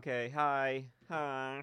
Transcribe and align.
Okay, 0.00 0.32
hi. 0.34 0.84
Hi. 1.10 1.62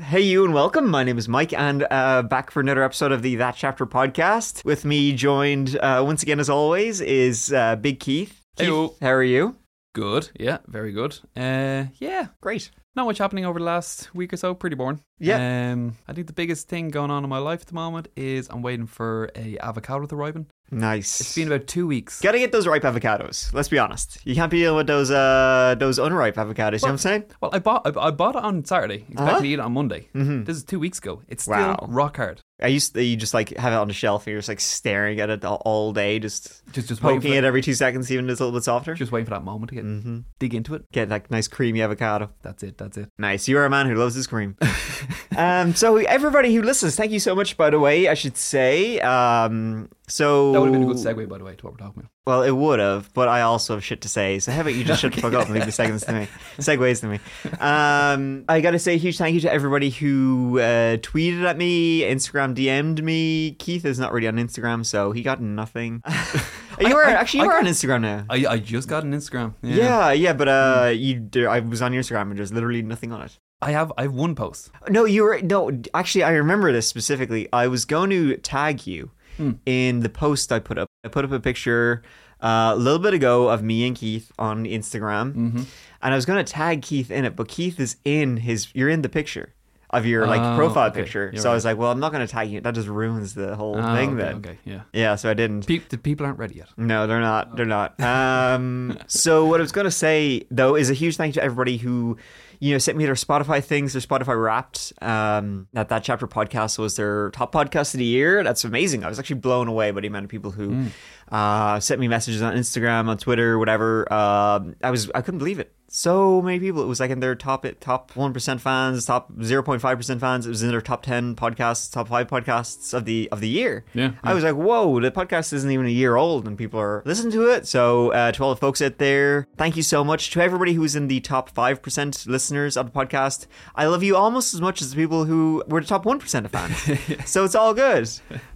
Hey, 0.00 0.20
you, 0.20 0.44
and 0.44 0.52
welcome. 0.52 0.90
My 0.90 1.04
name 1.04 1.16
is 1.16 1.28
Mike, 1.28 1.52
and 1.52 1.86
uh, 1.88 2.22
back 2.22 2.50
for 2.50 2.58
another 2.58 2.82
episode 2.82 3.12
of 3.12 3.22
the 3.22 3.36
That 3.36 3.54
Chapter 3.54 3.86
podcast. 3.86 4.64
With 4.64 4.84
me, 4.84 5.12
joined 5.12 5.78
uh, 5.78 6.02
once 6.04 6.24
again, 6.24 6.40
as 6.40 6.50
always, 6.50 7.00
is 7.00 7.52
uh, 7.52 7.76
Big 7.76 8.00
Keith. 8.00 8.42
Keith, 8.56 8.66
Heyo. 8.68 9.00
how 9.00 9.12
are 9.12 9.22
you? 9.22 9.54
Good. 9.94 10.30
Yeah, 10.36 10.58
very 10.66 10.90
good. 10.90 11.20
Uh, 11.36 11.84
yeah, 12.00 12.26
Great. 12.40 12.72
not 12.96 13.06
much 13.06 13.18
happening 13.18 13.44
over 13.44 13.60
the 13.60 13.64
last 13.64 14.12
week 14.12 14.32
or 14.32 14.38
so. 14.38 14.54
Pretty 14.54 14.74
boring. 14.74 15.02
Yeah. 15.20 15.70
Um, 15.70 15.98
I 16.08 16.14
think 16.14 16.26
the 16.26 16.32
biggest 16.32 16.68
thing 16.68 16.88
going 16.88 17.12
on 17.12 17.22
in 17.22 17.30
my 17.30 17.38
life 17.38 17.60
at 17.60 17.68
the 17.68 17.74
moment 17.74 18.08
is 18.16 18.48
I'm 18.50 18.62
waiting 18.62 18.86
for 18.86 19.30
a 19.36 19.56
avocado 19.60 20.04
to 20.06 20.16
ripen. 20.16 20.48
Nice. 20.70 21.20
It's 21.20 21.34
been 21.34 21.46
about 21.52 21.66
two 21.66 21.86
weeks. 21.86 22.20
Gotta 22.20 22.38
get 22.38 22.50
those 22.52 22.66
ripe 22.66 22.82
avocados. 22.82 23.52
Let's 23.54 23.68
be 23.68 23.78
honest. 23.78 24.18
You 24.24 24.34
can't 24.34 24.50
be 24.50 24.58
dealing 24.58 24.76
with 24.76 24.86
those 24.88 25.10
uh 25.10 25.76
those 25.78 25.98
unripe 25.98 26.34
avocados. 26.36 26.56
you 26.56 26.78
know 26.78 26.86
what 26.86 26.88
I'm 26.90 26.98
saying? 26.98 27.24
Well, 27.40 27.50
I 27.54 27.58
bought 27.60 27.82
I, 27.86 28.06
I 28.08 28.10
bought 28.10 28.34
it 28.36 28.42
on 28.42 28.64
Saturday, 28.64 29.04
expecting 29.08 29.18
Uh-huh. 29.28 29.40
to 29.40 29.46
eat 29.46 29.54
it 29.54 29.60
on 29.60 29.72
Monday. 29.72 30.08
Mhm. 30.14 30.44
This 30.44 30.56
is 30.56 30.64
two 30.64 30.78
weeks 30.80 30.98
ago. 30.98 31.22
It's 31.28 31.44
still 31.44 31.54
Wow. 31.56 31.86
rock 31.88 32.16
hard. 32.16 32.40
I 32.62 32.68
used 32.68 32.94
to, 32.94 33.02
you 33.04 33.16
just 33.16 33.34
like 33.34 33.54
have 33.56 33.72
it 33.72 33.76
on 33.76 33.88
the 33.88 33.94
shelf 33.94 34.26
and 34.26 34.32
you're 34.32 34.38
just 34.38 34.48
like 34.48 34.60
staring 34.60 35.20
at 35.20 35.28
it 35.28 35.44
all, 35.44 35.92
day, 35.92 36.18
just 36.18 36.62
Just 36.72 36.88
just 36.88 37.02
poking 37.02 37.34
it 37.34 37.44
every 37.44 37.60
two 37.60 37.74
seconds, 37.74 38.10
even 38.10 38.24
if 38.24 38.32
it's 38.32 38.40
a 38.40 38.44
little 38.44 38.58
bit 38.58 38.64
softer. 38.64 38.94
just 38.94 39.12
waiting 39.12 39.26
for 39.26 39.30
that 39.34 39.44
moment 39.44 39.68
to 39.70 39.74
get 39.74 39.82
hmm 39.84 40.20
dig 40.38 40.54
into 40.54 40.74
it. 40.74 40.90
Get 40.92 41.08
that 41.10 41.30
nice 41.30 41.48
creamy 41.48 41.82
avocado. 41.82 42.30
That's 42.42 42.62
it. 42.62 42.78
That's 42.78 42.96
it. 42.96 43.10
Nice. 43.18 43.46
You 43.46 43.58
are 43.58 43.66
a 43.66 43.70
man 43.70 43.86
who 43.86 43.94
loves 43.94 44.14
his 44.14 44.26
cream. 44.26 44.56
um, 45.36 45.74
so 45.74 45.96
everybody 45.96 46.54
who 46.54 46.62
listens, 46.62 46.96
thank 46.96 47.12
you 47.12 47.20
so 47.20 47.34
much. 47.34 47.56
By 47.56 47.70
the 47.70 47.78
way, 47.78 48.08
I 48.08 48.14
should 48.14 48.36
say. 48.36 49.00
Um, 49.00 49.90
so 50.08 50.52
That 50.52 50.60
would 50.60 50.72
have 50.72 50.80
been 50.80 50.88
a 50.90 50.92
good 50.94 51.02
segue, 51.04 51.28
by 51.28 51.38
the 51.38 51.44
way, 51.44 51.54
to 51.56 51.64
what 51.66 51.74
we're 51.74 51.78
talking 51.86 52.00
about. 52.00 52.10
Well, 52.26 52.42
it 52.42 52.50
would 52.50 52.80
have, 52.80 53.14
but 53.14 53.28
I 53.28 53.42
also 53.42 53.74
have 53.74 53.84
shit 53.84 54.00
to 54.00 54.08
say. 54.08 54.40
So 54.40 54.50
how 54.50 54.62
about 54.62 54.74
you 54.74 54.82
just 54.82 55.00
shut 55.00 55.12
the 55.12 55.20
fuck 55.20 55.32
up 55.32 55.46
and 55.46 55.54
leave 55.54 55.64
the 55.64 55.70
segments 55.70 56.04
to 56.06 56.12
me, 56.12 56.28
segues 56.58 57.00
to 57.02 57.06
me. 57.06 57.20
Um, 57.60 58.44
I 58.48 58.60
got 58.60 58.72
to 58.72 58.80
say 58.80 58.94
a 58.94 58.98
huge 58.98 59.16
thank 59.16 59.34
you 59.34 59.40
to 59.42 59.52
everybody 59.52 59.90
who 59.90 60.58
uh, 60.58 60.96
tweeted 60.96 61.44
at 61.44 61.56
me, 61.56 62.00
Instagram 62.00 62.56
DM'd 62.56 63.04
me. 63.04 63.52
Keith 63.60 63.84
is 63.84 64.00
not 64.00 64.12
really 64.12 64.26
on 64.26 64.38
Instagram, 64.38 64.84
so 64.84 65.12
he 65.12 65.22
got 65.22 65.40
nothing. 65.40 66.02
you 66.80 66.96
are 66.96 67.04
I- 67.04 67.12
actually 67.12 67.44
you 67.44 67.50
I 67.50 67.54
are 67.54 67.58
on 67.58 67.66
Instagram 67.66 68.00
now. 68.00 68.24
I 68.28 68.44
I 68.44 68.58
just 68.58 68.88
got 68.88 69.04
an 69.04 69.12
Instagram. 69.12 69.54
Yeah, 69.62 70.10
yeah, 70.10 70.32
but 70.32 70.48
uh, 70.48 70.92
you, 70.92 71.28
there, 71.30 71.48
I 71.48 71.60
was 71.60 71.80
on 71.80 71.92
your 71.92 72.02
Instagram 72.02 72.22
and 72.22 72.38
there's 72.38 72.52
literally 72.52 72.82
nothing 72.82 73.12
on 73.12 73.22
it. 73.22 73.38
I 73.62 73.70
have 73.70 73.92
I 73.96 74.02
have 74.02 74.12
one 74.12 74.34
post. 74.34 74.72
No, 74.88 75.04
you 75.04 75.22
were 75.22 75.40
no. 75.42 75.70
Actually, 75.94 76.24
I 76.24 76.32
remember 76.32 76.72
this 76.72 76.88
specifically. 76.88 77.48
I 77.52 77.68
was 77.68 77.84
going 77.84 78.10
to 78.10 78.36
tag 78.38 78.84
you 78.84 79.12
Hmm. 79.36 79.52
in 79.66 80.00
the 80.00 80.08
post 80.08 80.50
I 80.52 80.58
put 80.58 80.78
up. 80.78 80.88
I 81.04 81.08
put 81.08 81.24
up 81.24 81.32
a 81.32 81.40
picture 81.40 82.02
uh, 82.42 82.72
a 82.74 82.76
little 82.76 82.98
bit 82.98 83.14
ago 83.14 83.48
of 83.48 83.62
me 83.62 83.86
and 83.86 83.96
Keith 83.96 84.30
on 84.38 84.64
Instagram, 84.64 85.34
Mm-hmm. 85.34 85.62
and 86.02 86.12
I 86.12 86.16
was 86.16 86.26
going 86.26 86.44
to 86.44 86.52
tag 86.52 86.82
Keith 86.82 87.10
in 87.10 87.24
it, 87.24 87.34
but 87.36 87.48
Keith 87.48 87.78
is 87.80 87.96
in 88.04 88.36
his. 88.38 88.68
You're 88.74 88.88
in 88.90 89.02
the 89.02 89.08
picture 89.08 89.52
of 89.90 90.04
your 90.04 90.26
like 90.26 90.40
Oh, 90.40 90.56
profile 90.56 90.90
okay. 90.90 91.02
picture. 91.02 91.30
You're 91.32 91.40
So 91.40 91.50
I 91.50 91.54
was 91.54 91.64
like, 91.64 91.78
well, 91.78 91.90
I'm 91.92 92.00
not 92.00 92.10
going 92.12 92.26
to 92.26 92.30
tag 92.30 92.50
you. 92.50 92.60
That 92.60 92.74
just 92.74 92.88
ruins 92.88 93.34
the 93.34 93.54
whole 93.56 93.78
Ah, 93.78 93.94
thing. 93.94 94.10
okay, 94.14 94.22
then, 94.22 94.34
okay, 94.36 94.58
yeah. 94.64 94.80
yeah. 94.92 95.14
So 95.14 95.30
I 95.30 95.34
didn't. 95.34 95.64
Pe- 95.66 95.78
the 95.88 95.96
people 95.96 96.26
aren't 96.26 96.38
ready 96.40 96.56
yet. 96.56 96.68
No, 96.76 97.06
they're 97.06 97.20
not. 97.20 97.56
They're 97.56 97.66
not. 97.66 97.98
Um, 98.00 98.98
so 99.06 99.46
what 99.46 99.60
I 99.60 99.62
was 99.62 99.72
going 99.72 99.84
to 99.86 99.90
say 99.90 100.42
though 100.50 100.74
is 100.76 100.90
a 100.90 100.94
huge 100.94 101.16
thank 101.16 101.34
you 101.36 101.40
to 101.40 101.44
everybody 101.44 101.76
who, 101.76 102.16
you 102.58 102.72
know, 102.72 102.78
sent 102.78 102.96
me 102.96 103.04
their 103.04 103.14
Spotify 103.14 103.62
things, 103.62 103.92
their 103.92 104.02
Spotify 104.02 104.40
Wrapped. 104.40 104.92
Um, 105.02 105.68
that 105.72 105.88
that 105.90 106.04
chapter 106.04 106.26
podcast 106.26 106.78
was 106.78 106.96
their 106.96 107.30
top 107.30 107.52
podcast 107.52 107.94
of 107.94 107.98
the 107.98 108.04
year. 108.04 108.42
That's 108.42 108.64
amazing. 108.64 109.04
I 109.04 109.08
was 109.08 109.18
actually 109.18 109.40
blown 109.40 109.68
away 109.68 109.90
by 109.90 110.00
the 110.00 110.08
amount 110.08 110.24
of 110.24 110.30
people 110.30 110.50
who 110.50 110.86
uh, 111.30 111.80
sent 111.80 112.00
me 112.00 112.08
messages 112.08 112.42
on 112.42 112.54
Instagram, 112.54 113.08
on 113.08 113.18
Twitter, 113.18 113.58
whatever. 113.58 114.10
Um, 114.12 114.76
I 114.82 114.90
was 114.90 115.10
I 115.14 115.20
couldn't 115.20 115.38
believe 115.38 115.58
it. 115.58 115.72
So 115.88 116.42
many 116.42 116.58
people. 116.58 116.82
It 116.82 116.86
was 116.86 117.00
like 117.00 117.10
in 117.10 117.20
their 117.20 117.34
top 117.34 117.64
top 117.80 118.14
one 118.16 118.32
percent 118.32 118.60
fans, 118.60 119.06
top 119.06 119.30
zero 119.42 119.62
point 119.62 119.80
five 119.80 119.96
percent 119.96 120.20
fans. 120.20 120.46
It 120.46 120.48
was 120.48 120.62
in 120.62 120.70
their 120.70 120.80
top 120.80 121.02
ten 121.02 121.36
podcasts, 121.36 121.90
top 121.92 122.08
five 122.08 122.26
podcasts 122.26 122.92
of 122.92 123.04
the 123.04 123.28
of 123.30 123.40
the 123.40 123.48
year. 123.48 123.84
Yeah, 123.94 124.12
I 124.22 124.34
was 124.34 124.42
like, 124.42 124.56
whoa, 124.56 125.00
the 125.00 125.10
podcast 125.10 125.52
isn't 125.52 125.70
even 125.70 125.86
a 125.86 125.90
year 125.90 126.16
old 126.16 126.46
and 126.46 126.58
people 126.58 126.80
are 126.80 127.02
listening 127.04 127.32
to 127.32 127.50
it. 127.50 127.66
So, 127.66 128.10
uh, 128.12 128.32
to 128.32 128.42
all 128.42 128.50
the 128.50 128.60
folks 128.60 128.82
out 128.82 128.98
there, 128.98 129.46
thank 129.56 129.76
you 129.76 129.82
so 129.82 130.02
much. 130.02 130.30
To 130.30 130.40
everybody 130.42 130.72
who's 130.72 130.96
in 130.96 131.08
the 131.08 131.20
top 131.20 131.54
5% 131.54 132.26
listeners 132.26 132.76
of 132.76 132.92
the 132.92 132.98
podcast, 132.98 133.46
I 133.74 133.86
love 133.86 134.02
you 134.02 134.16
almost 134.16 134.54
as 134.54 134.60
much 134.60 134.82
as 134.82 134.90
the 134.90 134.96
people 134.96 135.24
who 135.24 135.62
were 135.68 135.80
the 135.80 135.86
top 135.86 136.04
1% 136.04 136.44
of 136.44 136.50
fans. 136.50 137.28
so, 137.30 137.44
it's 137.44 137.54
all 137.54 137.74
good. 137.74 138.08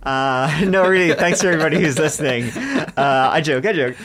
Uh, 0.03 0.65
no, 0.66 0.88
really, 0.88 1.15
thanks 1.15 1.41
to 1.41 1.49
everybody 1.49 1.81
who's 1.81 1.99
listening. 1.99 2.50
Uh, 2.50 3.31
I 3.32 3.41
joke, 3.41 3.65
I 3.66 3.72
joke. 3.72 3.97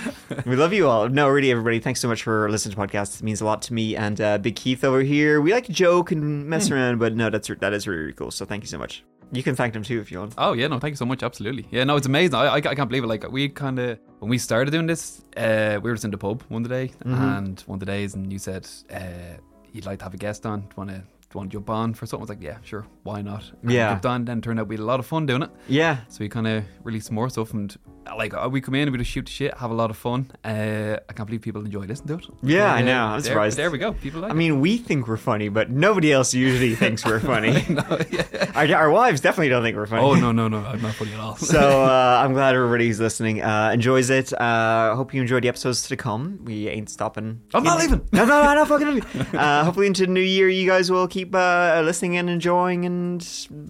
We 0.45 0.55
love 0.55 0.73
you 0.73 0.87
all. 0.87 1.09
No, 1.09 1.27
really, 1.29 1.51
everybody, 1.51 1.79
thanks 1.79 1.99
so 1.99 2.07
much 2.07 2.23
for 2.23 2.49
listening 2.49 2.75
to 2.75 2.81
podcasts. 2.81 3.14
Means 3.23 3.41
a 3.41 3.45
lot 3.45 3.61
to 3.63 3.73
me 3.73 3.95
and 3.95 4.19
uh, 4.19 4.37
Big 4.37 4.55
Keith 4.55 4.83
over 4.83 5.01
here. 5.01 5.41
We 5.41 5.53
like 5.53 5.65
to 5.65 5.73
joke 5.73 6.11
and 6.11 6.45
mess 6.47 6.69
around, 6.71 6.99
but 6.99 7.15
no, 7.15 7.29
that's 7.29 7.47
that 7.47 7.73
is 7.73 7.87
really, 7.87 8.01
really 8.01 8.13
cool. 8.13 8.31
So, 8.31 8.45
thank 8.45 8.63
you 8.63 8.67
so 8.67 8.77
much. 8.77 9.03
You 9.31 9.43
can 9.43 9.55
thank 9.55 9.73
them 9.73 9.83
too 9.83 9.99
if 9.99 10.11
you 10.11 10.19
want. 10.19 10.35
Oh 10.37 10.53
yeah, 10.53 10.67
no, 10.67 10.79
thank 10.79 10.91
you 10.93 10.97
so 10.97 11.05
much. 11.05 11.23
Absolutely. 11.23 11.67
Yeah, 11.71 11.83
no, 11.83 11.95
it's 11.95 12.05
amazing. 12.07 12.35
I, 12.35 12.45
I, 12.45 12.55
I 12.55 12.75
can't 12.75 12.89
believe 12.89 13.03
it. 13.03 13.07
Like 13.07 13.29
we 13.31 13.49
kind 13.49 13.79
of 13.79 13.99
when 14.19 14.29
we 14.29 14.37
started 14.37 14.71
doing 14.71 14.87
this, 14.87 15.23
uh, 15.35 15.79
we 15.81 15.89
were 15.89 15.95
just 15.95 16.05
in 16.05 16.11
the 16.11 16.17
pub 16.17 16.43
one 16.49 16.63
day, 16.63 16.91
and 17.01 17.59
one 17.61 17.77
of 17.77 17.79
the 17.79 17.85
days, 17.85 18.13
and 18.15 18.31
you 18.31 18.39
said 18.39 18.67
uh, 18.93 19.37
you'd 19.71 19.85
like 19.85 19.99
to 19.99 20.05
have 20.05 20.13
a 20.13 20.17
guest 20.17 20.45
on. 20.45 20.67
Want 20.75 20.89
to? 20.91 21.03
You 21.35 21.39
want 21.39 21.51
to 21.51 21.57
jump 21.57 21.69
on 21.69 21.93
for 21.93 22.05
something? 22.05 22.21
I 22.21 22.23
was 22.23 22.29
like, 22.29 22.41
yeah, 22.41 22.59
sure, 22.63 22.87
why 23.03 23.21
not? 23.21 23.43
And 23.61 23.69
we 23.71 23.75
Yeah. 23.75 23.89
jumped 23.89 24.05
on. 24.05 24.23
Then 24.23 24.39
turned 24.41 24.57
out 24.57 24.69
we 24.69 24.75
had 24.75 24.79
a 24.81 24.85
lot 24.85 25.01
of 25.01 25.05
fun 25.05 25.25
doing 25.25 25.41
it. 25.41 25.49
Yeah, 25.67 25.97
So 26.07 26.19
we 26.21 26.29
kind 26.29 26.47
of 26.47 26.63
released 26.85 27.07
some 27.07 27.15
more 27.15 27.29
stuff, 27.29 27.53
and 27.53 27.75
like 28.17 28.33
uh, 28.33 28.47
we 28.49 28.61
come 28.61 28.73
in 28.75 28.83
and 28.83 28.91
we 28.93 28.99
just 28.99 29.11
shoot 29.11 29.25
the 29.25 29.31
shit, 29.31 29.53
have 29.57 29.69
a 29.69 29.73
lot 29.73 29.89
of 29.89 29.97
fun. 29.97 30.31
Uh, 30.45 30.95
I 31.09 31.13
can't 31.13 31.25
believe 31.27 31.41
people 31.41 31.65
enjoy 31.65 31.81
listening 31.81 32.19
to 32.19 32.23
it. 32.23 32.29
Yeah, 32.41 32.73
I 32.73 32.81
Uh, 32.81 32.85
know. 32.85 33.01
I'm 33.03 33.11
there, 33.19 33.31
surprised. 33.31 33.57
There 33.57 33.69
we 33.69 33.79
go. 33.79 33.91
People 33.93 34.21
like. 34.21 34.31
I 34.31 34.33
mean, 34.33 34.61
we 34.61 34.77
think 34.77 35.09
we're 35.09 35.17
funny, 35.17 35.49
but 35.49 35.71
nobody 35.71 36.13
else 36.13 36.33
usually 36.33 36.73
thinks 36.83 37.03
we're 37.03 37.19
funny. 37.19 37.51
no, 37.69 37.83
yeah. 38.11 38.51
our, 38.55 38.73
our 38.73 38.89
wives 38.89 39.19
definitely 39.19 39.49
don't 39.49 39.63
think 39.63 39.75
we're 39.75 39.87
funny. 39.87 40.03
Oh 40.03 40.13
no, 40.13 40.31
no, 40.31 40.47
no! 40.47 40.59
I'm 40.59 40.81
not 40.81 40.93
funny 40.95 41.11
at 41.13 41.19
all. 41.19 41.35
so 41.35 41.83
uh, 41.83 42.21
I'm 42.23 42.31
glad 42.31 42.55
everybody 42.55 42.87
who's 42.87 43.01
listening 43.01 43.41
uh, 43.41 43.71
enjoys 43.73 44.09
it. 44.09 44.31
Uh, 44.39 44.95
hope 44.95 45.13
you 45.13 45.19
enjoy 45.19 45.41
the 45.41 45.49
episodes 45.49 45.85
to 45.89 45.97
come. 45.97 46.39
We 46.45 46.69
ain't 46.69 46.89
stopping. 46.89 47.41
I'm 47.53 47.63
not 47.63 47.79
leaving. 47.79 48.07
No, 48.13 48.23
no, 48.23 48.41
no, 48.41 48.53
no, 48.53 48.63
fucking 48.65 48.87
leaving. 48.87 49.35
Uh, 49.35 49.65
hopefully 49.65 49.87
into 49.87 50.05
the 50.05 50.11
new 50.13 50.21
year, 50.21 50.47
you 50.47 50.65
guys 50.69 50.89
will 50.91 51.07
keep 51.09 51.24
uh, 51.33 51.81
listening 51.85 52.17
and 52.17 52.29
enjoying 52.29 52.85
and 52.85 53.25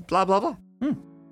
blah 0.08 0.26
blah 0.26 0.40
blah. 0.40 0.56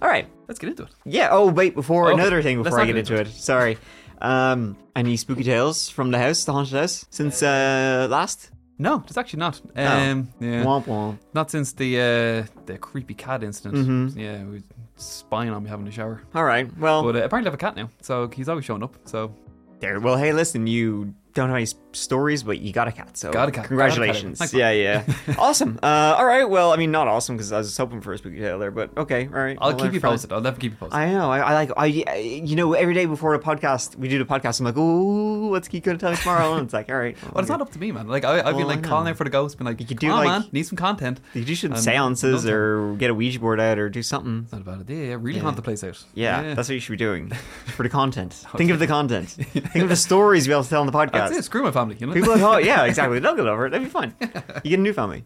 All 0.01 0.09
right. 0.09 0.27
Let's 0.49 0.59
get 0.59 0.69
into 0.69 0.83
it. 0.83 0.89
Yeah. 1.05 1.29
Oh, 1.31 1.49
wait. 1.49 1.75
Before 1.75 2.11
Okay. 2.11 2.19
another 2.21 2.41
thing, 2.43 2.61
before 2.61 2.79
I 2.81 2.85
get 2.85 2.93
get 2.93 2.99
into 2.99 3.17
into 3.17 3.29
it. 3.29 3.33
Sorry. 3.33 3.77
Um, 4.21 4.75
any 4.95 5.15
spooky 5.17 5.43
tales 5.43 5.89
from 5.89 6.11
the 6.11 6.19
house, 6.19 6.43
the 6.43 6.51
haunted 6.51 6.73
house, 6.77 7.05
since 7.09 7.41
uh, 7.41 8.07
last? 8.09 8.51
No, 8.77 9.01
it's 9.07 9.17
actually 9.17 9.39
not. 9.39 9.61
Oh. 9.77 9.85
Um, 9.85 10.29
yeah. 10.41 10.63
Womp 10.65 10.85
womp. 10.85 11.19
Not 11.33 11.49
since 11.51 11.71
the 11.73 11.99
uh, 11.99 12.61
the 12.65 12.77
creepy 12.77 13.13
cat 13.13 13.43
incident. 13.43 13.75
Mhm. 13.75 14.17
Yeah, 14.17 14.43
we 14.43 14.61
spying 14.97 15.49
on 15.51 15.63
me 15.63 15.69
having 15.69 15.87
a 15.87 15.91
shower. 15.91 16.21
All 16.35 16.43
right. 16.43 16.67
Well, 16.77 17.03
But 17.03 17.15
uh, 17.15 17.19
apparently 17.23 17.47
I 17.47 17.51
have 17.51 17.53
a 17.53 17.65
cat 17.65 17.75
now, 17.77 17.89
so 18.01 18.27
he's 18.27 18.49
always 18.49 18.65
showing 18.65 18.83
up. 18.83 18.95
So 19.05 19.33
there. 19.79 19.99
Well, 20.01 20.17
hey, 20.17 20.33
listen, 20.33 20.67
you 20.67 21.13
don't 21.33 21.49
know 21.49 21.55
any 21.55 21.67
stories, 21.93 22.43
but 22.43 22.59
you 22.59 22.71
got 22.73 22.87
a 22.87 22.91
cat, 22.91 23.17
so 23.17 23.31
Got 23.31 23.49
a 23.49 23.51
cat. 23.51 23.65
Congratulations. 23.65 24.39
Got 24.39 24.49
a 24.49 24.51
cat. 24.51 24.75
yeah, 24.75 25.03
yeah. 25.27 25.35
awesome. 25.39 25.79
Uh, 25.81 26.15
all 26.17 26.25
right. 26.25 26.47
Well, 26.47 26.71
I 26.71 26.77
mean, 26.77 26.91
not 26.91 27.07
awesome 27.07 27.35
because 27.37 27.51
I 27.51 27.57
was 27.59 27.75
hoping 27.75 28.01
for 28.01 28.13
a 28.13 28.17
spooky 28.17 28.39
tale 28.39 28.59
there, 28.59 28.71
but 28.71 28.95
okay. 28.97 29.25
All 29.27 29.33
right. 29.39 29.57
I'll 29.59 29.69
Well, 29.75 29.85
keep 29.85 29.93
you 29.93 29.99
posted. 30.01 30.31
I'll 30.31 30.41
never 30.41 30.59
keep 30.59 30.71
you 30.73 30.77
posted. 30.77 30.97
I 30.99 31.11
know. 31.11 31.31
I, 31.31 31.39
I 31.39 31.53
like. 31.53 31.71
I, 31.77 31.85
you 31.85 32.55
know, 32.55 32.73
every 32.73 32.93
day 32.93 33.05
before 33.05 33.35
the 33.37 33.43
podcast, 33.43 33.95
we 33.95 34.07
do 34.09 34.17
the 34.19 34.25
podcast. 34.25 34.59
I'm 34.59 34.65
like, 34.65 34.77
ooh, 34.77 35.49
what's 35.49 35.67
he 35.67 35.79
gonna 35.79 35.97
tell 35.97 36.11
me 36.11 36.17
tomorrow? 36.17 36.53
And 36.53 36.65
it's 36.65 36.73
like, 36.73 36.89
all 36.89 36.97
right. 36.97 37.17
well, 37.33 37.39
it's 37.41 37.49
not 37.49 37.61
up 37.61 37.71
to 37.71 37.79
me, 37.79 37.91
man. 37.91 38.07
Like 38.07 38.25
I, 38.25 38.39
I've 38.39 38.45
Well, 38.55 38.57
been 38.57 38.67
like 38.67 38.83
calling 38.83 39.07
out 39.07 39.17
for 39.17 39.23
the 39.23 39.29
ghost, 39.29 39.57
been 39.57 39.65
like, 39.65 39.79
You 39.79 39.85
could 39.87 39.99
do, 39.99 40.09
like- 40.09 40.25
man, 40.25 40.45
need 40.51 40.63
some 40.63 40.77
content. 40.77 41.19
You 41.33 41.43
do 41.45 41.55
some 41.55 41.75
seances 41.75 42.45
or 42.45 42.95
get 42.95 43.09
a 43.09 43.13
Ouija 43.13 43.39
board 43.39 43.59
out 43.59 43.79
or 43.79 43.89
do 43.89 44.03
something. 44.03 44.41
It's 44.43 44.51
not 44.51 44.61
a 44.61 44.65
bad 44.65 44.79
idea. 44.81 45.09
Yeah, 45.09 45.15
really 45.19 45.37
Yeah. 45.37 45.43
haunt 45.43 45.55
the 45.55 45.61
place 45.61 45.83
out. 45.83 46.03
Yeah, 46.13 46.53
that's 46.53 46.69
what 46.69 46.75
you 46.75 46.79
should 46.79 46.91
be 46.91 46.97
doing 46.97 47.29
for 47.75 47.83
the 47.83 47.89
content. 47.89 48.33
Think 48.55 48.71
of 48.71 48.79
the 48.79 48.87
content. 48.87 49.29
Think 49.29 49.75
of 49.83 49.89
the 49.89 49.95
stories 49.95 50.47
we 50.47 50.53
have 50.53 50.63
to 50.63 50.69
tell 50.69 50.81
on 50.81 50.87
the 50.87 50.91
podcast. 50.93 51.22
That's 51.29 51.39
it. 51.39 51.45
Screw 51.45 51.63
my 51.63 51.71
family. 51.71 51.95
You 51.99 52.07
know. 52.07 52.13
People 52.13 52.33
at 52.33 52.39
home, 52.39 52.63
yeah, 52.63 52.83
exactly. 52.85 53.19
They'll 53.19 53.35
get 53.35 53.47
over 53.47 53.67
it. 53.67 53.69
That'd 53.71 53.87
be 53.87 53.91
fine. 53.91 54.15
You 54.63 54.69
get 54.71 54.79
a 54.79 54.83
new 54.83 54.93
family. 54.93 55.25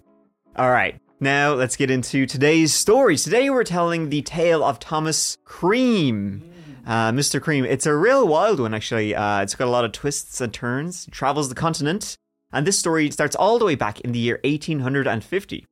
All 0.55 0.69
right. 0.71 0.99
Now 1.19 1.53
let's 1.53 1.75
get 1.75 1.89
into 1.89 2.25
today's 2.25 2.73
stories. 2.73 3.23
Today 3.23 3.49
we're 3.49 3.63
telling 3.63 4.09
the 4.09 4.21
tale 4.21 4.63
of 4.63 4.79
Thomas 4.79 5.37
Cream. 5.45 6.53
Uh, 6.85 7.11
Mr. 7.11 7.41
Cream. 7.41 7.65
It's 7.65 7.85
a 7.85 7.93
real 7.93 8.27
wild 8.27 8.59
one, 8.59 8.73
actually. 8.73 9.13
Uh, 9.13 9.41
it's 9.41 9.55
got 9.55 9.67
a 9.67 9.71
lot 9.71 9.83
of 9.83 9.91
twists 9.91 10.39
and 10.39 10.53
turns. 10.53 11.05
He 11.05 11.11
travels 11.11 11.49
the 11.49 11.55
continent. 11.55 12.17
And 12.53 12.65
this 12.65 12.79
story 12.79 13.11
starts 13.11 13.35
all 13.35 13.59
the 13.59 13.65
way 13.65 13.75
back 13.75 13.99
in 14.01 14.13
the 14.13 14.19
year 14.19 14.39
1850. 14.45 15.65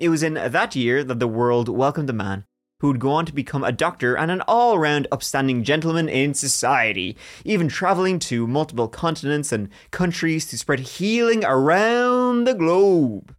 It 0.00 0.08
was 0.08 0.22
in 0.22 0.34
that 0.34 0.74
year 0.74 1.04
that 1.04 1.20
the 1.20 1.28
world 1.28 1.68
welcomed 1.68 2.10
a 2.10 2.12
man 2.12 2.46
who 2.80 2.88
would 2.88 3.00
go 3.00 3.10
on 3.12 3.26
to 3.26 3.32
become 3.32 3.64
a 3.64 3.72
doctor 3.72 4.16
and 4.16 4.30
an 4.30 4.42
all 4.42 4.78
round 4.78 5.06
upstanding 5.10 5.64
gentleman 5.64 6.08
in 6.08 6.34
society, 6.34 7.16
even 7.44 7.68
traveling 7.68 8.18
to 8.18 8.46
multiple 8.46 8.88
continents 8.88 9.52
and 9.52 9.68
countries 9.90 10.46
to 10.46 10.58
spread 10.58 10.80
healing 10.80 11.44
around 11.44 12.44
the 12.44 12.54
globe. 12.54 13.34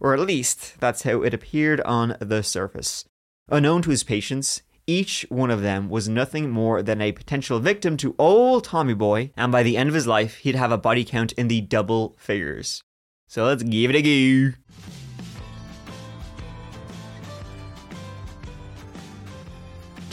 Or 0.00 0.14
at 0.14 0.20
least, 0.20 0.78
that's 0.80 1.02
how 1.02 1.22
it 1.22 1.34
appeared 1.34 1.80
on 1.80 2.16
the 2.20 2.42
surface. 2.42 3.04
Unknown 3.50 3.82
to 3.82 3.90
his 3.90 4.04
patients, 4.04 4.62
Each 4.88 5.26
one 5.28 5.50
of 5.50 5.60
them 5.60 5.90
was 5.90 6.08
nothing 6.08 6.48
more 6.48 6.82
than 6.82 7.02
a 7.02 7.12
potential 7.12 7.60
victim 7.60 7.98
to 7.98 8.14
old 8.18 8.64
Tommy 8.64 8.94
Boy, 8.94 9.32
and 9.36 9.52
by 9.52 9.62
the 9.62 9.76
end 9.76 9.90
of 9.90 9.94
his 9.94 10.06
life, 10.06 10.38
he'd 10.38 10.54
have 10.54 10.72
a 10.72 10.78
body 10.78 11.04
count 11.04 11.32
in 11.32 11.48
the 11.48 11.60
double 11.60 12.16
figures. 12.18 12.82
So 13.26 13.44
let's 13.44 13.62
give 13.62 13.90
it 13.90 13.96
a 13.96 14.02
go. 14.02 14.56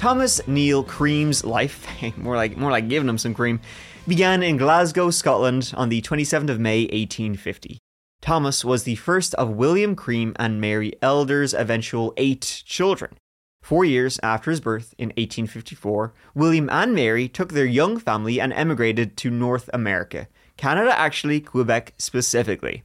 Thomas 0.05 0.39
Neil 0.47 0.83
Cream's 0.83 1.43
life, 1.43 1.87
more 2.17 2.35
like 2.35 2.55
more 2.55 2.69
like 2.69 2.87
giving 2.87 3.09
him 3.09 3.17
some 3.17 3.33
cream, 3.33 3.59
began 4.07 4.43
in 4.43 4.55
Glasgow, 4.55 5.09
Scotland 5.09 5.73
on 5.75 5.89
the 5.89 5.99
27th 6.03 6.51
of 6.51 6.59
May 6.59 6.81
1850. 6.81 7.79
Thomas 8.21 8.63
was 8.63 8.83
the 8.83 8.97
first 8.97 9.33
of 9.33 9.49
William 9.49 9.95
Cream 9.95 10.35
and 10.35 10.61
Mary 10.61 10.93
Elder's 11.01 11.55
eventual 11.55 12.13
eight 12.17 12.61
children. 12.67 13.17
Four 13.63 13.83
years 13.83 14.19
after 14.21 14.51
his 14.51 14.61
birth, 14.61 14.93
in 14.99 15.07
1854, 15.07 16.13
William 16.35 16.69
and 16.69 16.93
Mary 16.93 17.27
took 17.27 17.53
their 17.53 17.65
young 17.65 17.97
family 17.97 18.39
and 18.39 18.53
emigrated 18.53 19.17
to 19.17 19.31
North 19.31 19.71
America, 19.73 20.27
Canada 20.55 20.95
actually, 20.95 21.41
Quebec 21.41 21.95
specifically. 21.97 22.83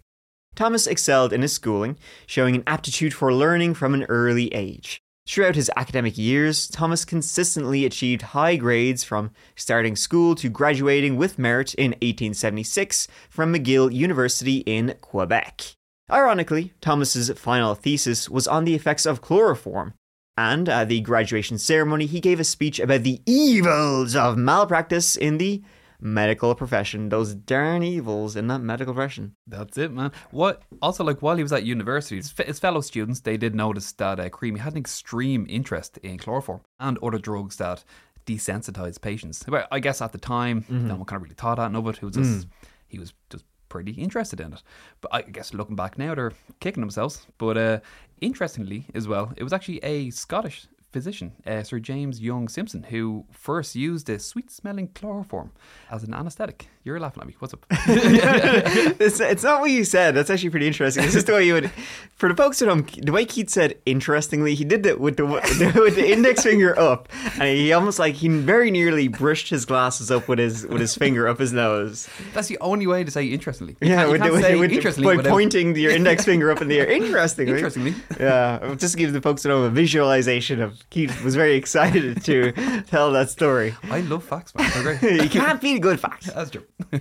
Thomas 0.55 0.87
excelled 0.87 1.35
in 1.35 1.43
his 1.43 1.53
schooling, 1.53 1.99
showing 2.27 2.57
an 2.57 2.65
aptitude 2.67 3.13
for 3.13 3.31
learning 3.31 3.75
from 3.75 3.93
an 3.93 4.05
early 4.05 4.49
age. 4.55 5.03
Throughout 5.31 5.55
his 5.55 5.71
academic 5.77 6.19
years, 6.19 6.67
Thomas 6.67 7.05
consistently 7.05 7.85
achieved 7.85 8.35
high 8.35 8.57
grades 8.57 9.05
from 9.05 9.31
starting 9.55 9.95
school 9.95 10.35
to 10.35 10.49
graduating 10.49 11.17
with 11.17 11.39
merit 11.39 11.73
in 11.75 11.93
1876 11.93 13.07
from 13.29 13.55
McGill 13.55 13.95
University 13.95 14.65
in 14.67 14.97
Quebec. 15.01 15.77
Ironically, 16.11 16.73
Thomas's 16.81 17.31
final 17.39 17.77
thesis 17.77 18.29
was 18.29 18.49
on 18.49 18.65
the 18.65 18.75
effects 18.75 19.07
of 19.07 19.23
chloroform, 19.23 19.95
and 20.37 20.69
at 20.69 20.89
the 20.89 21.01
graduation 21.01 21.59
ceremony, 21.59 22.07
he 22.07 22.19
gave 22.19 22.41
a 22.41 22.45
speech 22.45 22.81
about 22.81 23.05
the 23.05 23.23
evils 23.25 24.17
of 24.17 24.37
malpractice 24.37 25.15
in 25.15 25.39
the 25.39 25.63
medical 26.01 26.55
profession. 26.55 27.09
Those 27.09 27.35
darn 27.35 27.83
evils 27.83 28.37
in 28.37 28.47
that 28.49 28.61
medical 28.61 28.95
profession. 28.95 29.35
That's 29.47 29.77
it, 29.79 29.93
man. 29.93 30.13
What 30.31 30.63
also 30.83 31.05
like 31.05 31.21
while 31.23 31.37
he 31.37 31.43
was 31.43 31.53
at 31.53 31.65
university, 31.65 32.17
his, 32.17 32.33
his 32.47 32.59
fellow 32.59 32.81
students 32.81 33.21
they 33.21 33.37
did 33.37 33.55
notice 33.55 33.93
that 33.93 34.19
uh, 34.21 34.29
Creamy 34.31 34.61
had 34.61 34.73
an 34.75 34.79
extreme 34.79 35.47
interest 35.49 35.99
in 35.99 36.19
chloroform 36.19 36.61
and 36.79 36.99
other 37.03 37.19
drugs 37.19 37.57
that 37.57 37.85
desensitize 38.27 39.01
patients. 39.01 39.43
But 39.47 39.67
I 39.73 39.81
guess 39.81 40.01
at 40.01 40.13
the 40.13 40.19
time, 40.19 40.63
Mm-hmm. 40.63 40.89
no 40.89 40.97
one 40.97 41.05
kind 41.05 41.19
of 41.19 41.23
really 41.25 41.35
thought 41.35 41.57
that 41.57 41.75
of 41.75 41.87
it. 41.89 41.97
It 41.97 42.03
was 42.03 42.15
just 42.17 42.47
Mm. 42.47 42.51
he 42.89 42.99
was 42.99 43.13
just 43.31 43.45
pretty 43.69 43.93
interested 43.93 44.41
in 44.41 44.53
it. 44.53 44.63
But 45.01 45.15
I 45.15 45.23
guess 45.23 45.55
looking 45.55 45.77
back 45.77 45.97
now, 45.99 46.15
they're 46.15 46.33
kicking 46.61 46.81
themselves. 46.81 47.27
But 47.39 47.57
uh, 47.57 47.81
interestingly, 48.21 48.87
as 48.95 49.07
well, 49.09 49.33
it 49.37 49.43
was 49.45 49.53
actually 49.53 49.79
a 49.85 50.11
Scottish 50.11 50.67
physician, 50.93 51.33
uh, 51.47 51.63
Sir 51.63 51.79
James 51.79 52.21
Young 52.21 52.49
Simpson, 52.49 52.83
who 52.85 53.25
first 53.31 53.77
used 53.77 54.07
the 54.07 54.19
sweet-smelling 54.19 54.89
chloroform 54.95 55.53
as 55.91 56.03
an 56.03 56.13
anaesthetic. 56.15 56.69
You're 56.83 56.99
laughing 56.99 57.21
at 57.23 57.29
me. 57.29 57.37
What's 57.39 57.55
up? 57.55 57.65
it's, 57.71 59.21
it's 59.21 59.43
not 59.43 59.61
what 59.61 59.71
you 59.71 59.85
said. 59.85 60.15
That's 60.15 60.31
actually 60.31 60.51
pretty 60.51 60.67
interesting. 60.67 61.05
This 61.05 61.15
is 61.15 61.25
the 61.25 61.33
way 61.35 61.47
you 61.47 61.55
would, 61.55 61.71
for 62.17 62.29
the 62.29 62.35
folks 62.35 62.61
at 62.63 62.69
home, 62.69 62.87
the 63.03 63.13
way 63.13 63.25
Keith 63.25 63.51
said 63.51 63.79
interestingly, 63.87 64.55
he 64.55 64.65
did 64.65 64.85
it 64.87 64.99
with 65.01 65.17
the, 65.17 65.27
with 65.27 65.95
the 65.97 66.11
index 66.11 66.43
finger 66.43 66.79
up, 66.79 67.09
and 67.35 67.57
he 67.57 67.73
almost 67.73 67.99
like 67.99 68.15
he 68.15 68.29
very 68.29 68.71
nearly 68.71 69.09
brushed 69.09 69.51
his 69.51 69.65
glasses 69.65 70.11
up 70.11 70.27
with 70.29 70.39
his 70.39 70.67
with 70.67 70.81
his 70.81 70.95
finger 70.97 71.29
up 71.29 71.39
his 71.39 71.53
nose. 71.53 72.09
That's 72.33 72.49
the 72.49 72.59
only 72.61 72.87
way 72.87 73.05
to 73.05 73.11
say 73.11 73.27
interestingly. 73.27 73.77
You 73.81 73.89
Yeah, 73.91 74.07
with, 74.07 74.23
say 74.43 74.57
with, 74.57 74.73
interestingly 74.73 75.13
by 75.13 75.17
without- 75.19 75.31
pointing 75.31 75.77
your 75.77 75.93
index 75.93 76.25
finger 76.25 76.51
up 76.51 76.61
in 76.63 76.69
the 76.69 76.79
air. 76.81 76.91
Interestingly, 77.01 77.55
Interestingly. 77.55 77.95
yeah, 78.19 78.75
just 78.77 78.97
give 78.97 79.13
the 79.13 79.21
folks 79.21 79.45
at 79.45 79.51
home 79.51 79.63
a 79.65 79.71
visualization 79.71 80.61
of 80.61 80.80
Keith 80.91 81.23
was 81.23 81.37
very 81.37 81.55
excited 81.55 82.23
to 82.25 82.53
tell 82.83 83.13
that 83.13 83.31
story. 83.31 83.75
I 83.85 84.01
love 84.01 84.25
facts, 84.25 84.55
man. 84.55 84.71
They're 84.73 84.97
great. 84.97 85.23
you 85.23 85.29
can't 85.29 85.61
beat 85.61 85.77
a 85.77 85.81
good 85.81 86.01
fact. 86.01 86.27
That's 86.27 86.51
true. 86.51 86.65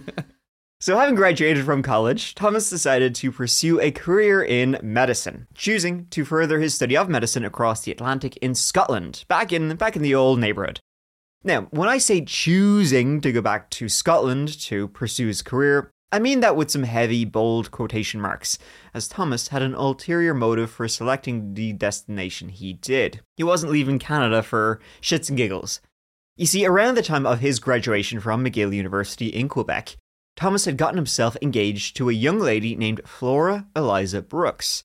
So, 0.82 0.98
having 0.98 1.16
graduated 1.16 1.66
from 1.66 1.84
college, 1.84 2.36
Thomas 2.36 2.70
decided 2.70 3.14
to 3.16 3.34
pursue 3.34 3.82
a 3.82 3.92
career 3.92 4.42
in 4.42 4.80
medicine, 4.82 5.46
choosing 5.54 6.08
to 6.12 6.24
further 6.24 6.62
his 6.62 6.74
study 6.74 6.96
of 6.96 7.10
medicine 7.10 7.44
across 7.44 7.82
the 7.82 7.92
Atlantic 7.92 8.38
in 8.38 8.56
Scotland, 8.56 9.26
back 9.28 9.52
in 9.52 9.76
back 9.76 9.98
in 9.98 10.04
the 10.04 10.16
old 10.16 10.40
neighborhood. 10.40 10.80
Now, 11.44 11.64
when 11.72 11.90
I 11.90 11.98
say 11.98 12.24
choosing 12.24 13.20
to 13.20 13.34
go 13.34 13.42
back 13.42 13.70
to 13.72 13.90
Scotland 13.90 14.58
to 14.62 14.88
pursue 14.88 15.28
his 15.28 15.42
career, 15.42 15.92
I 16.12 16.18
mean 16.18 16.40
that 16.40 16.56
with 16.56 16.72
some 16.72 16.84
heavy, 16.84 17.24
bold 17.24 17.70
quotation 17.70 18.20
marks, 18.20 18.58
as 18.94 19.08
Thomas 19.08 19.50
had 19.50 19.62
an 19.62 19.76
ulterior 19.76 20.34
motive 20.34 20.72
for 20.72 20.88
selecting 20.88 21.54
the 21.54 21.74
destination 21.74 22.50
he 22.50 22.74
did. 22.74 23.22
He 23.38 23.44
wasn't 23.44 23.72
leaving 23.72 24.00
Canada 24.00 24.42
for 24.42 24.80
shits 25.02 25.30
and 25.30 25.38
giggles. 25.38 25.82
You 26.36 26.48
see, 26.48 26.66
around 26.66 26.96
the 26.96 27.04
time 27.04 27.28
of 27.28 27.42
his 27.42 27.60
graduation 27.60 28.20
from 28.20 28.44
McGill 28.44 28.76
University 28.76 29.28
in 29.28 29.50
Quebec, 29.50 29.98
Thomas 30.36 30.66
had 30.66 30.78
gotten 30.78 30.96
himself 30.96 31.38
engaged 31.42 31.96
to 31.98 32.10
a 32.10 32.14
young 32.14 32.40
lady 32.40 32.76
named 32.76 33.02
Flora 33.06 33.68
Eliza 33.76 34.22
Brooks. 34.22 34.84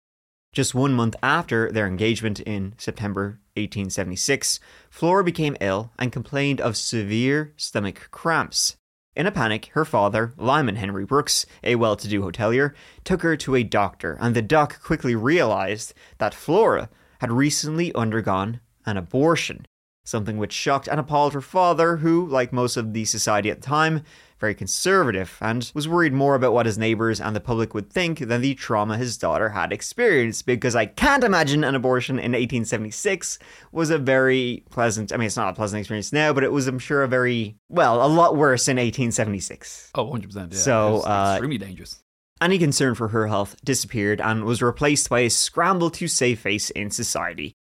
Just 0.53 0.75
one 0.75 0.93
month 0.93 1.17
after 1.23 1.71
their 1.71 1.87
engagement 1.87 2.41
in 2.41 2.75
September 2.77 3.41
1876, 3.57 4.61
Flora 4.91 5.25
became 5.25 5.57
ill 5.61 5.91
and 5.99 6.13
complained 6.13 6.61
of 6.61 6.77
severe 6.77 7.55
stomach 7.57 8.09
cramps. 8.11 8.77
In 9.17 9.27
a 9.27 9.31
panic, 9.31 9.67
her 9.75 9.85
father, 9.85 10.33
Lyman 10.37 10.75
Henry 10.75 11.05
Brooks, 11.05 11.47
a 11.63 11.77
well 11.77 11.95
to 11.95 12.09
do 12.09 12.23
hotelier, 12.23 12.75
took 13.05 13.23
her 13.23 13.37
to 13.37 13.55
a 13.55 13.63
doctor, 13.63 14.19
and 14.21 14.35
the 14.35 14.43
doc 14.43 14.81
quickly 14.83 15.15
realized 15.15 15.95
that 16.19 16.35
Flora 16.35 16.89
had 17.21 17.31
recently 17.31 17.95
undergone 17.95 18.61
an 18.85 18.97
abortion, 18.97 19.67
something 20.05 20.37
which 20.37 20.53
shocked 20.53 20.89
and 20.89 20.99
appalled 20.99 21.33
her 21.33 21.41
father, 21.41 21.99
who, 21.99 22.27
like 22.27 22.53
most 22.53 22.77
of 22.77 22.93
the 22.93 23.05
society 23.05 23.51
at 23.51 23.61
the 23.61 23.67
time, 23.67 24.03
very 24.45 24.55
conservative, 24.55 25.39
and 25.41 25.73
was 25.75 25.89
worried 25.89 26.13
more 26.13 26.35
about 26.35 26.53
what 26.53 26.67
his 26.67 26.77
neighbors 26.77 27.19
and 27.19 27.35
the 27.35 27.41
public 27.41 27.73
would 27.73 27.91
think 27.91 28.19
than 28.19 28.43
the 28.43 28.55
trauma 28.55 28.99
his 28.99 29.17
daughter 29.17 29.49
had 29.49 29.73
experienced. 29.73 30.45
Because 30.45 30.77
I 30.77 30.85
can't 30.85 31.25
imagine 31.25 31.65
an 31.65 31.75
abortion 31.75 32.17
in 32.19 32.33
1876 32.33 33.39
was 33.73 33.89
a 33.89 33.97
very 33.97 34.63
pleasant, 34.69 35.13
I 35.13 35.17
mean, 35.17 35.27
it's 35.27 35.37
not 35.37 35.49
a 35.49 35.57
pleasant 35.57 35.81
experience 35.81 36.13
now, 36.13 36.35
but 36.35 36.45
it 36.45 36.53
was, 36.53 36.67
I'm 36.67 36.79
sure, 36.79 37.03
a 37.03 37.09
very, 37.09 37.57
well, 37.71 38.05
a 38.05 38.07
lot 38.07 38.37
worse 38.37 38.69
in 38.69 38.77
1876. 38.77 39.93
Oh, 39.95 40.07
100%. 40.07 40.53
Yeah. 40.53 40.59
So, 40.59 41.01
uh, 41.01 41.33
extremely 41.37 41.59
dangerous. 41.59 42.03
Any 42.43 42.59
concern 42.59 42.95
for 42.95 43.09
her 43.09 43.29
health 43.29 43.57
disappeared 43.65 44.21
and 44.21 44.45
was 44.45 44.61
replaced 44.61 45.09
by 45.09 45.21
a 45.21 45.31
scramble 45.31 45.89
to 45.91 46.07
save 46.07 46.41
face 46.41 46.69
in 46.71 46.91
society. 46.91 47.55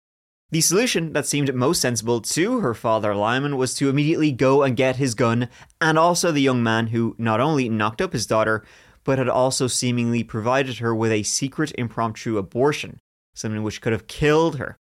The 0.54 0.62
solution 0.62 1.14
that 1.14 1.26
seemed 1.26 1.52
most 1.56 1.82
sensible 1.82 2.22
to 2.22 2.60
her 2.60 2.76
father 2.76 3.16
Lyman 3.16 3.58
was 3.58 3.74
to 3.74 3.90
immediately 3.90 4.32
go 4.32 4.62
and 4.62 4.78
get 4.78 4.98
his 4.98 5.16
gun, 5.16 5.50
and 5.82 5.98
also 5.98 6.32
the 6.32 6.44
young 6.44 6.62
man 6.62 6.86
who 6.86 7.16
not 7.18 7.40
only 7.42 7.70
knocked 7.70 8.04
up 8.04 8.14
his 8.14 8.28
daughter, 8.28 8.64
but 9.04 9.18
had 9.18 9.28
also 9.28 9.66
seemingly 9.66 10.24
provided 10.24 10.78
her 10.78 10.94
with 10.94 11.12
a 11.12 11.24
secret 11.24 11.72
impromptu 11.76 12.38
abortion, 12.38 13.00
something 13.34 13.64
which 13.64 13.82
could 13.82 13.94
have 13.94 14.06
killed 14.06 14.60
her. 14.60 14.78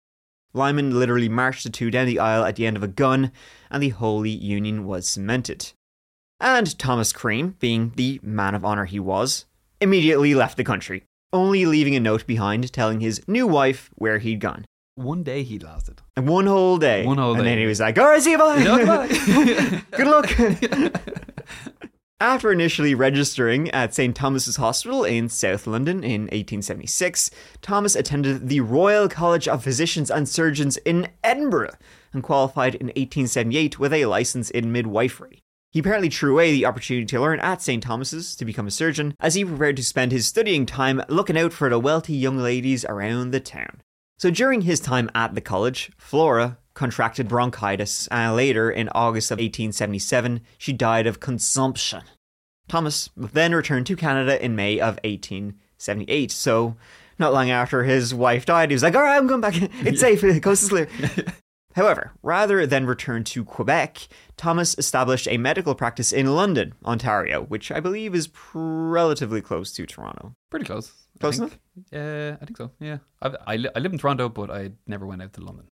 Lyman 0.54 0.98
literally 0.98 1.28
marched 1.28 1.64
the 1.64 1.70
two 1.70 1.90
down 1.90 2.06
the 2.06 2.18
aisle 2.18 2.46
at 2.46 2.56
the 2.56 2.66
end 2.66 2.78
of 2.78 2.82
a 2.82 2.88
gun, 2.88 3.30
and 3.70 3.82
the 3.82 3.90
holy 3.90 4.30
union 4.30 4.86
was 4.86 5.06
cemented. 5.06 5.74
And 6.40 6.78
Thomas 6.78 7.12
Cream, 7.12 7.56
being 7.58 7.92
the 7.94 8.20
man 8.22 8.54
of 8.54 8.64
honour 8.64 8.86
he 8.86 9.00
was, 9.00 9.44
immediately 9.82 10.34
left 10.34 10.56
the 10.56 10.64
country, 10.64 11.04
only 11.30 11.66
leaving 11.66 11.94
a 11.94 12.00
note 12.00 12.26
behind 12.26 12.72
telling 12.72 13.00
his 13.00 13.20
new 13.28 13.46
wife 13.46 13.90
where 13.96 14.16
he'd 14.16 14.40
gone. 14.40 14.64
One 14.98 15.22
day 15.22 15.44
he 15.44 15.60
lasted. 15.60 16.02
And 16.16 16.28
one 16.28 16.46
whole 16.46 16.76
day. 16.76 17.06
One 17.06 17.18
whole 17.18 17.34
day. 17.34 17.38
And 17.38 17.46
then 17.46 17.58
he 17.58 17.66
was 17.66 17.78
like, 17.78 17.96
all 17.98 18.06
right, 18.06 18.20
see 18.20 18.32
you, 18.32 18.38
bye. 18.38 18.64
Goodbye. 18.64 19.84
Good 19.96 20.06
luck. 20.08 21.00
After 22.20 22.50
initially 22.50 22.96
registering 22.96 23.70
at 23.70 23.94
St. 23.94 24.16
Thomas's 24.16 24.56
Hospital 24.56 25.04
in 25.04 25.28
South 25.28 25.68
London 25.68 26.02
in 26.02 26.22
1876, 26.22 27.30
Thomas 27.62 27.94
attended 27.94 28.48
the 28.48 28.58
Royal 28.58 29.08
College 29.08 29.46
of 29.46 29.62
Physicians 29.62 30.10
and 30.10 30.28
Surgeons 30.28 30.78
in 30.78 31.06
Edinburgh 31.22 31.76
and 32.12 32.24
qualified 32.24 32.74
in 32.74 32.88
1878 32.88 33.78
with 33.78 33.92
a 33.92 34.06
license 34.06 34.50
in 34.50 34.72
midwifery. 34.72 35.38
He 35.70 35.78
apparently 35.78 36.10
threw 36.10 36.32
away 36.32 36.50
the 36.50 36.66
opportunity 36.66 37.06
to 37.06 37.20
learn 37.20 37.38
at 37.38 37.62
St. 37.62 37.84
Thomas's 37.84 38.34
to 38.34 38.44
become 38.44 38.66
a 38.66 38.72
surgeon 38.72 39.14
as 39.20 39.36
he 39.36 39.44
prepared 39.44 39.76
to 39.76 39.84
spend 39.84 40.10
his 40.10 40.26
studying 40.26 40.66
time 40.66 41.02
looking 41.08 41.38
out 41.38 41.52
for 41.52 41.70
the 41.70 41.78
wealthy 41.78 42.14
young 42.14 42.38
ladies 42.38 42.84
around 42.86 43.30
the 43.30 43.38
town. 43.38 43.80
So 44.18 44.30
during 44.30 44.62
his 44.62 44.80
time 44.80 45.08
at 45.14 45.36
the 45.36 45.40
college, 45.40 45.92
Flora 45.96 46.58
contracted 46.74 47.28
bronchitis, 47.28 48.08
and 48.08 48.34
later, 48.34 48.70
in 48.70 48.88
August 48.90 49.30
of 49.30 49.36
1877, 49.38 50.40
she 50.58 50.72
died 50.72 51.06
of 51.06 51.20
consumption. 51.20 52.02
Thomas 52.68 53.10
then 53.16 53.54
returned 53.54 53.86
to 53.86 53.96
Canada 53.96 54.44
in 54.44 54.56
May 54.56 54.80
of 54.80 54.98
1878. 55.04 56.32
So, 56.32 56.76
not 57.18 57.32
long 57.32 57.50
after 57.50 57.84
his 57.84 58.12
wife 58.12 58.44
died, 58.44 58.70
he 58.70 58.74
was 58.74 58.82
like, 58.82 58.94
"All 58.96 59.02
right, 59.02 59.16
I'm 59.16 59.26
going 59.28 59.40
back. 59.40 59.54
It's 59.86 60.00
safe. 60.00 60.20
The 60.20 60.40
coast 60.40 60.64
is 60.64 60.68
clear." 60.68 60.88
However, 61.74 62.12
rather 62.22 62.66
than 62.66 62.86
return 62.86 63.22
to 63.24 63.44
Quebec, 63.44 64.08
Thomas 64.36 64.76
established 64.78 65.28
a 65.28 65.38
medical 65.38 65.76
practice 65.76 66.12
in 66.12 66.34
London, 66.34 66.74
Ontario, 66.84 67.44
which 67.44 67.70
I 67.70 67.78
believe 67.78 68.16
is 68.16 68.26
pr- 68.28 68.58
relatively 68.58 69.40
close 69.40 69.72
to 69.74 69.86
Toronto. 69.86 70.32
Pretty 70.50 70.66
close. 70.66 70.92
Close 71.20 71.38
think. 71.38 71.58
Uh, 71.92 72.36
I 72.40 72.44
think 72.44 72.56
so. 72.56 72.70
Yeah. 72.80 72.98
I've, 73.22 73.36
I 73.46 73.56
li- 73.56 73.70
I 73.74 73.78
live 73.78 73.92
in 73.92 73.98
Toronto, 73.98 74.28
but 74.28 74.50
I 74.50 74.72
never 74.86 75.06
went 75.06 75.22
out 75.22 75.32
to 75.34 75.40
London. 75.40 75.66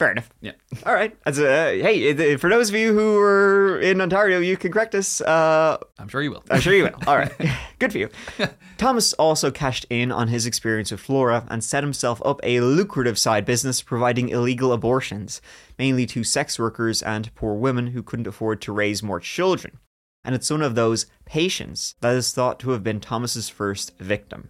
Fair 0.00 0.12
enough. 0.12 0.30
Yeah. 0.40 0.52
All 0.86 0.94
right. 0.94 1.14
As 1.26 1.38
a, 1.38 1.78
hey, 1.78 2.36
for 2.38 2.48
those 2.48 2.70
of 2.70 2.74
you 2.74 2.94
who 2.94 3.18
are 3.18 3.78
in 3.80 4.00
Ontario, 4.00 4.38
you 4.38 4.56
can 4.56 4.72
correct 4.72 4.94
us. 4.94 5.20
Uh, 5.20 5.76
I'm 5.98 6.08
sure 6.08 6.22
you 6.22 6.30
will. 6.30 6.42
I'm 6.50 6.60
sure 6.62 6.72
you 6.72 6.84
will. 6.84 6.94
All 7.06 7.18
right. 7.18 7.30
Good 7.78 7.92
for 7.92 7.98
you. 7.98 8.08
Thomas 8.78 9.12
also 9.12 9.50
cashed 9.50 9.84
in 9.90 10.10
on 10.10 10.28
his 10.28 10.46
experience 10.46 10.90
with 10.90 11.00
Flora 11.00 11.46
and 11.50 11.62
set 11.62 11.84
himself 11.84 12.22
up 12.24 12.40
a 12.42 12.60
lucrative 12.62 13.18
side 13.18 13.44
business 13.44 13.82
providing 13.82 14.30
illegal 14.30 14.72
abortions, 14.72 15.42
mainly 15.78 16.06
to 16.06 16.24
sex 16.24 16.58
workers 16.58 17.02
and 17.02 17.34
poor 17.34 17.52
women 17.52 17.88
who 17.88 18.02
couldn't 18.02 18.26
afford 18.26 18.62
to 18.62 18.72
raise 18.72 19.02
more 19.02 19.20
children. 19.20 19.80
And 20.24 20.34
it's 20.34 20.50
one 20.50 20.62
of 20.62 20.76
those 20.76 21.04
patients 21.26 21.94
that 22.00 22.14
is 22.14 22.32
thought 22.32 22.58
to 22.60 22.70
have 22.70 22.82
been 22.82 23.00
Thomas's 23.00 23.50
first 23.50 23.98
victim. 23.98 24.48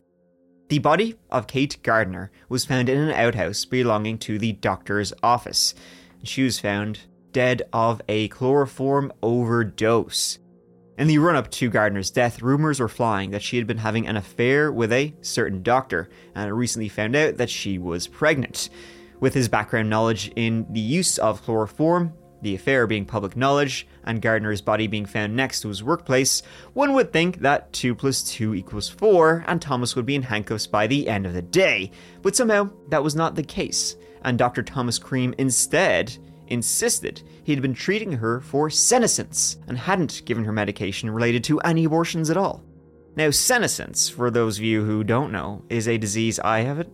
The 0.70 0.78
body 0.78 1.16
of 1.32 1.48
Kate 1.48 1.78
Gardner 1.82 2.30
was 2.48 2.64
found 2.64 2.88
in 2.88 2.96
an 2.96 3.10
outhouse 3.10 3.64
belonging 3.64 4.18
to 4.18 4.38
the 4.38 4.52
doctor's 4.52 5.12
office. 5.20 5.74
She 6.22 6.44
was 6.44 6.60
found 6.60 7.00
dead 7.32 7.62
of 7.72 8.00
a 8.08 8.28
chloroform 8.28 9.12
overdose. 9.20 10.38
In 10.96 11.08
the 11.08 11.18
run 11.18 11.34
up 11.34 11.50
to 11.50 11.70
Gardner's 11.70 12.12
death, 12.12 12.40
rumors 12.40 12.78
were 12.78 12.86
flying 12.86 13.32
that 13.32 13.42
she 13.42 13.56
had 13.56 13.66
been 13.66 13.78
having 13.78 14.06
an 14.06 14.16
affair 14.16 14.70
with 14.70 14.92
a 14.92 15.12
certain 15.22 15.64
doctor, 15.64 16.08
and 16.36 16.56
recently 16.56 16.88
found 16.88 17.16
out 17.16 17.38
that 17.38 17.50
she 17.50 17.76
was 17.76 18.06
pregnant. 18.06 18.70
With 19.18 19.34
his 19.34 19.48
background 19.48 19.90
knowledge 19.90 20.30
in 20.36 20.72
the 20.72 20.78
use 20.78 21.18
of 21.18 21.42
chloroform, 21.42 22.12
the 22.42 22.54
affair 22.54 22.86
being 22.86 23.06
public 23.06 23.36
knowledge, 23.36 23.88
and 24.04 24.22
Gardner's 24.22 24.60
body 24.60 24.86
being 24.86 25.06
found 25.06 25.34
next 25.34 25.60
to 25.60 25.68
his 25.68 25.82
workplace, 25.82 26.42
one 26.72 26.92
would 26.94 27.12
think 27.12 27.40
that 27.40 27.72
2 27.72 27.94
plus 27.94 28.22
2 28.22 28.54
equals 28.54 28.88
4, 28.88 29.44
and 29.46 29.60
Thomas 29.60 29.96
would 29.96 30.06
be 30.06 30.14
in 30.14 30.22
handcuffs 30.22 30.66
by 30.66 30.86
the 30.86 31.08
end 31.08 31.26
of 31.26 31.34
the 31.34 31.42
day. 31.42 31.90
But 32.22 32.36
somehow, 32.36 32.70
that 32.88 33.02
was 33.02 33.14
not 33.14 33.34
the 33.34 33.42
case, 33.42 33.96
and 34.22 34.38
Dr. 34.38 34.62
Thomas 34.62 34.98
Cream 34.98 35.34
instead 35.38 36.16
insisted 36.48 37.22
he 37.44 37.52
had 37.52 37.62
been 37.62 37.74
treating 37.74 38.12
her 38.12 38.40
for 38.40 38.68
senescence 38.68 39.58
and 39.68 39.78
hadn't 39.78 40.22
given 40.24 40.44
her 40.44 40.52
medication 40.52 41.10
related 41.10 41.44
to 41.44 41.60
any 41.60 41.84
abortions 41.84 42.30
at 42.30 42.36
all. 42.36 42.62
Now, 43.16 43.30
senescence, 43.30 44.08
for 44.08 44.30
those 44.30 44.58
of 44.58 44.64
you 44.64 44.84
who 44.84 45.04
don't 45.04 45.32
know, 45.32 45.64
is 45.68 45.88
a 45.88 45.98
disease 45.98 46.38
I 46.38 46.60
have 46.60 46.78
it, 46.78 46.90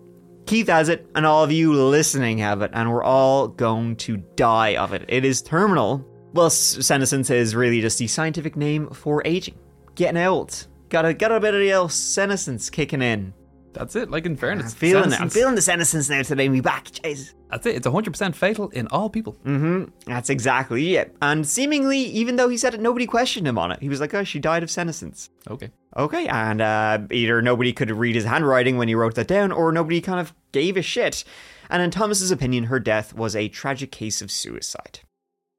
Keith 0.46 0.68
has 0.68 0.88
it, 0.88 1.08
and 1.16 1.26
all 1.26 1.42
of 1.42 1.50
you 1.50 1.72
listening 1.74 2.38
have 2.38 2.62
it, 2.62 2.70
and 2.72 2.90
we're 2.90 3.02
all 3.02 3.48
going 3.48 3.96
to 3.96 4.18
die 4.36 4.76
of 4.76 4.92
it. 4.92 5.04
It 5.08 5.24
is 5.24 5.42
terminal. 5.42 6.06
Well, 6.36 6.50
senescence 6.50 7.30
is 7.30 7.54
really 7.56 7.80
just 7.80 7.98
the 7.98 8.06
scientific 8.06 8.56
name 8.56 8.90
for 8.90 9.22
aging, 9.24 9.54
getting 9.94 10.20
old. 10.22 10.66
Got 10.90 11.06
a 11.06 11.14
got 11.14 11.32
a 11.32 11.40
bit 11.40 11.54
of 11.54 11.60
the 11.60 11.72
old 11.72 11.92
senescence 11.92 12.68
kicking 12.68 13.00
in. 13.00 13.32
That's 13.72 13.96
it. 13.96 14.10
Like 14.10 14.26
in 14.26 14.32
I'm 14.32 14.36
fairness, 14.36 14.74
feeling 14.74 15.12
it. 15.12 15.20
I'm 15.20 15.30
feeling 15.30 15.54
the 15.54 15.62
senescence 15.62 16.10
now 16.10 16.20
today. 16.20 16.50
Me 16.50 16.60
back, 16.60 16.84
jeez. 16.84 17.32
That's 17.50 17.64
it. 17.64 17.76
It's 17.76 17.86
100% 17.86 18.34
fatal 18.34 18.68
in 18.68 18.86
all 18.88 19.08
people. 19.08 19.38
Mm-hmm. 19.46 19.84
That's 20.04 20.28
exactly 20.28 20.96
it. 20.96 21.16
And 21.22 21.46
seemingly, 21.46 22.00
even 22.00 22.36
though 22.36 22.50
he 22.50 22.58
said 22.58 22.74
it, 22.74 22.80
nobody 22.80 23.06
questioned 23.06 23.48
him 23.48 23.56
on 23.56 23.72
it. 23.72 23.80
He 23.80 23.88
was 23.88 24.00
like, 24.00 24.12
"Oh, 24.12 24.22
she 24.22 24.38
died 24.38 24.62
of 24.62 24.70
senescence." 24.70 25.30
Okay. 25.48 25.70
Okay, 25.96 26.28
and 26.28 26.60
uh, 26.60 26.98
either 27.10 27.40
nobody 27.40 27.72
could 27.72 27.90
read 27.90 28.14
his 28.14 28.24
handwriting 28.24 28.76
when 28.76 28.88
he 28.88 28.94
wrote 28.94 29.14
that 29.14 29.28
down, 29.28 29.52
or 29.52 29.72
nobody 29.72 30.02
kind 30.02 30.20
of 30.20 30.34
gave 30.52 30.76
a 30.76 30.82
shit. 30.82 31.24
And 31.70 31.82
in 31.82 31.90
Thomas's 31.90 32.30
opinion, 32.30 32.64
her 32.64 32.78
death 32.78 33.14
was 33.14 33.34
a 33.34 33.48
tragic 33.48 33.90
case 33.90 34.20
of 34.20 34.30
suicide. 34.30 35.00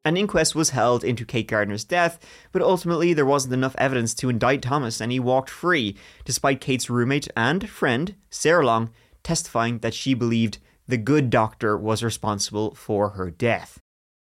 An 0.07 0.15
inquest 0.15 0.55
was 0.55 0.69
held 0.69 1.03
into 1.03 1.25
Kate 1.25 1.49
Gardner's 1.49 1.83
death, 1.83 2.17
but 2.53 2.61
ultimately 2.61 3.11
there 3.11 3.25
wasn't 3.25 3.53
enough 3.53 3.75
evidence 3.77 4.13
to 4.13 4.29
indict 4.29 4.61
Thomas, 4.61 5.01
and 5.01 5.11
he 5.11 5.19
walked 5.19 5.49
free, 5.49 5.97
despite 6.23 6.61
Kate's 6.61 6.89
roommate 6.89 7.27
and 7.35 7.69
friend, 7.69 8.15
Sarah 8.29 8.65
Long, 8.65 8.89
testifying 9.21 9.79
that 9.79 9.93
she 9.93 10.13
believed 10.13 10.59
the 10.87 10.95
good 10.95 11.29
doctor 11.29 11.77
was 11.77 12.05
responsible 12.05 12.73
for 12.73 13.09
her 13.09 13.29
death. 13.29 13.81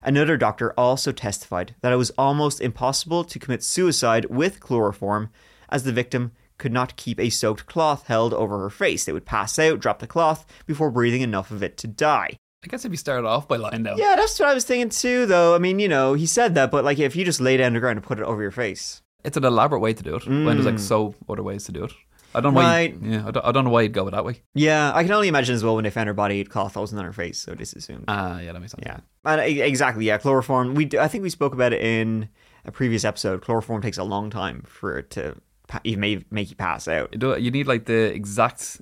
Another 0.02 0.36
doctor 0.36 0.72
also 0.76 1.12
testified 1.12 1.76
that 1.82 1.92
it 1.92 1.96
was 1.98 2.10
almost 2.18 2.60
impossible 2.60 3.22
to 3.22 3.38
commit 3.38 3.62
suicide 3.62 4.24
with 4.24 4.58
chloroform, 4.58 5.30
as 5.68 5.84
the 5.84 5.92
victim 5.92 6.32
could 6.58 6.72
not 6.72 6.96
keep 6.96 7.20
a 7.20 7.30
soaked 7.30 7.66
cloth 7.66 8.08
held 8.08 8.34
over 8.34 8.58
her 8.58 8.70
face. 8.70 9.04
They 9.04 9.12
would 9.12 9.24
pass 9.24 9.56
out, 9.56 9.78
drop 9.78 10.00
the 10.00 10.08
cloth, 10.08 10.46
before 10.66 10.90
breathing 10.90 11.22
enough 11.22 11.52
of 11.52 11.62
it 11.62 11.76
to 11.76 11.86
die. 11.86 12.38
I 12.62 12.66
guess 12.68 12.84
if 12.84 12.90
you 12.90 12.96
started 12.98 13.26
off 13.26 13.48
by 13.48 13.56
lying 13.56 13.82
down. 13.82 13.96
Yeah, 13.96 14.16
that's 14.16 14.38
what 14.38 14.48
I 14.48 14.54
was 14.54 14.64
thinking 14.64 14.90
too, 14.90 15.24
though. 15.26 15.54
I 15.54 15.58
mean, 15.58 15.78
you 15.78 15.88
know, 15.88 16.12
he 16.14 16.26
said 16.26 16.54
that, 16.56 16.70
but 16.70 16.84
like 16.84 16.98
if 16.98 17.16
you 17.16 17.24
just 17.24 17.40
lay 17.40 17.56
down 17.56 17.68
on 17.68 17.72
the 17.74 17.80
ground 17.80 17.96
and 17.96 18.06
put 18.06 18.18
it 18.18 18.24
over 18.24 18.42
your 18.42 18.50
face. 18.50 19.02
It's 19.24 19.36
an 19.36 19.44
elaborate 19.44 19.80
way 19.80 19.92
to 19.94 20.02
do 20.02 20.16
it. 20.16 20.26
When 20.26 20.44
there's 20.44 20.66
like 20.66 20.78
so 20.78 21.14
other 21.28 21.42
ways 21.42 21.64
to 21.64 21.72
do 21.72 21.84
it. 21.84 21.92
I 22.34 22.40
don't 22.40 22.54
know 22.54 22.60
why. 22.60 22.88
Mm. 22.88 23.02
Right. 23.02 23.10
Yeah, 23.12 23.26
I 23.26 23.30
don't, 23.32 23.46
I 23.46 23.52
don't 23.52 23.64
know 23.64 23.70
why 23.70 23.82
you'd 23.82 23.92
go 23.92 24.08
that 24.08 24.24
way. 24.24 24.42
Yeah, 24.54 24.92
I 24.94 25.02
can 25.02 25.12
only 25.12 25.28
imagine 25.28 25.54
as 25.54 25.64
well 25.64 25.74
when 25.74 25.84
they 25.84 25.90
found 25.90 26.06
her 26.06 26.14
body, 26.14 26.44
cloth 26.44 26.76
wasn't 26.76 27.00
on 27.00 27.04
her 27.04 27.12
face, 27.12 27.38
so 27.40 27.54
this 27.54 27.72
assumed. 27.72 28.04
Ah, 28.08 28.38
yeah, 28.38 28.52
that 28.52 28.60
makes 28.60 28.72
sense. 28.72 28.84
Yeah, 28.86 29.00
and 29.24 29.40
exactly. 29.40 30.04
Yeah, 30.04 30.18
chloroform. 30.18 30.74
We 30.74 30.84
do, 30.84 30.98
I 31.00 31.08
think 31.08 31.22
we 31.22 31.30
spoke 31.30 31.54
about 31.54 31.72
it 31.72 31.82
in 31.82 32.28
a 32.64 32.70
previous 32.70 33.04
episode. 33.04 33.42
Chloroform 33.42 33.82
takes 33.82 33.98
a 33.98 34.04
long 34.04 34.30
time 34.30 34.62
for 34.66 34.98
it 34.98 35.10
to 35.10 35.34
pa- 35.66 35.80
even 35.84 36.00
make, 36.00 36.30
make 36.32 36.50
you 36.50 36.56
pass 36.56 36.86
out. 36.88 37.14
You 37.20 37.50
need 37.50 37.66
like 37.66 37.86
the 37.86 38.14
exact. 38.14 38.80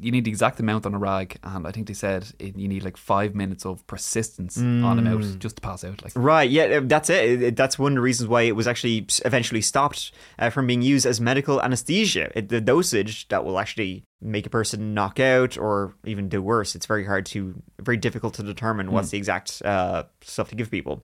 You 0.00 0.10
need 0.10 0.24
the 0.24 0.30
exact 0.30 0.60
amount 0.60 0.86
on 0.86 0.94
a 0.94 0.98
rag, 0.98 1.38
and 1.42 1.66
I 1.66 1.72
think 1.72 1.86
they 1.86 1.94
said 1.94 2.26
it, 2.38 2.56
you 2.56 2.68
need 2.68 2.82
like 2.82 2.96
five 2.96 3.34
minutes 3.34 3.66
of 3.66 3.86
persistence 3.86 4.56
on 4.58 4.98
a 4.98 5.02
mouth 5.02 5.38
just 5.38 5.56
to 5.56 5.62
pass 5.62 5.84
out. 5.84 6.02
Like, 6.02 6.12
Right. 6.14 6.48
Yeah, 6.48 6.64
uh, 6.64 6.80
that's 6.84 7.10
it. 7.10 7.56
That's 7.56 7.78
one 7.78 7.92
of 7.92 7.96
the 7.96 8.00
reasons 8.00 8.28
why 8.28 8.42
it 8.42 8.56
was 8.56 8.66
actually 8.66 9.06
eventually 9.24 9.60
stopped 9.60 10.12
uh, 10.38 10.50
from 10.50 10.66
being 10.66 10.82
used 10.82 11.06
as 11.06 11.20
medical 11.20 11.60
anesthesia. 11.60 12.30
It, 12.34 12.48
the 12.48 12.60
dosage 12.60 13.28
that 13.28 13.44
will 13.44 13.58
actually 13.58 14.04
make 14.20 14.46
a 14.46 14.50
person 14.50 14.94
knock 14.94 15.20
out 15.20 15.56
or 15.56 15.94
even 16.04 16.28
do 16.28 16.42
worse. 16.42 16.74
It's 16.74 16.86
very 16.86 17.04
hard 17.06 17.26
to, 17.26 17.60
very 17.80 17.96
difficult 17.96 18.34
to 18.34 18.42
determine 18.42 18.92
what's 18.92 19.10
the 19.10 19.18
exact 19.18 19.62
uh, 19.64 20.04
stuff 20.22 20.48
to 20.50 20.56
give 20.56 20.70
people. 20.70 21.02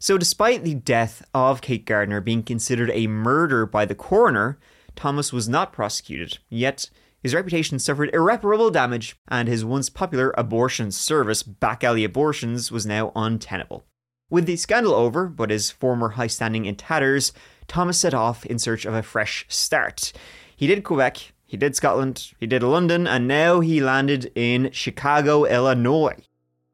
So, 0.00 0.18
despite 0.18 0.64
the 0.64 0.74
death 0.74 1.24
of 1.32 1.60
Kate 1.62 1.86
Gardner 1.86 2.20
being 2.20 2.42
considered 2.42 2.90
a 2.92 3.06
murder 3.06 3.64
by 3.64 3.84
the 3.84 3.94
coroner, 3.94 4.58
Thomas 4.96 5.32
was 5.32 5.48
not 5.48 5.72
prosecuted. 5.72 6.38
Yet, 6.48 6.90
his 7.24 7.34
reputation 7.34 7.78
suffered 7.78 8.10
irreparable 8.12 8.70
damage, 8.70 9.16
and 9.28 9.48
his 9.48 9.64
once 9.64 9.88
popular 9.88 10.34
abortion 10.36 10.90
service, 10.90 11.42
Back 11.42 11.82
Alley 11.82 12.04
Abortions, 12.04 12.70
was 12.70 12.84
now 12.84 13.12
untenable. 13.16 13.86
With 14.28 14.44
the 14.44 14.56
scandal 14.56 14.92
over, 14.92 15.28
but 15.28 15.48
his 15.48 15.70
former 15.70 16.10
high 16.10 16.26
standing 16.26 16.66
in 16.66 16.76
tatters, 16.76 17.32
Thomas 17.66 17.96
set 17.96 18.12
off 18.12 18.44
in 18.44 18.58
search 18.58 18.84
of 18.84 18.92
a 18.92 19.02
fresh 19.02 19.46
start. 19.48 20.12
He 20.54 20.66
did 20.66 20.84
Quebec, 20.84 21.32
he 21.46 21.56
did 21.56 21.74
Scotland, 21.74 22.32
he 22.38 22.46
did 22.46 22.62
London, 22.62 23.06
and 23.06 23.26
now 23.26 23.60
he 23.60 23.80
landed 23.80 24.30
in 24.34 24.70
Chicago, 24.70 25.46
Illinois. 25.46 26.26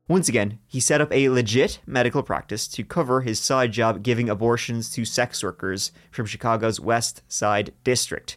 Once 0.08 0.28
again, 0.28 0.58
he 0.66 0.80
set 0.80 1.00
up 1.00 1.12
a 1.12 1.28
legit 1.28 1.78
medical 1.86 2.24
practice 2.24 2.66
to 2.66 2.82
cover 2.82 3.20
his 3.20 3.38
side 3.38 3.70
job 3.70 4.02
giving 4.02 4.28
abortions 4.28 4.90
to 4.90 5.04
sex 5.04 5.44
workers 5.44 5.92
from 6.10 6.26
Chicago's 6.26 6.80
West 6.80 7.22
Side 7.28 7.72
District. 7.84 8.36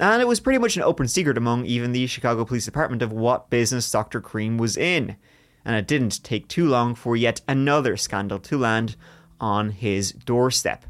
And 0.00 0.22
it 0.22 0.26
was 0.26 0.40
pretty 0.40 0.58
much 0.58 0.78
an 0.78 0.82
open 0.82 1.08
secret 1.08 1.36
among 1.36 1.66
even 1.66 1.92
the 1.92 2.06
Chicago 2.06 2.46
Police 2.46 2.64
Department 2.64 3.02
of 3.02 3.12
what 3.12 3.50
business 3.50 3.90
Dr. 3.90 4.22
Cream 4.22 4.56
was 4.56 4.78
in. 4.78 5.14
And 5.62 5.76
it 5.76 5.86
didn't 5.86 6.24
take 6.24 6.48
too 6.48 6.66
long 6.66 6.94
for 6.94 7.16
yet 7.16 7.42
another 7.46 7.98
scandal 7.98 8.38
to 8.38 8.56
land 8.56 8.96
on 9.40 9.72
his 9.72 10.12
doorstep. 10.12 10.86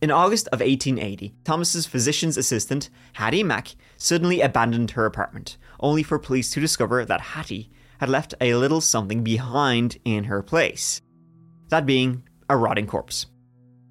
In 0.00 0.10
August 0.10 0.46
of 0.48 0.60
1880, 0.60 1.34
Thomas's 1.44 1.84
physician's 1.84 2.38
assistant, 2.38 2.88
Hattie 3.12 3.42
Mack, 3.42 3.76
suddenly 3.98 4.40
abandoned 4.40 4.92
her 4.92 5.04
apartment, 5.04 5.58
only 5.78 6.02
for 6.02 6.18
police 6.18 6.50
to 6.52 6.60
discover 6.60 7.04
that 7.04 7.20
Hattie 7.20 7.70
had 7.98 8.08
left 8.08 8.32
a 8.40 8.54
little 8.54 8.80
something 8.80 9.22
behind 9.22 9.98
in 10.02 10.24
her 10.24 10.42
place. 10.42 11.02
That 11.68 11.84
being 11.84 12.22
a 12.48 12.56
rotting 12.56 12.86
corpse. 12.86 13.26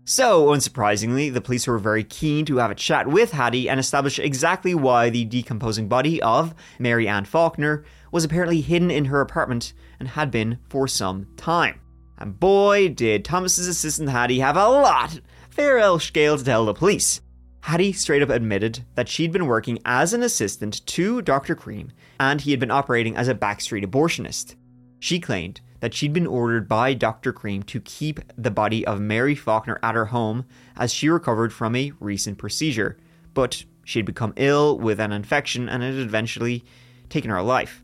So, 0.05 0.47
unsurprisingly, 0.47 1.33
the 1.33 1.39
police 1.39 1.65
were 1.65 1.77
very 1.77 2.03
keen 2.03 2.45
to 2.47 2.57
have 2.57 2.69
a 2.69 2.75
chat 2.75 3.07
with 3.07 3.31
Hattie 3.31 3.69
and 3.69 3.79
establish 3.79 4.19
exactly 4.19 4.75
why 4.75 5.09
the 5.09 5.23
decomposing 5.23 5.87
body 5.87 6.21
of 6.21 6.53
Mary 6.77 7.07
Ann 7.07 7.23
Faulkner 7.23 7.85
was 8.11 8.25
apparently 8.25 8.59
hidden 8.59 8.91
in 8.91 9.05
her 9.05 9.21
apartment 9.21 9.71
and 9.99 10.09
had 10.09 10.29
been 10.29 10.59
for 10.67 10.89
some 10.89 11.27
time. 11.37 11.79
And 12.17 12.37
boy, 12.37 12.89
did 12.89 13.23
Thomas's 13.23 13.69
assistant 13.69 14.09
Hattie 14.09 14.39
have 14.39 14.57
a 14.57 14.67
lot, 14.67 15.21
fair 15.49 15.79
L 15.79 15.97
scale 15.99 16.37
to 16.37 16.43
tell 16.43 16.65
the 16.65 16.73
police. 16.73 17.21
Hattie 17.61 17.93
straight 17.93 18.21
up 18.21 18.29
admitted 18.29 18.83
that 18.95 19.07
she'd 19.07 19.31
been 19.31 19.47
working 19.47 19.79
as 19.85 20.13
an 20.13 20.21
assistant 20.21 20.85
to 20.85 21.21
Dr. 21.21 21.55
Cream 21.55 21.93
and 22.19 22.41
he 22.41 22.51
had 22.51 22.59
been 22.59 22.71
operating 22.71 23.15
as 23.15 23.29
a 23.29 23.35
backstreet 23.35 23.85
abortionist. 23.85 24.55
She 24.99 25.21
claimed 25.21 25.61
that 25.83 25.93
she'd 25.93 26.13
been 26.13 26.25
ordered 26.25 26.65
by 26.65 26.93
Dr. 26.93 27.33
Cream 27.33 27.61
to 27.61 27.81
keep 27.81 28.21
the 28.37 28.49
body 28.49 28.87
of 28.87 29.01
Mary 29.01 29.35
Faulkner 29.35 29.79
at 29.83 29.95
her 29.95 30.05
home 30.05 30.45
as 30.77 30.93
she 30.93 31.09
recovered 31.09 31.51
from 31.51 31.75
a 31.75 31.91
recent 31.99 32.37
procedure, 32.37 32.95
but 33.33 33.65
she'd 33.83 34.05
become 34.05 34.31
ill 34.37 34.79
with 34.79 34.97
an 35.01 35.11
infection 35.11 35.67
and 35.67 35.83
it 35.83 35.93
had 35.93 36.01
eventually 36.07 36.63
taken 37.09 37.29
her 37.29 37.41
life. 37.41 37.83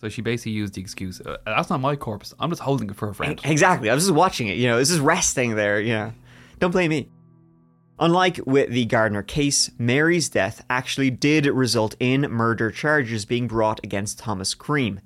so 0.00 0.08
she 0.08 0.22
basically 0.22 0.52
used 0.52 0.74
the 0.74 0.80
excuse, 0.80 1.20
uh, 1.20 1.36
"That's 1.44 1.68
not 1.68 1.80
my 1.80 1.96
corpse. 1.96 2.32
I'm 2.38 2.50
just 2.50 2.62
holding 2.62 2.88
it 2.88 2.94
for 2.94 3.08
a 3.08 3.14
friend." 3.14 3.40
Exactly. 3.42 3.90
I 3.90 3.94
was 3.94 4.04
just 4.04 4.14
watching 4.14 4.46
it, 4.46 4.56
you 4.56 4.68
know, 4.68 4.78
this 4.78 4.90
is 4.90 5.00
resting 5.00 5.56
there, 5.56 5.80
you 5.80 5.94
know. 5.94 6.12
Don't 6.60 6.70
blame 6.70 6.90
me. 6.90 7.08
Unlike 7.98 8.38
with 8.46 8.70
the 8.70 8.84
Gardner 8.84 9.24
case, 9.24 9.68
Mary's 9.78 10.28
death 10.28 10.64
actually 10.70 11.10
did 11.10 11.46
result 11.46 11.96
in 11.98 12.20
murder 12.30 12.70
charges 12.70 13.24
being 13.24 13.48
brought 13.48 13.80
against 13.82 14.20
Thomas 14.20 14.54
Cream. 14.54 15.00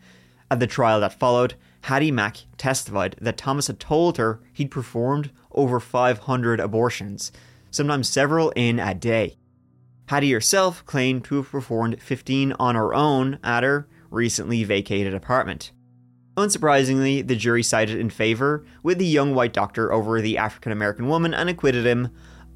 At 0.51 0.61
the 0.61 0.67
trial 0.67 1.01
that 1.01 1.19
followed, 1.19 1.55
Hattie 1.87 2.11
Mack 2.11 2.39
testified 2.59 3.15
that 3.21 3.37
Thomas 3.37 3.69
had 3.69 3.79
told 3.79 4.17
her 4.17 4.41
he'd 4.53 4.73
performed 4.73 5.31
over 5.53 5.79
500 5.79 6.59
abortions, 6.59 7.31
sometimes 7.71 8.09
several 8.09 8.51
in 8.57 8.81
a 8.81 8.93
day. 8.93 9.37
Hattie 10.09 10.33
herself 10.33 10.85
claimed 10.85 11.23
to 11.27 11.37
have 11.37 11.49
performed 11.49 12.03
15 12.03 12.55
on 12.55 12.75
her 12.75 12.93
own 12.93 13.39
at 13.45 13.63
her 13.63 13.87
recently 14.11 14.65
vacated 14.65 15.15
apartment. 15.15 15.71
Unsurprisingly, 16.37 17.25
the 17.25 17.37
jury 17.37 17.63
sided 17.63 18.01
in 18.01 18.11
favor 18.11 18.67
with 18.83 18.99
the 18.99 19.07
young 19.07 19.33
white 19.33 19.53
doctor 19.53 19.93
over 19.93 20.21
the 20.21 20.39
African 20.39 20.73
American 20.73 21.07
woman 21.07 21.33
and 21.33 21.49
acquitted 21.49 21.87
him 21.87 22.09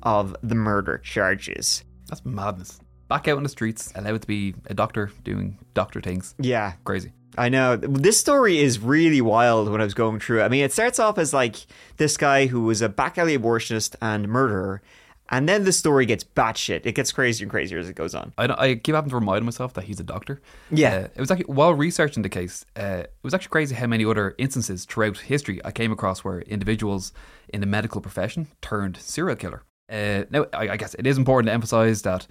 of 0.03 0.35
the 0.43 0.57
murder 0.57 0.99
charges. 0.99 1.85
That's 2.09 2.25
madness. 2.25 2.81
Back 3.07 3.29
out 3.29 3.37
on 3.37 3.45
the 3.45 3.49
streets, 3.49 3.93
allowed 3.95 4.23
to 4.23 4.27
be 4.27 4.57
a 4.67 4.75
doctor 4.75 5.13
doing 5.23 5.57
doctor 5.73 6.01
things. 6.01 6.35
Yeah, 6.41 6.73
Crazy. 6.83 7.13
I 7.41 7.49
know. 7.49 7.75
This 7.77 8.21
story 8.21 8.59
is 8.59 8.79
really 8.79 9.23
wild 9.23 9.71
when 9.71 9.81
I 9.81 9.85
was 9.85 9.95
going 9.95 10.21
through 10.21 10.43
it. 10.43 10.45
I 10.45 10.49
mean, 10.49 10.63
it 10.63 10.75
starts 10.75 10.99
off 10.99 11.17
as 11.17 11.33
like 11.33 11.57
this 11.97 12.19
guy 12.19 12.45
who 12.45 12.65
was 12.65 12.83
a 12.83 12.89
back 12.91 13.17
alley 13.17 13.37
abortionist 13.37 13.97
and 14.03 14.29
murderer, 14.29 14.83
and 15.31 15.49
then 15.49 15.65
the 15.65 15.73
story 15.73 16.05
gets 16.05 16.23
batshit. 16.23 16.83
It 16.85 16.95
gets 16.95 17.13
crazier 17.13 17.47
and 17.47 17.51
crazier 17.51 17.79
as 17.79 17.89
it 17.89 17.95
goes 17.95 18.15
on. 18.15 18.35
I, 18.37 18.45
I 18.45 18.75
keep 18.75 18.95
having 18.95 19.09
to 19.09 19.17
remind 19.17 19.47
myself 19.47 19.73
that 19.73 19.85
he's 19.85 19.99
a 19.99 20.05
doctor. 20.05 20.43
Yeah. 20.71 20.95
Uh, 20.95 21.09
it 21.15 21.19
was 21.19 21.31
actually 21.31 21.47
while 21.47 21.73
researching 21.73 22.23
the 22.23 22.29
case, 22.29 22.67
uh, 22.77 23.05
it 23.05 23.15
was 23.23 23.33
actually 23.33 23.53
crazy 23.53 23.75
how 23.75 23.87
many 23.87 24.05
other 24.05 24.35
instances 24.37 24.85
throughout 24.85 25.17
history 25.17 25.65
I 25.65 25.71
came 25.71 25.93
across 25.93 26.23
where 26.23 26.43
individuals 26.43 27.15
in 27.49 27.63
the 27.63 27.67
medical 27.67 28.03
profession 28.03 28.49
turned 28.61 28.99
serial 28.99 29.37
killer. 29.37 29.63
Uh, 29.91 30.25
now, 30.29 30.45
I, 30.53 30.69
I 30.69 30.77
guess 30.77 30.93
it 30.93 31.07
is 31.07 31.17
important 31.17 31.49
to 31.49 31.55
emphasize 31.55 32.03
that 32.03 32.27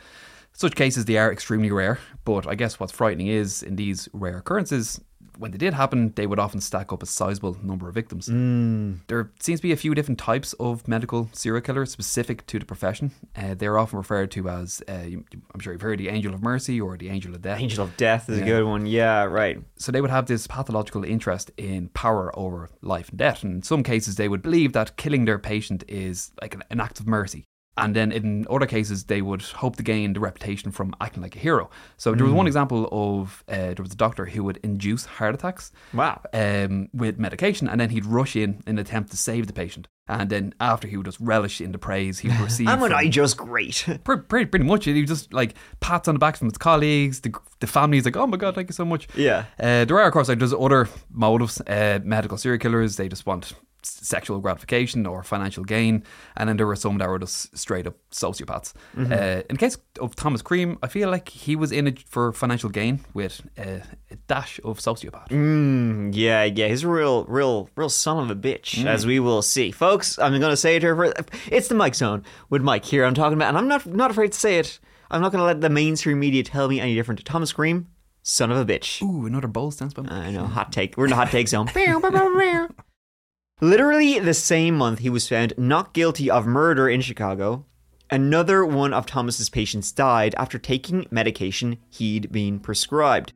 such 0.59 0.75
cases 0.75 1.05
they 1.05 1.17
are 1.17 1.31
extremely 1.31 1.71
rare. 1.71 1.99
But 2.25 2.45
I 2.47 2.55
guess 2.55 2.79
what's 2.79 2.91
frightening 2.91 3.27
is 3.27 3.63
in 3.63 3.75
these 3.77 4.09
rare 4.13 4.37
occurrences. 4.39 4.99
When 5.37 5.51
they 5.51 5.57
did 5.57 5.73
happen, 5.73 6.11
they 6.17 6.27
would 6.27 6.37
often 6.37 6.59
stack 6.59 6.91
up 6.91 7.01
a 7.01 7.05
sizable 7.05 7.55
number 7.63 7.87
of 7.87 7.95
victims. 7.95 8.25
There 9.07 9.31
seems 9.39 9.61
to 9.61 9.67
be 9.69 9.71
a 9.71 9.77
few 9.77 9.95
different 9.95 10.19
types 10.19 10.51
of 10.59 10.85
medical 10.85 11.29
serial 11.31 11.61
killers 11.61 11.91
specific 11.91 12.45
to 12.47 12.59
the 12.59 12.65
profession. 12.65 13.11
Uh, 13.37 13.53
they're 13.53 13.79
often 13.79 13.97
referred 13.99 14.31
to 14.31 14.49
as, 14.49 14.83
uh, 14.89 14.91
I'm 15.53 15.59
sure 15.61 15.71
you've 15.71 15.81
heard 15.81 15.99
the 15.99 16.09
angel 16.09 16.33
of 16.33 16.41
mercy 16.43 16.81
or 16.81 16.97
the 16.97 17.07
angel 17.07 17.33
of 17.33 17.41
death. 17.41 17.61
Angel 17.61 17.85
of 17.85 17.95
Death 17.95 18.27
is 18.29 18.39
Yeah. 18.39 18.43
a 18.43 18.47
good 18.47 18.65
one. 18.65 18.85
Yeah, 18.85 19.23
right. 19.23 19.63
So 19.77 19.93
they 19.93 20.01
would 20.01 20.11
have 20.11 20.25
this 20.25 20.45
pathological 20.45 21.05
interest 21.05 21.51
in 21.55 21.87
power 22.03 22.37
over 22.37 22.69
life 22.81 23.07
and 23.07 23.17
death. 23.17 23.41
And 23.43 23.53
in 23.55 23.63
some 23.63 23.81
cases, 23.81 24.15
they 24.17 24.27
would 24.27 24.41
believe 24.41 24.73
that 24.73 24.97
killing 24.97 25.23
their 25.23 25.39
patient 25.39 25.85
is 25.87 26.31
like 26.41 26.53
an, 26.53 26.63
an 26.69 26.81
act 26.81 26.99
of 26.99 27.07
mercy. 27.07 27.45
And 27.83 27.95
then 27.95 28.11
in 28.11 28.45
other 28.49 28.65
cases, 28.65 29.03
they 29.05 29.21
would 29.21 29.41
hope 29.41 29.75
to 29.77 29.83
gain 29.83 30.13
the 30.13 30.19
reputation 30.19 30.71
from 30.71 30.93
acting 31.01 31.23
like 31.23 31.35
a 31.35 31.39
hero. 31.39 31.69
So 31.97 32.13
there 32.15 32.25
was 32.25 32.33
one 32.33 32.47
example 32.47 32.87
of 32.91 33.43
uh, 33.47 33.73
there 33.73 33.83
was 33.83 33.93
a 33.93 33.97
doctor 33.97 34.25
who 34.25 34.43
would 34.43 34.57
induce 34.63 35.05
heart 35.05 35.35
attacks 35.35 35.71
Wow. 35.93 36.21
um, 36.33 36.89
with 36.93 37.17
medication, 37.19 37.67
and 37.67 37.79
then 37.79 37.89
he'd 37.89 38.05
rush 38.05 38.35
in 38.35 38.61
in 38.67 38.77
an 38.77 38.79
attempt 38.79 39.11
to 39.11 39.17
save 39.17 39.47
the 39.47 39.53
patient. 39.53 39.87
And 40.07 40.27
then 40.29 40.53
after 40.59 40.87
he 40.87 40.97
would 40.97 41.05
just 41.05 41.19
relish 41.19 41.61
in 41.61 41.71
the 41.71 41.77
praise 41.77 42.17
he 42.17 42.29
would 42.29 42.39
receive. 42.39 42.67
From- 42.67 42.93
I 42.93 43.07
just 43.09 43.37
great? 43.37 43.85
Pretty, 44.03 44.23
pretty, 44.23 44.45
pretty 44.47 44.65
much. 44.65 44.85
He 44.85 45.05
just 45.05 45.31
like 45.33 45.53
pats 45.81 46.07
on 46.07 46.15
the 46.15 46.19
back 46.19 46.35
from 46.35 46.49
his 46.49 46.57
colleagues. 46.57 47.19
The, 47.21 47.31
the 47.59 47.67
family's 47.67 48.05
like, 48.05 48.17
"Oh 48.17 48.25
my 48.25 48.37
god, 48.37 48.55
thank 48.55 48.69
you 48.69 48.73
so 48.73 48.85
much." 48.85 49.07
Yeah. 49.15 49.45
Uh, 49.59 49.85
there 49.85 49.99
are, 49.99 50.07
of 50.07 50.13
course, 50.13 50.27
like 50.27 50.39
there's 50.39 50.53
other 50.53 50.87
motives. 51.11 51.61
Uh, 51.61 51.99
medical 52.03 52.37
serial 52.39 52.57
killers, 52.59 52.95
they 52.95 53.07
just 53.07 53.25
want 53.27 53.53
sexual 53.81 54.39
gratification 54.39 55.05
or 55.05 55.23
financial 55.23 55.63
gain, 55.63 56.03
and 56.37 56.49
then 56.49 56.57
there 56.57 56.67
were 56.67 56.75
some 56.75 56.97
that 56.97 57.07
were 57.09 57.19
just 57.19 57.57
straight 57.57 57.87
up 57.87 57.95
sociopaths. 58.11 58.73
Mm-hmm. 58.95 59.11
Uh, 59.13 59.15
in 59.49 59.55
the 59.55 59.57
case 59.57 59.77
of 59.99 60.15
Thomas 60.15 60.41
Cream, 60.41 60.77
I 60.83 60.87
feel 60.87 61.09
like 61.09 61.29
he 61.29 61.55
was 61.55 61.71
in 61.71 61.87
it 61.87 61.99
for 61.99 62.31
financial 62.33 62.69
gain 62.69 62.99
with 63.13 63.41
uh, 63.57 63.79
a 64.11 64.15
dash 64.27 64.59
of 64.63 64.79
sociopath. 64.79 65.29
Mm, 65.29 66.11
yeah, 66.13 66.43
yeah. 66.43 66.67
He's 66.67 66.83
a 66.83 66.87
real, 66.89 67.25
real, 67.25 67.69
real 67.75 67.89
son 67.89 68.17
of 68.23 68.29
a 68.31 68.35
bitch, 68.35 68.79
Mm. 68.79 68.85
as 68.85 69.05
we 69.05 69.19
will 69.19 69.41
see, 69.41 69.71
folks. 69.71 70.17
I'm 70.19 70.37
going 70.39 70.51
to 70.51 70.57
say 70.57 70.75
it 70.75 70.81
here. 70.81 70.95
For, 70.95 71.13
it's 71.51 71.67
the 71.67 71.75
Mike 71.75 71.95
Zone 71.95 72.23
with 72.49 72.61
Mike 72.61 72.85
here. 72.85 73.05
I'm 73.05 73.13
talking 73.13 73.33
about, 73.37 73.49
and 73.49 73.57
I'm 73.57 73.67
not 73.67 73.85
not 73.85 74.11
afraid 74.11 74.31
to 74.33 74.39
say 74.39 74.59
it. 74.59 74.79
I'm 75.11 75.21
not 75.21 75.31
going 75.31 75.39
to 75.39 75.45
let 75.45 75.61
the 75.61 75.69
mainstream 75.69 76.19
media 76.19 76.43
tell 76.43 76.67
me 76.67 76.79
any 76.79 76.93
different. 76.93 77.23
Thomas 77.25 77.51
Green, 77.51 77.87
son 78.21 78.51
of 78.51 78.57
a 78.57 78.65
bitch. 78.65 79.01
Ooh, 79.01 79.25
another 79.25 79.47
bowl 79.47 79.71
stance 79.71 79.93
by 79.93 80.03
I 80.07 80.29
know, 80.31 80.45
hot 80.45 80.71
take. 80.71 80.97
We're 80.97 81.05
in 81.05 81.09
the 81.09 81.15
hot 81.15 81.29
take 81.31 81.47
zone. 81.47 81.67
Literally 83.61 84.19
the 84.19 84.33
same 84.33 84.77
month 84.77 84.99
he 84.99 85.09
was 85.09 85.27
found 85.27 85.53
not 85.57 85.93
guilty 85.93 86.31
of 86.31 86.47
murder 86.47 86.87
in 86.87 87.01
Chicago, 87.01 87.65
another 88.09 88.65
one 88.65 88.93
of 88.93 89.05
Thomas's 89.05 89.49
patients 89.49 89.91
died 89.91 90.33
after 90.37 90.57
taking 90.57 91.05
medication 91.11 91.77
he'd 91.89 92.31
been 92.31 92.61
prescribed. 92.61 93.33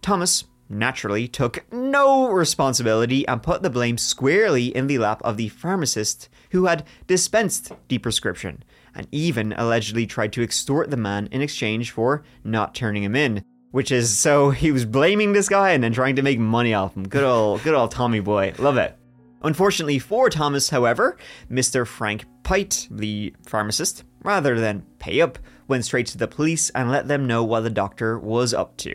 Thomas 0.00 0.44
naturally 0.70 1.28
took 1.28 1.70
no 1.70 2.30
responsibility 2.30 3.28
and 3.28 3.42
put 3.42 3.62
the 3.62 3.68
blame 3.68 3.98
squarely 3.98 4.74
in 4.74 4.86
the 4.86 4.96
lap 4.96 5.20
of 5.22 5.36
the 5.36 5.50
pharmacist 5.50 6.30
who 6.52 6.64
had 6.64 6.86
dispensed 7.06 7.70
the 7.88 7.98
prescription 7.98 8.64
and 8.94 9.06
even 9.12 9.52
allegedly 9.52 10.06
tried 10.06 10.32
to 10.32 10.42
extort 10.42 10.90
the 10.90 10.96
man 10.96 11.28
in 11.30 11.42
exchange 11.42 11.90
for 11.90 12.24
not 12.42 12.74
turning 12.74 13.02
him 13.02 13.14
in. 13.14 13.44
Which 13.72 13.92
is 13.92 14.18
so 14.18 14.48
he 14.48 14.72
was 14.72 14.86
blaming 14.86 15.34
this 15.34 15.50
guy 15.50 15.72
and 15.72 15.84
then 15.84 15.92
trying 15.92 16.16
to 16.16 16.22
make 16.22 16.38
money 16.38 16.72
off 16.72 16.96
him. 16.96 17.06
Good 17.06 17.24
old, 17.24 17.62
good 17.62 17.74
old 17.74 17.90
Tommy 17.90 18.20
boy. 18.20 18.54
Love 18.58 18.78
it. 18.78 18.96
Unfortunately 19.46 20.00
for 20.00 20.28
Thomas, 20.28 20.70
however, 20.70 21.16
Mr. 21.48 21.86
Frank 21.86 22.24
Pite, 22.42 22.88
the 22.90 23.32
pharmacist, 23.46 24.02
rather 24.24 24.58
than 24.58 24.84
pay 24.98 25.20
up, 25.20 25.38
went 25.68 25.84
straight 25.84 26.08
to 26.08 26.18
the 26.18 26.26
police 26.26 26.68
and 26.70 26.90
let 26.90 27.06
them 27.06 27.28
know 27.28 27.44
what 27.44 27.60
the 27.60 27.70
doctor 27.70 28.18
was 28.18 28.52
up 28.52 28.76
to. 28.78 28.92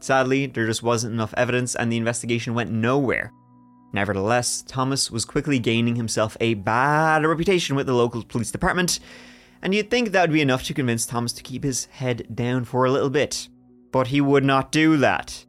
Sadly, 0.00 0.46
there 0.46 0.66
just 0.66 0.82
wasn't 0.82 1.14
enough 1.14 1.32
evidence 1.36 1.76
and 1.76 1.92
the 1.92 1.96
investigation 1.96 2.54
went 2.54 2.72
nowhere. 2.72 3.32
Nevertheless, 3.92 4.62
Thomas 4.66 5.12
was 5.12 5.24
quickly 5.24 5.60
gaining 5.60 5.94
himself 5.94 6.36
a 6.40 6.54
bad 6.54 7.24
reputation 7.24 7.76
with 7.76 7.86
the 7.86 7.94
local 7.94 8.24
police 8.24 8.50
department, 8.50 8.98
and 9.62 9.72
you'd 9.72 9.92
think 9.92 10.10
that 10.10 10.22
would 10.22 10.34
be 10.34 10.42
enough 10.42 10.64
to 10.64 10.74
convince 10.74 11.06
Thomas 11.06 11.32
to 11.34 11.42
keep 11.44 11.62
his 11.62 11.84
head 11.84 12.26
down 12.34 12.64
for 12.64 12.84
a 12.84 12.90
little 12.90 13.10
bit. 13.10 13.48
But 13.92 14.08
he 14.08 14.20
would 14.20 14.44
not 14.44 14.72
do 14.72 14.96
that. 14.96 15.46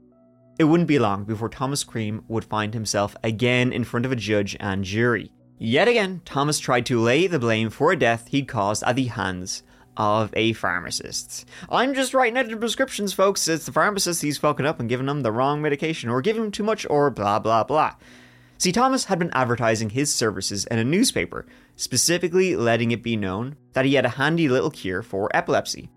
It 0.59 0.65
wouldn't 0.65 0.89
be 0.89 0.99
long 0.99 1.23
before 1.23 1.47
Thomas 1.47 1.85
Cream 1.85 2.25
would 2.27 2.43
find 2.43 2.73
himself 2.73 3.15
again 3.23 3.71
in 3.71 3.85
front 3.85 4.05
of 4.05 4.11
a 4.11 4.17
judge 4.17 4.57
and 4.59 4.83
jury. 4.83 5.31
Yet 5.57 5.87
again, 5.87 6.21
Thomas 6.25 6.59
tried 6.59 6.85
to 6.87 6.99
lay 6.99 7.27
the 7.27 7.39
blame 7.39 7.69
for 7.69 7.93
a 7.93 7.97
death 7.97 8.27
he'd 8.27 8.49
caused 8.49 8.83
at 8.83 8.97
the 8.97 9.05
hands 9.05 9.63
of 9.95 10.33
a 10.35 10.51
pharmacist. 10.51 11.45
I'm 11.69 11.93
just 11.93 12.13
writing 12.13 12.37
out 12.37 12.49
the 12.49 12.57
prescriptions, 12.57 13.13
folks. 13.13 13.47
It's 13.47 13.67
the 13.67 13.71
pharmacist 13.71 14.21
he's 14.21 14.37
fucking 14.37 14.65
up 14.65 14.81
and 14.81 14.89
giving 14.89 15.05
them 15.05 15.21
the 15.21 15.31
wrong 15.31 15.61
medication, 15.61 16.09
or 16.09 16.21
giving 16.21 16.41
them 16.41 16.51
too 16.51 16.63
much, 16.63 16.85
or 16.89 17.09
blah 17.09 17.39
blah 17.39 17.63
blah. 17.63 17.95
See, 18.57 18.73
Thomas 18.73 19.05
had 19.05 19.17
been 19.17 19.31
advertising 19.31 19.91
his 19.91 20.13
services 20.13 20.65
in 20.65 20.77
a 20.77 20.83
newspaper, 20.83 21.45
specifically 21.77 22.57
letting 22.57 22.91
it 22.91 23.01
be 23.01 23.15
known 23.15 23.55
that 23.71 23.85
he 23.85 23.93
had 23.93 24.05
a 24.05 24.09
handy 24.09 24.49
little 24.49 24.71
cure 24.71 25.03
for 25.03 25.29
epilepsy. 25.33 25.89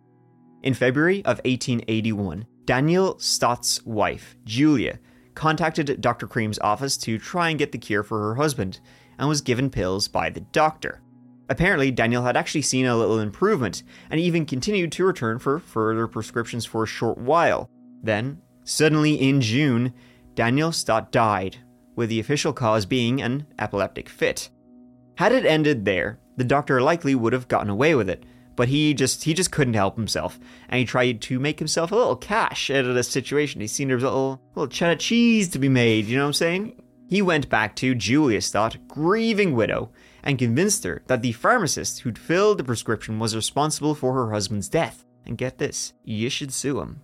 In 0.63 0.75
February 0.75 1.19
of 1.25 1.39
1881, 1.39 2.47
Daniel 2.65 3.19
Stott's 3.19 3.85
wife, 3.85 4.37
Julia, 4.45 4.99
contacted 5.35 6.01
Dr. 6.01 6.27
Cream's 6.27 6.59
office 6.61 6.97
to 6.99 7.19
try 7.19 7.49
and 7.49 7.59
get 7.59 7.73
the 7.73 7.79
cure 7.79 8.03
for 8.03 8.21
her 8.21 8.35
husband 8.37 8.79
and 9.19 9.29
was 9.29 9.41
given 9.41 9.71
pills 9.71 10.09
by 10.09 10.31
the 10.31 10.41
doctor. 10.41 11.01
Apparently, 11.49 11.91
Daniel 11.91 12.23
had 12.23 12.37
actually 12.37 12.63
seen 12.63 12.87
a 12.87 12.97
little 12.97 13.19
improvement 13.19 13.83
and 14.11 14.21
even 14.21 14.47
continued 14.47 14.93
to 14.93 15.05
return 15.05 15.39
for 15.39 15.59
further 15.59 16.07
prescriptions 16.07 16.65
for 16.65 16.85
a 16.85 16.87
short 16.87 17.19
while. 17.19 17.69
Then, 18.03 18.41
suddenly 18.65 19.15
in 19.15 19.41
June, 19.41 19.93
Daniel 20.35 20.73
Stott 20.73 21.13
died, 21.13 21.59
with 21.97 22.09
the 22.09 22.21
official 22.21 22.53
cause 22.53 22.87
being 22.87 23.21
an 23.21 23.47
epileptic 23.59 24.09
fit. 24.09 24.51
Had 25.19 25.33
it 25.33 25.45
ended 25.45 25.85
there, 25.85 26.21
the 26.37 26.45
doctor 26.45 26.81
likely 26.81 27.15
would 27.15 27.33
have 27.33 27.49
gotten 27.49 27.69
away 27.69 27.95
with 27.95 28.09
it, 28.09 28.25
but 28.57 28.69
he 28.69 28.95
just 28.95 29.25
he 29.25 29.35
just 29.35 29.53
couldn't 29.53 29.75
help 29.75 29.97
himself, 29.97 30.39
and 30.69 30.79
he 30.79 30.85
tried 30.85 31.21
to 31.23 31.41
make 31.41 31.59
himself 31.59 31.93
a 31.93 31.97
little 31.97 32.17
cash 32.17 32.71
out 32.71 32.85
of 32.85 32.95
this 32.95 33.09
situation. 33.09 33.61
He 33.61 33.67
seen 33.67 33.89
there 33.89 33.97
was 33.97 34.05
a 34.05 34.09
little 34.09 34.41
little 34.55 34.69
cheddar 34.69 34.97
cheese 34.97 35.49
to 35.51 35.59
be 35.59 35.69
made, 35.69 36.07
you 36.07 36.17
know 36.17 36.25
what 36.25 36.29
I'm 36.29 36.35
saying? 36.35 36.83
He 37.09 37.23
went 37.23 37.49
back 37.49 37.77
to 37.77 37.95
Julia 37.95 38.41
thought 38.41 38.89
grieving 38.89 39.55
widow, 39.55 39.91
and 40.23 40.39
convinced 40.39 40.85
her 40.85 41.03
that 41.07 41.23
the 41.23 41.33
pharmacist 41.33 42.01
who'd 42.01 42.19
filled 42.19 42.59
the 42.59 42.65
prescription 42.65 43.19
was 43.19 43.37
responsible 43.37 43.95
for 43.95 44.15
her 44.15 44.33
husband's 44.33 44.69
death. 44.69 45.05
And 45.27 45.39
get 45.39 45.59
this, 45.59 45.93
you 46.05 46.31
should 46.31 46.53
sue 46.53 46.81
him. 46.81 47.01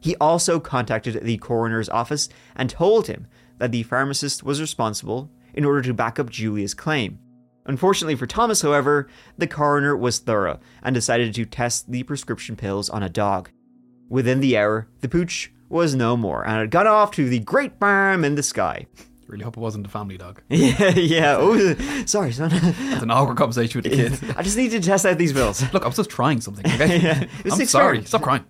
He 0.00 0.16
also 0.16 0.58
contacted 0.58 1.22
the 1.22 1.36
coroner's 1.38 1.88
office 1.88 2.28
and 2.56 2.68
told 2.68 3.06
him 3.06 3.28
that 3.58 3.70
the 3.70 3.84
pharmacist 3.84 4.42
was 4.42 4.60
responsible 4.60 5.30
in 5.54 5.64
order 5.64 5.82
to 5.82 5.94
back 5.94 6.18
up 6.18 6.28
Julia's 6.28 6.74
claim. 6.74 7.20
Unfortunately 7.64 8.16
for 8.16 8.26
Thomas, 8.26 8.62
however, 8.62 9.08
the 9.38 9.46
coroner 9.46 9.96
was 9.96 10.18
thorough 10.18 10.58
and 10.82 10.94
decided 10.94 11.34
to 11.34 11.44
test 11.44 11.90
the 11.90 12.02
prescription 12.02 12.56
pills 12.56 12.90
on 12.90 13.02
a 13.02 13.08
dog. 13.08 13.50
Within 14.08 14.40
the 14.40 14.56
hour, 14.58 14.88
the 15.00 15.08
pooch 15.08 15.52
was 15.68 15.94
no 15.94 16.16
more 16.16 16.42
and 16.46 16.56
had 16.58 16.70
gone 16.70 16.86
off 16.86 17.12
to 17.12 17.28
the 17.28 17.38
great 17.38 17.78
farm 17.78 18.24
in 18.24 18.34
the 18.34 18.42
sky. 18.42 18.86
Really 19.28 19.44
hope 19.44 19.56
it 19.56 19.60
wasn't 19.60 19.86
a 19.86 19.88
family 19.88 20.18
dog. 20.18 20.42
Yeah, 20.50 20.90
yeah. 20.90 21.36
Oh, 21.40 22.04
sorry, 22.04 22.32
son. 22.32 22.50
It's 22.52 23.02
an 23.02 23.10
awkward 23.10 23.38
conversation 23.38 23.80
with 23.80 23.90
the 23.90 23.96
kid. 23.96 24.36
I 24.36 24.42
just 24.42 24.58
need 24.58 24.72
to 24.72 24.80
test 24.80 25.06
out 25.06 25.16
these 25.16 25.32
pills. 25.32 25.62
Look, 25.72 25.84
I 25.84 25.86
was 25.86 25.96
just 25.96 26.10
trying 26.10 26.42
something. 26.42 26.66
Okay, 26.66 26.98
Yeah, 27.00 27.24
I'm 27.50 27.64
sorry. 27.64 28.04
Stop 28.04 28.20
crying. 28.20 28.44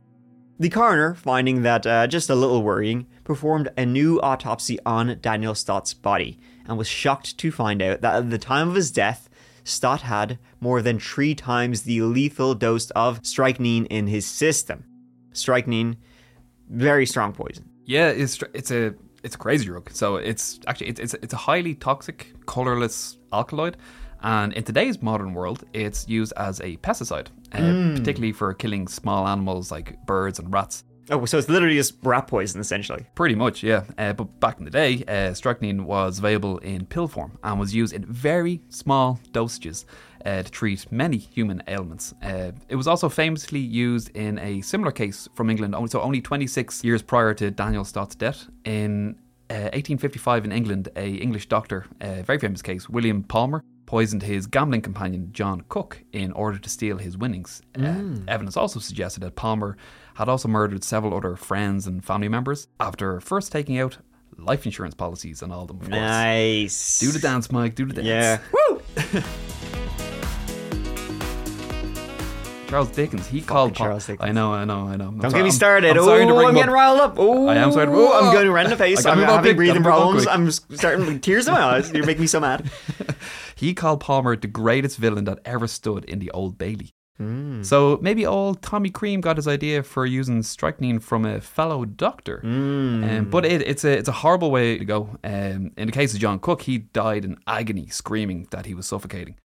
The 0.59 0.70
coroner, 0.70 1.14
finding 1.14 1.62
that 1.62 1.87
uh, 1.87 2.09
just 2.09 2.31
a 2.31 2.35
little 2.35 2.64
worrying, 2.64 3.07
performed 3.22 3.68
a 3.77 3.87
new 3.87 4.20
autopsy 4.22 4.77
on 4.85 5.18
Daniel 5.20 5.55
Stott's 5.55 5.94
body 5.94 6.40
and 6.66 6.79
was 6.79 6.88
shocked 6.88 7.38
to 7.38 7.51
find 7.51 7.83
out 7.83 8.01
that 8.01 8.14
at 8.14 8.31
the 8.31 8.38
time 8.38 8.68
of 8.68 8.75
his 8.75 8.90
death, 8.90 9.29
Stott 9.64 10.03
had 10.03 10.38
more 10.61 10.83
than 10.83 10.98
three 10.98 11.35
times 11.35 11.83
the 11.83 12.03
lethal 12.03 12.55
dose 12.55 12.90
of 12.90 13.25
strychnine 13.25 13.87
in 13.87 14.07
his 14.07 14.27
system. 14.27 14.85
Strychnine, 15.33 15.96
very 16.68 17.07
strong 17.07 17.33
poison. 17.33 17.68
Yeah, 17.85 18.09
it's 18.09 18.42
it's 18.55 18.70
a 18.70 18.94
it's 19.22 19.35
a 19.35 19.38
crazy 19.38 19.66
drug. 19.66 19.90
So 19.92 20.16
it's 20.16 20.61
actually 20.66 20.88
it's 20.88 21.01
it's, 21.01 21.14
it's 21.14 21.33
a 21.33 21.37
highly 21.37 21.75
toxic, 21.75 22.33
colorless 22.46 23.18
alkaloid, 23.33 23.77
and 24.22 24.53
in 24.53 24.64
today's 24.64 25.03
modern 25.03 25.35
world, 25.35 25.64
it's 25.72 26.09
used 26.09 26.33
as 26.37 26.61
a 26.61 26.77
pesticide, 26.79 27.29
uh, 27.53 27.96
particularly 27.96 28.33
for 28.33 28.53
killing 28.55 28.88
small 28.88 29.27
animals 29.27 29.70
like 29.70 30.05
birds 30.07 30.38
and 30.38 30.53
rats. 30.53 30.85
Oh, 31.11 31.25
so 31.25 31.38
it's 31.38 31.49
literally 31.49 31.77
just 31.77 31.95
rat 32.03 32.29
poison, 32.29 32.61
essentially. 32.61 33.07
Pretty 33.15 33.35
much, 33.35 33.62
yeah. 33.62 33.85
Uh, 33.99 34.12
but 34.12 34.41
back 34.41 34.59
in 34.59 34.65
the 34.65 34.71
day, 34.71 35.03
uh, 35.09 35.35
strychnine 35.35 35.85
was 35.85 36.19
available 36.19 36.59
in 36.59 36.87
pill 36.87 37.09
form 37.09 37.38
and 37.43 37.59
was 37.59 37.75
used 37.75 37.93
in 37.93 38.05
very 38.07 38.61
small 38.69 39.19
dosages 39.33 39.85
uh, 40.25 40.43
to 40.43 40.51
treat 40.51 40.91
many 40.93 41.19
human 41.19 41.62
ailments. 41.67 42.15
Uh, 42.23 42.53
it 42.69 42.77
was 42.77 42.87
also 42.87 43.09
famously 43.09 43.59
used 43.59 44.11
in 44.17 44.38
a 44.38 44.61
similar 44.61 44.93
case 44.93 45.29
from 45.35 45.51
England, 45.51 45.75
so 45.91 46.01
only 46.01 46.21
26 46.21 46.85
years 46.85 47.03
prior 47.03 47.35
to 47.35 47.51
Daniel 47.51 47.85
Stott's 47.85 48.15
death. 48.15 48.47
In 48.65 49.17
uh, 49.51 49.75
1855 49.75 50.45
in 50.45 50.53
England, 50.53 50.88
a 50.97 51.09
English 51.09 51.49
doctor, 51.49 51.87
a 52.01 52.23
very 52.23 52.38
famous 52.38 52.62
case, 52.62 52.88
William 52.88 53.25
Palmer, 53.25 53.65
poisoned 53.87 54.23
his 54.23 54.47
gambling 54.47 54.81
companion 54.81 55.29
John 55.33 55.65
Cook 55.69 56.03
in 56.12 56.33
order 56.33 56.59
to 56.59 56.71
steal 56.71 56.97
his 56.97 57.19
winnings. 57.19 57.61
Uh, 57.79 58.23
evidence 58.27 58.57
also 58.57 58.81
suggested 58.81 59.21
that 59.21 59.37
Palmer 59.37 59.77
had 60.14 60.29
also 60.29 60.48
murdered 60.48 60.85
several 60.85 61.14
other 61.16 61.37
friends 61.37 61.87
and 61.87 62.05
family 62.05 62.29
members 62.29 62.68
after 62.81 63.20
first 63.20 63.51
taking 63.53 63.79
out 63.79 63.98
life 64.38 64.64
insurance 64.66 64.94
policies 64.94 65.42
on 65.42 65.51
all 65.53 65.62
of 65.62 65.68
them. 65.68 65.77
Of 65.79 65.83
course. 65.88 66.01
Nice. 66.01 66.98
Do 67.01 67.11
the 67.12 67.18
dance, 67.18 67.51
Mike. 67.53 67.75
Do 67.75 67.87
the 67.87 67.94
dance. 68.03 68.07
Yeah. 68.07 68.38
Woo! 68.53 68.83
Charles 72.68 72.88
Dickens. 72.90 73.27
He 73.27 73.42
called 73.42 73.75
Pal- 73.75 73.87
Charles 73.87 74.07
Dickens. 74.07 74.27
I 74.27 74.33
know. 74.33 74.55
I 74.55 74.64
know. 74.64 74.88
I 74.88 74.96
know. 74.96 75.09
I'm 75.09 75.18
Don't 75.18 75.31
sorry- 75.31 75.33
get 75.33 75.38
me 75.40 75.51
I'm- 75.51 75.51
started. 75.51 75.90
I'm 75.90 75.98
Oh, 75.98 76.07
sorry 76.07 76.27
to 76.27 76.33
bring 76.33 76.48
I'm 76.48 76.55
getting 76.55 76.70
riled 76.72 77.01
up. 77.01 77.14
Oh, 77.18 77.46
I 77.46 77.57
am 77.57 77.70
sorry 77.70 77.85
to- 77.87 77.92
Oh, 77.92 78.18
I'm 78.18 78.33
going 78.33 78.51
red 78.51 78.64
in 78.64 78.70
the 78.70 78.77
face. 78.79 79.05
I'm 79.05 79.18
having 79.18 79.42
quick. 79.42 79.57
breathing 79.57 79.83
Gotta 79.83 79.90
move 79.90 79.92
on 80.16 80.25
problems. 80.25 80.61
I'm 80.70 80.77
starting 80.79 81.20
tears 81.20 81.46
in 81.48 81.53
my 81.53 81.61
eyes. 81.62 81.92
You're 81.92 82.07
making 82.07 82.22
me 82.22 82.27
so 82.27 82.40
mad. 82.40 82.70
He 83.55 83.75
called 83.75 84.01
Palmer 84.01 84.35
the 84.37 84.48
greatest 84.48 84.96
villain 84.96 85.22
that 85.27 85.38
ever 85.44 85.68
stood 85.68 86.05
in 86.07 86.18
the 86.18 86.33
Old 86.33 86.59
Bailey. 86.59 86.90
Hmm. 87.18 87.62
So 87.62 87.98
maybe 88.01 88.27
old 88.27 88.62
Tommy 88.62 88.90
Cream 88.90 89.20
got 89.20 89.37
his 89.37 89.46
idea 89.46 89.83
for 89.83 90.07
using 90.07 90.42
strychnine 90.42 90.98
from 90.98 91.25
a 91.25 91.40
fellow 91.40 91.85
doctor. 91.85 92.40
Hmm. 92.40 93.05
Um, 93.05 93.31
but 93.31 93.44
it, 93.44 93.62
it's 93.62 93.85
a 93.85 93.92
it's 93.92 94.09
a 94.09 94.12
horrible 94.12 94.51
way 94.51 94.79
to 94.79 94.85
go. 94.85 95.18
Um, 95.22 95.72
in 95.77 95.87
the 95.87 95.92
case 95.92 96.14
of 96.14 96.20
John 96.20 96.38
Cook, 96.38 96.62
he 96.62 96.79
died 96.79 97.25
in 97.25 97.38
agony, 97.46 97.88
screaming 97.88 98.48
that 98.51 98.66
he 98.66 98.75
was 98.75 98.87
suffocating. 98.87 99.37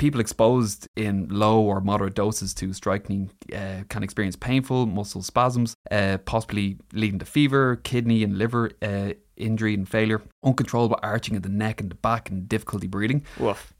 People 0.00 0.18
exposed 0.20 0.86
in 0.96 1.28
low 1.28 1.60
or 1.60 1.82
moderate 1.82 2.14
doses 2.14 2.54
to 2.54 2.72
strychnine 2.72 3.30
uh, 3.54 3.82
can 3.90 4.02
experience 4.02 4.34
painful 4.34 4.86
muscle 4.86 5.20
spasms, 5.20 5.74
uh, 5.90 6.16
possibly 6.24 6.78
leading 6.94 7.18
to 7.18 7.26
fever, 7.26 7.76
kidney 7.76 8.24
and 8.24 8.38
liver 8.38 8.70
uh, 8.80 9.12
injury 9.36 9.74
and 9.74 9.86
failure, 9.86 10.22
uncontrollable 10.42 10.98
arching 11.02 11.36
of 11.36 11.42
the 11.42 11.50
neck 11.50 11.82
and 11.82 11.90
the 11.90 11.94
back, 11.96 12.30
and 12.30 12.48
difficulty 12.48 12.86
breathing. 12.86 13.22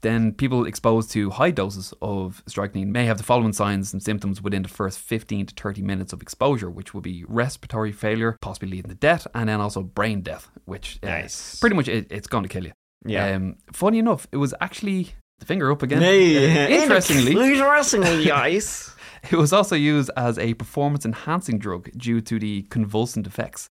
Then 0.01 0.31
people 0.33 0.67
exposed 0.67 1.09
to 1.13 1.31
high 1.31 1.49
doses 1.49 1.91
of 2.03 2.43
strychnine 2.45 2.91
may 2.91 3.05
have 3.05 3.17
the 3.17 3.23
following 3.23 3.51
signs 3.53 3.91
and 3.91 4.03
symptoms 4.03 4.43
within 4.43 4.61
the 4.61 4.69
first 4.69 4.99
15 4.99 5.47
to 5.47 5.55
30 5.55 5.81
minutes 5.81 6.13
of 6.13 6.21
exposure, 6.21 6.69
which 6.69 6.93
will 6.93 7.01
be 7.01 7.25
respiratory 7.27 7.91
failure, 7.91 8.37
possibly 8.41 8.69
leading 8.69 8.89
to 8.89 8.95
death, 8.95 9.25
and 9.33 9.49
then 9.49 9.59
also 9.59 9.81
brain 9.81 10.21
death, 10.21 10.51
which 10.65 10.99
uh, 11.01 11.07
Nice. 11.07 11.59
pretty 11.59 11.75
much 11.75 11.87
it, 11.87 12.05
it's 12.11 12.27
going 12.27 12.43
to 12.43 12.49
kill 12.49 12.65
you. 12.65 12.73
Yeah. 13.03 13.33
Um, 13.33 13.55
funny 13.73 13.97
enough, 13.97 14.27
it 14.31 14.37
was 14.37 14.53
actually 14.61 15.15
the 15.41 15.45
finger 15.45 15.69
up 15.71 15.83
again. 15.83 16.01
Uh, 16.01 16.05
interestingly, 16.07 17.33
interestingly, 17.33 18.25
guys. 18.25 18.95
it 19.29 19.35
was 19.35 19.51
also 19.51 19.75
used 19.75 20.09
as 20.15 20.39
a 20.39 20.53
performance 20.53 21.05
enhancing 21.05 21.59
drug 21.59 21.89
due 21.97 22.21
to 22.21 22.39
the 22.39 22.63
convulsant 22.69 23.27
effects. 23.27 23.69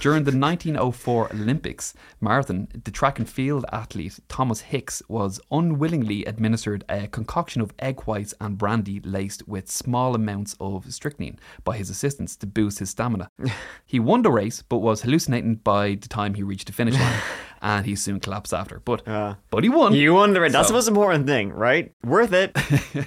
During 0.00 0.24
the 0.24 0.36
1904 0.36 1.30
Olympics 1.32 1.94
marathon, 2.20 2.66
the 2.84 2.90
track 2.90 3.20
and 3.20 3.28
field 3.28 3.64
athlete 3.72 4.18
Thomas 4.28 4.62
Hicks 4.62 5.00
was 5.08 5.40
unwillingly 5.52 6.24
administered 6.24 6.82
a 6.88 7.06
concoction 7.06 7.62
of 7.62 7.72
egg 7.78 8.00
whites 8.00 8.34
and 8.40 8.58
brandy 8.58 8.98
laced 9.00 9.46
with 9.46 9.70
small 9.70 10.16
amounts 10.16 10.56
of 10.58 10.92
strychnine 10.92 11.38
by 11.62 11.76
his 11.76 11.88
assistants 11.88 12.34
to 12.36 12.48
boost 12.48 12.80
his 12.80 12.90
stamina. 12.90 13.30
he 13.86 14.00
won 14.00 14.22
the 14.22 14.32
race 14.32 14.64
but 14.68 14.78
was 14.78 15.02
hallucinating 15.02 15.56
by 15.56 15.90
the 15.94 16.08
time 16.08 16.34
he 16.34 16.42
reached 16.42 16.66
the 16.66 16.72
finish 16.72 16.94
line 16.94 17.20
and 17.62 17.84
he 17.86 17.94
soon 17.96 18.20
collapsed 18.20 18.54
after. 18.54 18.80
But, 18.80 19.06
Uh, 19.06 19.34
but 19.50 19.62
he 19.64 19.68
won. 19.70 19.94
You 19.94 20.14
wonder 20.14 20.44
it. 20.44 20.52
That's 20.52 20.68
So- 20.68 20.72
the 20.72 20.78
most 20.78 20.88
important 20.88 21.26
thing, 21.26 21.52
right? 21.52 21.92
Worth 22.04 22.32
it. 22.32 22.56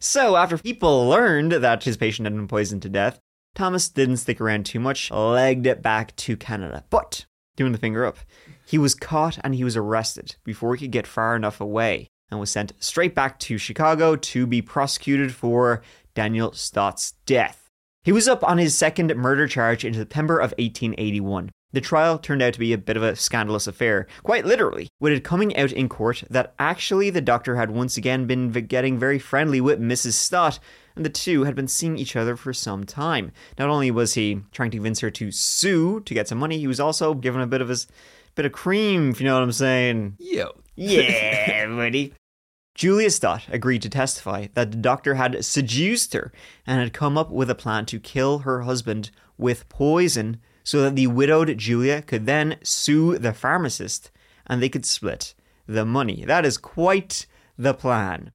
so, 0.00 0.36
after 0.36 0.56
people 0.58 1.08
learned 1.08 1.52
that 1.52 1.84
his 1.84 1.96
patient 1.96 2.26
had 2.26 2.34
been 2.34 2.48
poisoned 2.48 2.82
to 2.82 2.88
death, 2.88 3.20
Thomas 3.54 3.88
didn't 3.88 4.18
stick 4.18 4.40
around 4.40 4.64
too 4.66 4.80
much, 4.80 5.10
legged 5.10 5.66
it 5.66 5.82
back 5.82 6.14
to 6.16 6.36
Canada. 6.36 6.84
But, 6.90 7.26
doing 7.56 7.72
the 7.72 7.78
finger 7.78 8.04
up, 8.06 8.18
he 8.66 8.78
was 8.78 8.94
caught 8.94 9.38
and 9.42 9.54
he 9.54 9.64
was 9.64 9.76
arrested 9.76 10.36
before 10.44 10.74
he 10.74 10.84
could 10.86 10.92
get 10.92 11.06
far 11.06 11.34
enough 11.36 11.60
away 11.60 12.08
and 12.30 12.38
was 12.38 12.50
sent 12.50 12.72
straight 12.78 13.14
back 13.14 13.38
to 13.40 13.58
Chicago 13.58 14.14
to 14.14 14.46
be 14.46 14.62
prosecuted 14.62 15.34
for 15.34 15.82
Daniel 16.14 16.52
Stott's 16.52 17.14
death. 17.26 17.68
He 18.04 18.12
was 18.12 18.28
up 18.28 18.42
on 18.44 18.58
his 18.58 18.74
second 18.78 19.14
murder 19.16 19.46
charge 19.48 19.84
in 19.84 19.92
September 19.94 20.38
of 20.38 20.52
1881. 20.58 21.50
The 21.72 21.80
trial 21.80 22.18
turned 22.18 22.42
out 22.42 22.52
to 22.54 22.58
be 22.58 22.72
a 22.72 22.78
bit 22.78 22.96
of 22.96 23.02
a 23.02 23.14
scandalous 23.14 23.66
affair, 23.66 24.06
quite 24.24 24.44
literally, 24.44 24.88
with 24.98 25.12
it 25.12 25.22
coming 25.22 25.56
out 25.56 25.70
in 25.70 25.88
court 25.88 26.24
that 26.28 26.52
actually 26.58 27.10
the 27.10 27.20
doctor 27.20 27.56
had 27.56 27.70
once 27.70 27.96
again 27.96 28.26
been 28.26 28.50
getting 28.50 28.98
very 28.98 29.20
friendly 29.20 29.60
with 29.60 29.80
Mrs. 29.80 30.14
Stott, 30.14 30.58
and 30.96 31.04
the 31.04 31.10
two 31.10 31.44
had 31.44 31.54
been 31.54 31.68
seeing 31.68 31.96
each 31.96 32.16
other 32.16 32.34
for 32.36 32.52
some 32.52 32.84
time. 32.84 33.30
Not 33.56 33.68
only 33.68 33.90
was 33.92 34.14
he 34.14 34.40
trying 34.50 34.72
to 34.72 34.78
convince 34.78 35.00
her 35.00 35.10
to 35.12 35.30
sue 35.30 36.00
to 36.00 36.14
get 36.14 36.26
some 36.26 36.38
money, 36.38 36.58
he 36.58 36.66
was 36.66 36.80
also 36.80 37.14
giving 37.14 37.42
a 37.42 37.46
bit 37.46 37.60
of 37.60 37.68
his 37.68 37.86
bit 38.34 38.46
of 38.46 38.52
cream, 38.52 39.10
if 39.10 39.20
you 39.20 39.26
know 39.26 39.34
what 39.34 39.42
I'm 39.42 39.52
saying. 39.52 40.16
Yo. 40.18 40.52
Yeah, 40.74 41.66
buddy. 41.76 42.14
Julia 42.74 43.10
Stott 43.10 43.42
agreed 43.50 43.82
to 43.82 43.88
testify 43.90 44.46
that 44.54 44.70
the 44.70 44.76
doctor 44.76 45.14
had 45.16 45.44
seduced 45.44 46.14
her 46.14 46.32
and 46.66 46.80
had 46.80 46.92
come 46.92 47.18
up 47.18 47.30
with 47.30 47.50
a 47.50 47.54
plan 47.54 47.84
to 47.86 48.00
kill 48.00 48.40
her 48.40 48.62
husband 48.62 49.10
with 49.36 49.68
poison 49.68 50.40
so 50.70 50.82
that 50.82 50.94
the 50.94 51.08
widowed 51.08 51.58
Julia 51.58 52.00
could 52.00 52.26
then 52.26 52.56
sue 52.62 53.18
the 53.18 53.32
pharmacist 53.32 54.12
and 54.46 54.62
they 54.62 54.68
could 54.68 54.86
split 54.86 55.34
the 55.66 55.84
money. 55.84 56.24
That 56.24 56.46
is 56.46 56.58
quite 56.58 57.26
the 57.58 57.74
plan. 57.74 58.30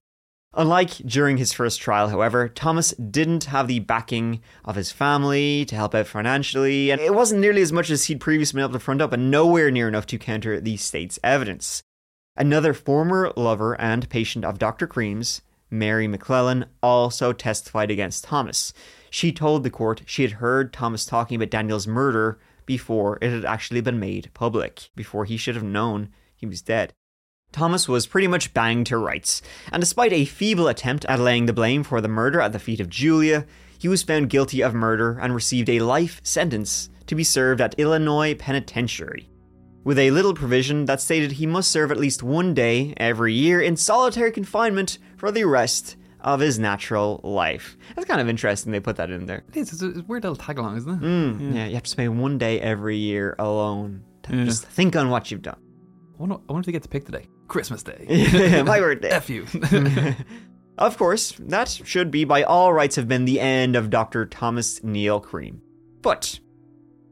Unlike 0.54 0.98
during 0.98 1.38
his 1.38 1.54
first 1.54 1.80
trial, 1.80 2.10
however, 2.10 2.50
Thomas 2.50 2.92
didn't 2.92 3.46
have 3.46 3.70
the 3.70 3.80
backing 3.80 4.42
of 4.66 4.76
his 4.76 4.92
family 4.92 5.64
to 5.64 5.78
help 5.78 5.96
out 5.96 6.08
financially, 6.08 6.92
and 6.92 7.00
it 7.00 7.14
wasn't 7.14 7.40
nearly 7.40 7.62
as 7.62 7.72
much 7.72 7.90
as 7.90 8.04
he'd 8.06 8.20
previously 8.20 8.58
been 8.58 8.66
able 8.66 8.74
to 8.74 8.80
front 8.80 9.02
up, 9.02 9.14
and 9.14 9.32
nowhere 9.32 9.72
near 9.72 9.88
enough 9.88 10.06
to 10.08 10.18
counter 10.18 10.60
the 10.60 10.76
state's 10.76 11.18
evidence. 11.24 11.84
Another 12.36 12.74
former 12.74 13.32
lover 13.38 13.80
and 13.80 14.10
patient 14.10 14.44
of 14.44 14.60
Dr. 14.60 14.88
Cream's, 14.88 15.42
Mary 15.78 16.08
McClellan, 16.08 16.66
also 16.82 17.34
testified 17.34 17.92
against 17.92 18.24
Thomas. 18.24 18.74
She 19.10 19.32
told 19.32 19.64
the 19.64 19.70
court 19.70 20.02
she 20.06 20.24
had 20.24 20.34
heard 20.34 20.74
Thomas 20.74 21.06
talking 21.06 21.36
about 21.36 21.50
Daniel's 21.50 21.88
murder 21.88 22.40
before 22.66 23.18
it 23.22 23.32
had 23.32 23.46
actually 23.46 23.82
been 23.82 24.00
made 24.00 24.32
public, 24.34 24.90
before 24.96 25.26
he 25.26 25.38
should 25.38 25.56
have 25.56 25.64
known 25.64 26.10
he 26.36 26.46
was 26.46 26.62
dead. 26.62 26.94
Thomas 27.52 27.88
was 27.88 28.08
pretty 28.08 28.28
much 28.28 28.54
banged 28.54 28.88
to 28.88 28.98
rights, 28.98 29.42
and 29.72 29.80
despite 29.80 30.12
a 30.12 30.26
feeble 30.26 30.68
attempt 30.68 31.06
at 31.06 31.20
laying 31.20 31.46
the 31.46 31.54
blame 31.54 31.84
for 31.84 32.02
the 32.02 32.08
murder 32.08 32.42
at 32.42 32.52
the 32.52 32.60
feet 32.60 32.80
of 32.80 32.90
Julia, 32.90 33.46
he 33.78 33.88
was 33.88 34.04
found 34.04 34.30
guilty 34.30 34.62
of 34.62 34.74
murder 34.74 35.18
and 35.22 35.34
received 35.34 35.70
a 35.70 35.80
life 35.80 36.20
sentence 36.24 36.90
to 37.08 37.16
be 37.16 37.24
served 37.24 37.62
at 37.62 37.80
Illinois 37.80 38.34
Penitentiary 38.34 39.30
with 39.86 40.00
a 40.00 40.12
little 40.12 40.34
provision 40.34 40.86
that 40.86 41.00
stated 41.00 41.34
he 41.34 41.46
must 41.46 41.72
serve 41.72 41.92
at 41.92 42.00
least 42.00 42.24
one 42.24 42.56
day 42.56 42.94
every 42.98 43.34
year 43.34 43.62
in 43.62 43.78
solitary 43.78 44.32
confinement 44.32 44.98
for 45.26 45.32
the 45.32 45.46
rest 45.46 45.98
of 46.22 46.40
his 46.40 46.60
natural 46.60 47.20
life. 47.24 47.78
That's 47.96 48.08
kind 48.08 48.22
of 48.22 48.30
interesting 48.30 48.72
they 48.72 48.80
put 48.80 48.98
that 48.98 49.10
in 49.10 49.26
there. 49.26 49.44
It 49.50 49.58
is. 49.58 49.74
It's 49.74 49.82
a, 49.82 50.04
weird 50.04 50.24
little 50.24 50.36
tag 50.36 50.60
along, 50.60 50.78
isn't 50.78 50.92
it? 50.92 51.02
Mm, 51.02 51.56
yeah. 51.56 51.66
you 51.66 51.74
have 51.74 51.84
to 51.84 51.90
spend 51.90 52.22
one 52.22 52.38
day 52.38 52.60
every 52.60 52.98
year 52.98 53.36
alone. 53.40 54.04
to 54.24 54.36
Yeah. 54.36 54.46
Just 54.46 54.66
think 54.66 54.96
on 54.96 55.10
what 55.10 55.32
you've 55.32 55.42
done. 55.42 55.58
I 55.58 56.18
wonder, 56.18 56.36
I 56.48 56.54
wonder 56.54 56.60
if 56.62 56.66
they 56.68 56.72
get 56.72 56.84
to 56.84 56.90
pick 56.90 57.06
today. 57.06 57.28
Christmas 57.48 57.84
Day. 57.84 58.64
My 58.66 58.80
birthday. 58.80 59.10
F 59.12 59.30
you. 59.30 59.46
Of 60.78 60.98
course, 60.98 61.32
that 61.40 61.70
should 61.70 62.12
be 62.12 62.26
by 62.26 62.44
all 62.44 62.74
rights 62.74 62.98
have 62.98 63.08
been 63.08 63.24
the 63.24 63.40
end 63.40 63.78
of 63.78 63.90
Dr. 63.90 64.26
Thomas 64.26 64.84
Neil 64.84 65.22
Cream. 65.22 65.62
But, 66.02 66.42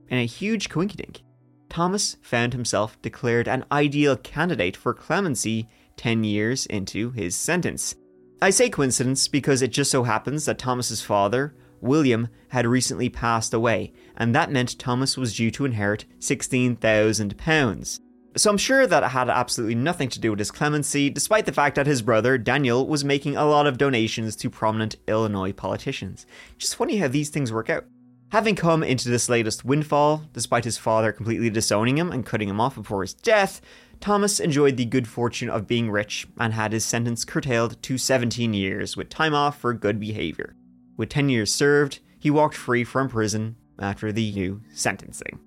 in 0.10 0.18
a 0.18 0.26
huge 0.26 0.68
coinkydink, 0.68 1.22
Thomas 1.70 2.18
found 2.22 2.52
himself 2.52 3.02
declared 3.02 3.48
an 3.48 3.64
ideal 3.72 4.18
candidate 4.18 4.76
for 4.76 4.94
clemency 4.94 5.70
10 5.96 6.26
years 6.26 6.66
into 6.66 7.12
his 7.12 7.38
sentence. 7.38 7.96
I 8.44 8.52
say 8.52 8.70
coincidence 8.70 9.28
because 9.28 9.62
it 9.62 9.72
just 9.72 9.90
so 9.90 10.04
happens 10.04 10.46
that 10.46 10.60
Thomas's 10.60 11.02
father 11.02 11.56
William, 11.84 12.30
had 12.48 12.66
recently 12.66 13.10
passed 13.10 13.54
away, 13.54 13.94
and 14.16 14.34
that 14.34 14.52
meant 14.52 14.80
Thomas 14.80 15.18
was 15.18 15.36
due 15.36 15.52
to 15.52 15.66
inherit 15.66 16.06
£16,000. 16.20 18.00
So 18.36 18.50
I'm 18.50 18.58
sure 18.58 18.88
that 18.88 19.04
it 19.04 19.10
had 19.10 19.30
absolutely 19.30 19.76
nothing 19.76 20.10
to 20.10 20.20
do 20.20 20.32
with 20.32 20.40
his 20.40 20.50
clemency, 20.50 21.10
despite 21.10 21.46
the 21.46 21.52
fact 21.52 21.76
that 21.76 21.86
his 21.86 22.02
brother, 22.02 22.38
Daniel, 22.38 22.88
was 22.88 23.06
making 23.06 23.36
a 23.36 23.46
lot 23.46 23.68
of 23.68 23.78
donations 23.78 24.36
to 24.38 24.50
prominent 24.50 24.96
Illinois 25.08 25.52
politicians. 25.52 26.26
Just 26.58 26.76
funny 26.76 26.98
how 26.98 27.08
these 27.08 27.30
things 27.30 27.52
work 27.52 27.70
out. 27.70 27.86
Having 28.32 28.56
come 28.56 28.82
into 28.82 29.10
this 29.10 29.30
latest 29.30 29.64
windfall, 29.64 30.24
despite 30.34 30.64
his 30.64 30.80
father 30.80 31.12
completely 31.12 31.52
disowning 31.52 32.00
him 32.00 32.12
and 32.12 32.26
cutting 32.26 32.50
him 32.50 32.60
off 32.60 32.74
before 32.74 33.04
his 33.04 33.14
death, 33.14 33.62
Thomas 34.04 34.42
enjoyed 34.42 34.76
the 34.76 34.84
good 34.84 35.08
fortune 35.08 35.50
of 35.50 35.66
being 35.66 35.90
rich 35.90 36.28
and 36.38 36.52
had 36.52 36.74
his 36.74 36.84
sentence 36.84 37.24
curtailed 37.24 37.82
to 37.84 37.98
17 37.98 38.54
years 38.54 38.98
with 38.98 39.08
time 39.08 39.34
off 39.34 39.58
for 39.58 39.74
good 39.74 39.98
behavior. 39.98 40.58
With 40.98 41.08
10 41.08 41.30
years 41.30 41.54
served, 41.54 42.00
he 42.20 42.30
walked 42.30 42.58
free 42.58 42.84
from 42.84 43.08
prison 43.08 43.56
after 43.80 44.12
the 44.12 44.34
new 44.34 44.62
sentencing. 44.74 45.40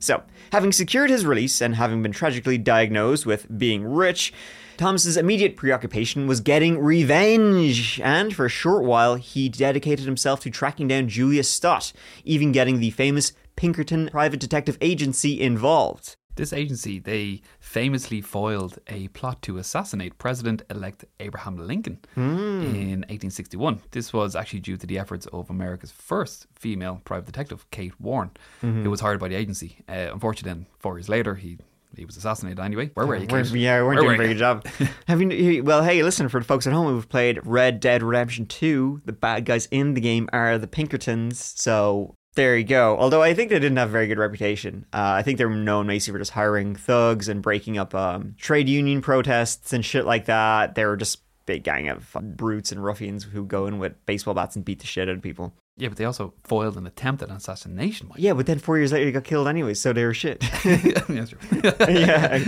So, 0.00 0.24
having 0.50 0.72
secured 0.72 1.08
his 1.08 1.24
release 1.24 1.60
and 1.60 1.76
having 1.76 2.02
been 2.02 2.10
tragically 2.10 2.58
diagnosed 2.58 3.26
with 3.26 3.46
being 3.56 3.84
rich, 3.84 4.32
Thomas's 4.76 5.16
immediate 5.16 5.54
preoccupation 5.56 6.26
was 6.26 6.40
getting 6.40 6.80
revenge, 6.80 8.00
and 8.02 8.34
for 8.34 8.46
a 8.46 8.50
short 8.50 8.82
while 8.82 9.14
he 9.14 9.48
dedicated 9.48 10.04
himself 10.04 10.40
to 10.40 10.50
tracking 10.50 10.88
down 10.88 11.06
Julius 11.06 11.48
Stott, 11.48 11.92
even 12.24 12.50
getting 12.50 12.80
the 12.80 12.90
famous 12.90 13.34
Pinkerton 13.54 14.08
Private 14.08 14.40
Detective 14.40 14.78
Agency 14.80 15.40
involved. 15.40 16.16
This 16.36 16.52
agency, 16.52 16.98
they 16.98 17.42
famously 17.60 18.20
foiled 18.20 18.78
a 18.88 19.08
plot 19.08 19.40
to 19.42 19.58
assassinate 19.58 20.18
President 20.18 20.62
elect 20.68 21.04
Abraham 21.20 21.56
Lincoln 21.56 21.98
in 22.16 23.00
1861. 23.08 23.82
This 23.92 24.12
was 24.12 24.34
actually 24.34 24.60
due 24.60 24.76
to 24.76 24.86
the 24.86 24.98
efforts 24.98 25.26
of 25.26 25.48
America's 25.50 25.92
first 25.92 26.46
female 26.54 27.00
private 27.04 27.26
detective, 27.26 27.70
Kate 27.70 27.98
Warne, 28.00 28.30
who 28.60 28.90
was 28.90 29.00
hired 29.00 29.20
by 29.20 29.28
the 29.28 29.36
agency. 29.36 29.78
Uh, 29.88 30.08
unfortunately, 30.12 30.50
then, 30.52 30.66
four 30.80 30.96
years 30.98 31.08
later, 31.08 31.34
he 31.36 31.58
he 31.96 32.04
was 32.04 32.16
assassinated 32.16 32.58
anyway. 32.58 32.90
Where 32.94 33.06
were 33.06 33.14
you, 33.14 33.28
We're- 33.30 33.44
Kate? 33.44 33.52
yeah, 33.54 33.78
we 33.78 33.84
weren't 33.86 34.00
Where 34.00 34.02
doing 34.02 34.06
were 34.08 34.14
a 34.14 34.16
very 34.16 34.28
good 34.30 34.38
job. 34.38 34.66
Have 35.06 35.22
you, 35.22 35.62
well, 35.62 35.84
hey, 35.84 36.02
listen, 36.02 36.28
for 36.28 36.40
the 36.40 36.44
folks 36.44 36.66
at 36.66 36.72
home 36.72 36.88
who've 36.88 37.08
played 37.08 37.38
Red 37.46 37.78
Dead 37.78 38.02
Redemption 38.02 38.46
2, 38.46 39.02
the 39.04 39.12
bad 39.12 39.44
guys 39.44 39.68
in 39.70 39.94
the 39.94 40.00
game 40.00 40.28
are 40.32 40.58
the 40.58 40.66
Pinkertons, 40.66 41.54
so 41.56 42.16
there 42.34 42.56
you 42.56 42.64
go. 42.64 42.96
Although 42.98 43.22
I 43.22 43.34
think 43.34 43.50
they 43.50 43.58
didn't 43.58 43.76
have 43.76 43.88
a 43.88 43.92
very 43.92 44.06
good 44.06 44.18
reputation. 44.18 44.86
Uh, 44.92 45.12
I 45.16 45.22
think 45.22 45.38
they 45.38 45.44
were 45.44 45.54
known 45.54 45.86
mostly 45.86 46.12
for 46.12 46.18
just 46.18 46.32
hiring 46.32 46.74
thugs 46.76 47.28
and 47.28 47.42
breaking 47.42 47.78
up 47.78 47.94
um, 47.94 48.34
trade 48.38 48.68
union 48.68 49.02
protests 49.02 49.72
and 49.72 49.84
shit 49.84 50.04
like 50.04 50.26
that. 50.26 50.74
They 50.74 50.84
were 50.84 50.96
just 50.96 51.20
big 51.46 51.62
gang 51.62 51.88
of 51.88 52.16
brutes 52.22 52.72
and 52.72 52.82
ruffians 52.82 53.24
who 53.24 53.44
go 53.44 53.66
in 53.66 53.78
with 53.78 53.94
baseball 54.06 54.34
bats 54.34 54.56
and 54.56 54.64
beat 54.64 54.80
the 54.80 54.86
shit 54.86 55.08
out 55.08 55.16
of 55.16 55.22
people. 55.22 55.54
Yeah, 55.76 55.88
but 55.88 55.98
they 55.98 56.04
also 56.04 56.32
foiled 56.44 56.76
an 56.76 56.86
attempt 56.86 57.22
at 57.22 57.30
an 57.30 57.36
assassination. 57.36 58.08
Mike. 58.08 58.18
Yeah, 58.20 58.32
but 58.34 58.46
then 58.46 58.58
four 58.58 58.78
years 58.78 58.92
later, 58.92 59.06
he 59.06 59.12
got 59.12 59.24
killed 59.24 59.48
anyway, 59.48 59.74
so 59.74 59.92
they 59.92 60.04
were 60.04 60.14
shit. 60.14 60.42
Yeah. 61.88 62.44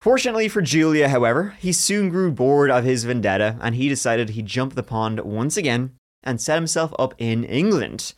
Fortunately 0.00 0.48
for 0.48 0.60
Julia, 0.60 1.08
however, 1.08 1.56
he 1.58 1.72
soon 1.72 2.10
grew 2.10 2.30
bored 2.30 2.70
of 2.70 2.84
his 2.84 3.04
vendetta 3.04 3.56
and 3.62 3.74
he 3.74 3.88
decided 3.88 4.28
he'd 4.28 4.44
jump 4.44 4.74
the 4.74 4.82
pond 4.82 5.18
once 5.20 5.56
again 5.56 5.92
and 6.22 6.38
set 6.38 6.56
himself 6.56 6.92
up 6.98 7.14
in 7.16 7.42
England, 7.44 8.12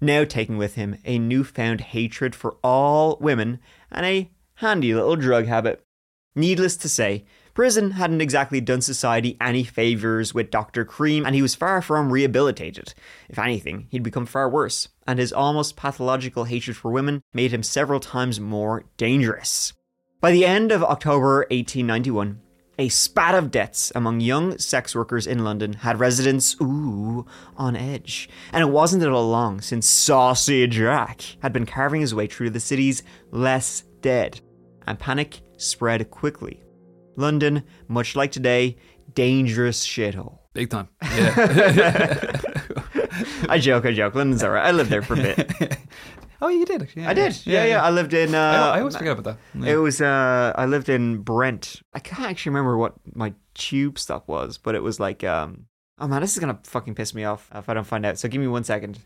now 0.00 0.24
taking 0.24 0.56
with 0.56 0.74
him 0.74 0.98
a 1.04 1.18
newfound 1.18 1.80
hatred 1.80 2.34
for 2.34 2.56
all 2.62 3.16
women 3.20 3.58
and 3.90 4.06
a 4.06 4.30
handy 4.56 4.94
little 4.94 5.16
drug 5.16 5.46
habit. 5.46 5.82
Needless 6.34 6.76
to 6.78 6.88
say, 6.88 7.24
prison 7.54 7.92
hadn't 7.92 8.20
exactly 8.20 8.60
done 8.60 8.82
society 8.82 9.36
any 9.40 9.64
favours 9.64 10.34
with 10.34 10.50
Dr. 10.50 10.84
Cream, 10.84 11.24
and 11.24 11.34
he 11.34 11.40
was 11.40 11.54
far 11.54 11.80
from 11.80 12.12
rehabilitated. 12.12 12.92
If 13.30 13.38
anything, 13.38 13.86
he'd 13.90 14.02
become 14.02 14.26
far 14.26 14.48
worse, 14.48 14.88
and 15.06 15.18
his 15.18 15.32
almost 15.32 15.76
pathological 15.76 16.44
hatred 16.44 16.76
for 16.76 16.92
women 16.92 17.22
made 17.32 17.52
him 17.52 17.62
several 17.62 18.00
times 18.00 18.38
more 18.38 18.84
dangerous. 18.98 19.72
By 20.20 20.32
the 20.32 20.44
end 20.44 20.72
of 20.72 20.84
October 20.84 21.46
1891, 21.50 22.40
a 22.78 22.88
spat 22.88 23.34
of 23.34 23.50
deaths 23.50 23.90
among 23.94 24.20
young 24.20 24.58
sex 24.58 24.94
workers 24.94 25.26
in 25.26 25.44
London 25.44 25.72
had 25.72 25.98
residents, 26.00 26.56
ooh, 26.60 27.24
on 27.56 27.74
edge. 27.76 28.28
And 28.52 28.62
it 28.62 28.70
wasn't 28.70 29.02
at 29.02 29.08
all 29.08 29.28
long 29.28 29.60
since 29.60 29.86
Saucy 29.86 30.66
Jack 30.66 31.22
had 31.40 31.52
been 31.52 31.66
carving 31.66 32.00
his 32.00 32.14
way 32.14 32.26
through 32.26 32.50
the 32.50 32.60
city's 32.60 33.02
less 33.30 33.82
dead, 34.00 34.40
and 34.86 34.98
panic 34.98 35.40
spread 35.56 36.10
quickly. 36.10 36.62
London, 37.16 37.62
much 37.88 38.14
like 38.14 38.30
today, 38.30 38.76
dangerous 39.14 39.86
shithole. 39.86 40.38
Big 40.52 40.70
time. 40.70 40.88
Yeah. 41.02 42.32
I 43.48 43.58
joke, 43.58 43.86
I 43.86 43.92
joke. 43.92 44.14
London's 44.14 44.44
alright. 44.44 44.66
I 44.66 44.72
lived 44.72 44.90
there 44.90 45.00
for 45.00 45.14
a 45.14 45.16
bit. 45.16 45.50
oh, 46.42 46.48
you 46.48 46.64
did. 46.64 46.88
Yeah, 46.94 47.10
I 47.10 47.14
did. 47.14 47.44
Yeah, 47.46 47.64
yeah. 47.64 47.82
I 47.84 47.90
lived 47.90 48.14
in. 48.14 48.34
Uh, 48.34 48.38
I, 48.40 48.76
I 48.76 48.78
always 48.80 48.96
forget 48.96 49.18
about 49.18 49.36
that. 49.54 49.62
Yeah. 49.64 49.74
It 49.74 49.76
was 49.76 50.00
uh 50.00 50.52
I 50.56 50.66
lived 50.66 50.88
in 50.88 51.18
Brent. 51.18 51.80
I 51.94 51.98
can't 52.00 52.30
actually 52.30 52.50
remember 52.50 52.76
what 52.76 52.94
my 53.14 53.34
tube 53.54 53.98
stop 53.98 54.28
was, 54.28 54.58
but 54.58 54.74
it 54.74 54.82
was 54.82 55.00
like 55.00 55.24
um 55.24 55.66
oh 55.98 56.06
man, 56.08 56.20
this 56.20 56.32
is 56.34 56.38
gonna 56.38 56.58
fucking 56.64 56.94
piss 56.94 57.14
me 57.14 57.24
off 57.24 57.48
if 57.54 57.68
I 57.68 57.74
don't 57.74 57.86
find 57.86 58.04
out. 58.06 58.18
So 58.18 58.28
give 58.28 58.40
me 58.40 58.48
one 58.48 58.64
second. 58.64 58.98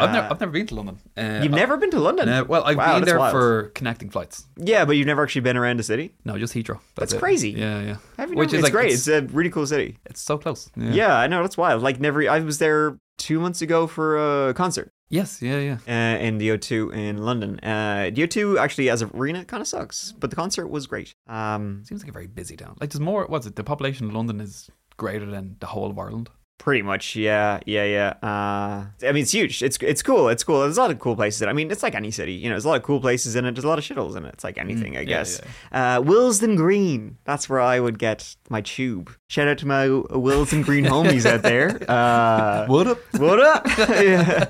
I've, 0.00 0.10
Uh, 0.10 0.12
never, 0.12 0.28
I've 0.30 0.40
never 0.40 0.52
been 0.52 0.66
to 0.68 0.74
London. 0.76 0.98
Uh, 1.16 1.40
You've 1.42 1.50
never 1.52 1.76
been 1.76 1.90
to 1.90 1.98
London? 1.98 2.26
No, 2.26 2.44
well, 2.44 2.62
I've 2.64 2.76
Wow, 2.76 2.92
been 2.92 3.00
that's 3.00 3.10
there 3.10 3.18
wild. 3.18 3.32
for 3.32 3.70
connecting 3.74 4.10
flights. 4.10 4.46
Yeah, 4.56 4.84
but 4.84 4.92
you've 4.96 5.08
never 5.08 5.24
actually 5.24 5.40
been 5.40 5.56
around 5.56 5.78
the 5.78 5.82
city. 5.82 6.14
No, 6.24 6.38
just 6.38 6.54
Heathrow. 6.54 6.78
That's 6.94 7.12
it. 7.14 7.18
crazy. 7.18 7.50
Yeah, 7.50 7.82
yeah. 7.82 7.96
Have 8.16 8.30
you 8.30 8.36
Which 8.36 8.52
never- 8.52 8.58
is 8.58 8.64
it's 8.66 8.70
great. 8.70 8.92
It's, 8.92 9.08
It's, 9.08 9.30
a 9.32 9.34
really 9.34 9.50
cool 9.50 9.66
city. 9.66 9.98
it's 10.06 10.20
so 10.20 10.38
close. 10.38 10.70
Yeah. 10.76 10.92
Yeah. 10.92 11.16
I 11.18 11.26
know 11.26 11.42
that's 11.42 11.56
wild. 11.56 11.82
Like 11.82 11.98
never. 11.98 12.30
I 12.30 12.38
was 12.38 12.58
there 12.58 12.96
two 13.18 13.40
months 13.40 13.60
ago 13.60 13.88
for 13.88 14.48
a 14.50 14.54
concert 14.54 14.92
Yes. 15.10 15.40
Yeah. 15.40 15.58
Yeah. 15.58 15.78
uh, 15.88 16.18
in 16.18 16.38
the 16.38 16.50
O2 16.50 16.92
in 16.94 17.18
London. 17.18 17.58
Uh, 17.60 18.10
the 18.12 18.22
O2 18.26 18.58
actually 18.58 18.90
as 18.90 19.02
an 19.02 19.10
arena 19.14 19.44
kind 19.44 19.60
of 19.60 19.66
sucks, 19.66 20.12
but 20.12 20.30
the 20.30 20.36
concert 20.36 20.68
was 20.68 20.86
great. 20.86 21.14
Um, 21.26 21.82
Seems 21.84 22.02
like 22.02 22.10
a 22.10 22.12
very 22.12 22.26
busy 22.26 22.56
town. 22.56 22.76
Like 22.80 22.90
there's 22.90 23.00
more. 23.00 23.26
What's 23.26 23.46
it? 23.46 23.56
The 23.56 23.64
population 23.64 24.06
of 24.06 24.14
London 24.14 24.40
is 24.40 24.70
greater 24.96 25.26
than 25.26 25.56
the 25.60 25.66
whole 25.66 25.90
of 25.90 25.98
Ireland. 25.98 26.28
Pretty 26.58 26.82
much, 26.82 27.14
yeah, 27.14 27.60
yeah, 27.66 27.84
yeah. 27.84 28.14
Uh, 28.20 28.86
I 29.06 29.12
mean, 29.12 29.22
it's 29.22 29.32
huge. 29.32 29.62
It's 29.62 29.78
it's 29.80 30.02
cool. 30.02 30.28
It's 30.28 30.42
cool. 30.42 30.60
There's 30.62 30.76
a 30.76 30.80
lot 30.80 30.90
of 30.90 30.98
cool 30.98 31.14
places. 31.14 31.40
In 31.40 31.48
it. 31.48 31.50
I 31.50 31.54
mean, 31.54 31.70
it's 31.70 31.82
like 31.84 31.94
any 31.94 32.10
city. 32.10 32.32
You 32.34 32.48
know, 32.48 32.54
there's 32.54 32.64
a 32.64 32.68
lot 32.68 32.76
of 32.78 32.82
cool 32.82 33.00
places 33.00 33.36
in 33.36 33.44
it. 33.44 33.54
There's 33.54 33.64
a 33.64 33.68
lot 33.68 33.78
of 33.78 33.84
shitholes 33.84 34.16
in 34.16 34.24
it. 34.24 34.34
It's 34.34 34.44
like 34.44 34.58
anything, 34.58 34.96
I 34.96 35.00
yeah, 35.00 35.06
guess. 35.06 35.40
Uh, 35.70 36.02
Willesden 36.04 36.56
Green. 36.56 37.16
That's 37.24 37.48
where 37.48 37.60
I 37.60 37.78
would 37.78 37.98
get 37.98 38.34
my 38.50 38.60
tube. 38.60 39.10
Shout 39.28 39.46
out 39.46 39.58
to 39.58 39.66
my 39.66 39.88
Willesden 39.88 40.62
Green 40.62 40.84
homies 40.84 41.26
out 41.26 41.42
there. 41.42 41.78
Uh, 41.88 42.66
What 42.66 42.86
up? 42.86 42.98
what 43.18 43.40
up? 43.40 43.66
yeah. 43.78 44.44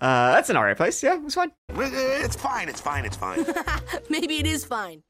Uh, 0.00 0.32
that's 0.32 0.48
an 0.48 0.56
alright 0.56 0.76
place. 0.76 1.02
Yeah, 1.02 1.14
it 1.14 1.22
was 1.22 1.34
fine. 1.34 1.52
It's 1.70 2.36
fine, 2.36 2.68
it's 2.68 2.80
fine, 2.80 3.04
it's 3.04 3.16
fine. 3.16 3.44
Maybe 4.08 4.38
it 4.38 4.46
is 4.46 4.64
fine. 4.64 5.02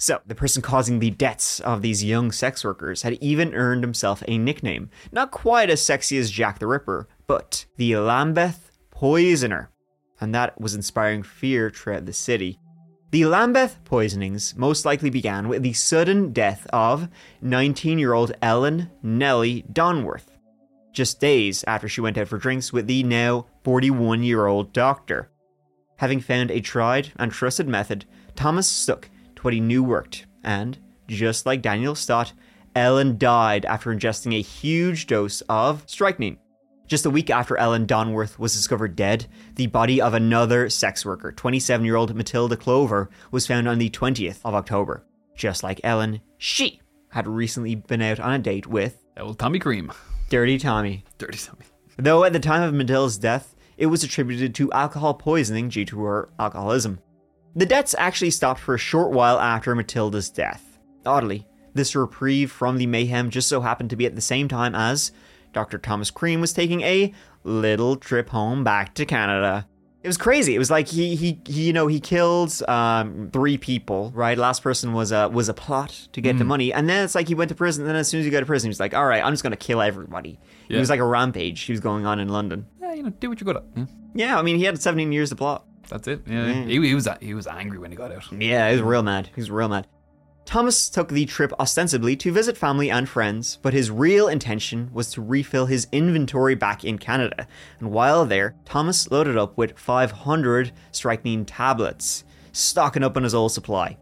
So, 0.00 0.20
the 0.24 0.36
person 0.36 0.62
causing 0.62 1.00
the 1.00 1.10
deaths 1.10 1.58
of 1.58 1.82
these 1.82 2.04
young 2.04 2.30
sex 2.30 2.62
workers 2.62 3.02
had 3.02 3.14
even 3.14 3.52
earned 3.52 3.82
himself 3.82 4.22
a 4.28 4.38
nickname. 4.38 4.90
Not 5.10 5.32
quite 5.32 5.70
as 5.70 5.84
sexy 5.84 6.16
as 6.18 6.30
Jack 6.30 6.60
the 6.60 6.68
Ripper, 6.68 7.08
but 7.26 7.66
the 7.76 7.96
Lambeth 7.96 8.70
Poisoner. 8.92 9.70
And 10.20 10.32
that 10.34 10.60
was 10.60 10.76
inspiring 10.76 11.24
fear 11.24 11.68
throughout 11.68 12.06
the 12.06 12.12
city. 12.12 12.60
The 13.10 13.24
Lambeth 13.24 13.82
poisonings 13.84 14.54
most 14.56 14.84
likely 14.84 15.08
began 15.08 15.48
with 15.48 15.62
the 15.62 15.72
sudden 15.72 16.32
death 16.32 16.66
of 16.72 17.08
19 17.40 17.98
year 17.98 18.12
old 18.12 18.32
Ellen 18.42 18.90
Nellie 19.02 19.64
Donworth, 19.72 20.26
just 20.92 21.18
days 21.18 21.64
after 21.66 21.88
she 21.88 22.02
went 22.02 22.18
out 22.18 22.28
for 22.28 22.38
drinks 22.38 22.72
with 22.72 22.86
the 22.86 23.02
now 23.02 23.46
41 23.64 24.22
year 24.22 24.46
old 24.46 24.72
doctor. 24.72 25.30
Having 25.96 26.20
found 26.20 26.50
a 26.50 26.60
tried 26.60 27.10
and 27.16 27.32
trusted 27.32 27.66
method, 27.66 28.04
Thomas 28.36 28.68
stuck 28.68 29.08
to 29.38 29.42
what 29.42 29.54
he 29.54 29.60
knew 29.60 29.82
worked, 29.82 30.26
and, 30.42 30.78
just 31.06 31.46
like 31.46 31.62
Daniel 31.62 31.94
Stott, 31.94 32.32
Ellen 32.74 33.16
died 33.18 33.64
after 33.64 33.94
ingesting 33.94 34.36
a 34.36 34.42
huge 34.42 35.06
dose 35.06 35.40
of 35.48 35.84
strychnine. 35.86 36.38
Just 36.86 37.06
a 37.06 37.10
week 37.10 37.30
after 37.30 37.56
Ellen 37.56 37.86
Donworth 37.86 38.38
was 38.38 38.52
discovered 38.52 38.96
dead, 38.96 39.26
the 39.54 39.66
body 39.66 40.00
of 40.00 40.14
another 40.14 40.68
sex 40.68 41.04
worker, 41.04 41.32
27 41.32 41.84
year 41.84 41.96
old 41.96 42.14
Matilda 42.14 42.56
Clover, 42.56 43.10
was 43.30 43.46
found 43.46 43.68
on 43.68 43.78
the 43.78 43.90
20th 43.90 44.40
of 44.44 44.54
October. 44.54 45.04
Just 45.36 45.62
like 45.62 45.80
Ellen, 45.84 46.20
she 46.38 46.80
had 47.10 47.26
recently 47.26 47.74
been 47.74 48.02
out 48.02 48.18
on 48.20 48.32
a 48.32 48.38
date 48.38 48.66
with 48.66 49.04
Old 49.18 49.38
Tommy 49.38 49.58
Cream. 49.58 49.92
Dirty 50.30 50.58
Tommy. 50.58 51.04
Dirty 51.18 51.38
Tommy. 51.38 51.64
Though 51.96 52.24
at 52.24 52.32
the 52.32 52.40
time 52.40 52.62
of 52.62 52.74
Matilda's 52.74 53.18
death, 53.18 53.54
it 53.76 53.86
was 53.86 54.02
attributed 54.02 54.54
to 54.56 54.72
alcohol 54.72 55.14
poisoning 55.14 55.68
due 55.68 55.84
to 55.84 56.00
her 56.00 56.28
alcoholism. 56.38 57.00
The 57.58 57.66
debts 57.66 57.92
actually 57.98 58.30
stopped 58.30 58.60
for 58.60 58.76
a 58.76 58.78
short 58.78 59.10
while 59.10 59.40
after 59.40 59.74
Matilda's 59.74 60.30
death. 60.30 60.78
Oddly, 61.04 61.44
this 61.74 61.96
reprieve 61.96 62.52
from 62.52 62.78
the 62.78 62.86
mayhem 62.86 63.30
just 63.30 63.48
so 63.48 63.60
happened 63.60 63.90
to 63.90 63.96
be 63.96 64.06
at 64.06 64.14
the 64.14 64.20
same 64.20 64.46
time 64.46 64.76
as 64.76 65.10
Dr. 65.52 65.76
Thomas 65.76 66.12
Cream 66.12 66.40
was 66.40 66.52
taking 66.52 66.82
a 66.82 67.12
little 67.42 67.96
trip 67.96 68.28
home 68.28 68.62
back 68.62 68.94
to 68.94 69.04
Canada. 69.04 69.66
It 70.04 70.06
was 70.06 70.16
crazy. 70.16 70.54
It 70.54 70.60
was 70.60 70.70
like 70.70 70.86
he 70.86 71.16
he, 71.16 71.40
he 71.48 71.64
you 71.64 71.72
know 71.72 71.88
he 71.88 71.98
killed 71.98 72.62
um, 72.68 73.28
three 73.32 73.58
people. 73.58 74.12
Right, 74.14 74.38
last 74.38 74.62
person 74.62 74.92
was 74.92 75.10
a 75.10 75.28
was 75.28 75.48
a 75.48 75.54
plot 75.54 76.06
to 76.12 76.20
get 76.20 76.38
the 76.38 76.44
money, 76.44 76.72
and 76.72 76.88
then 76.88 77.04
it's 77.04 77.16
like 77.16 77.26
he 77.26 77.34
went 77.34 77.48
to 77.48 77.56
prison. 77.56 77.82
And 77.82 77.88
then 77.90 77.96
as 77.96 78.06
soon 78.06 78.20
as 78.20 78.24
he 78.24 78.30
got 78.30 78.38
to 78.38 78.46
prison, 78.46 78.68
he 78.68 78.70
was 78.70 78.78
like, 78.78 78.94
"All 78.94 79.04
right, 79.04 79.24
I'm 79.24 79.32
just 79.32 79.42
gonna 79.42 79.56
kill 79.56 79.82
everybody." 79.82 80.38
It 80.68 80.78
was 80.78 80.90
like 80.90 81.00
a 81.00 81.04
rampage 81.04 81.62
he 81.62 81.72
was 81.72 81.80
going 81.80 82.06
on 82.06 82.20
in 82.20 82.28
London. 82.28 82.66
Yeah, 82.80 82.94
you 82.94 83.02
know, 83.02 83.10
do 83.10 83.28
what 83.28 83.40
you're 83.40 83.52
good 83.52 83.56
at. 83.56 83.64
Yeah, 83.74 83.86
Yeah, 84.14 84.38
I 84.38 84.42
mean 84.42 84.58
he 84.58 84.62
had 84.62 84.80
17 84.80 85.10
years 85.10 85.30
to 85.30 85.36
plot. 85.36 85.64
That's 85.88 86.08
it. 86.08 86.22
Yeah, 86.26 86.46
mm. 86.46 86.66
He, 86.68 86.88
he 86.88 86.94
was 86.94 87.08
he 87.20 87.34
was 87.34 87.46
angry 87.46 87.78
when 87.78 87.90
he 87.90 87.96
got 87.96 88.12
out. 88.12 88.30
Yeah, 88.32 88.68
he 88.68 88.74
was 88.74 88.82
real 88.82 89.02
mad. 89.02 89.30
He 89.34 89.40
was 89.40 89.50
real 89.50 89.68
mad. 89.68 89.86
Thomas 90.48 90.88
took 90.88 91.10
the 91.10 91.26
trip 91.26 91.52
ostensibly 91.60 92.16
to 92.16 92.32
visit 92.32 92.56
family 92.56 92.90
and 92.90 93.06
friends, 93.06 93.58
but 93.60 93.74
his 93.74 93.90
real 93.90 94.28
intention 94.28 94.88
was 94.94 95.10
to 95.12 95.20
refill 95.20 95.66
his 95.66 95.86
inventory 95.92 96.54
back 96.54 96.84
in 96.84 96.96
Canada. 96.96 97.46
And 97.80 97.90
while 97.90 98.24
there, 98.24 98.56
Thomas 98.64 99.10
loaded 99.10 99.36
up 99.36 99.58
with 99.58 99.78
500 99.78 100.72
strychnine 100.90 101.44
tablets, 101.44 102.24
stocking 102.52 103.04
up 103.04 103.14
on 103.18 103.24
his 103.24 103.34
old 103.34 103.52
supply. 103.52 103.98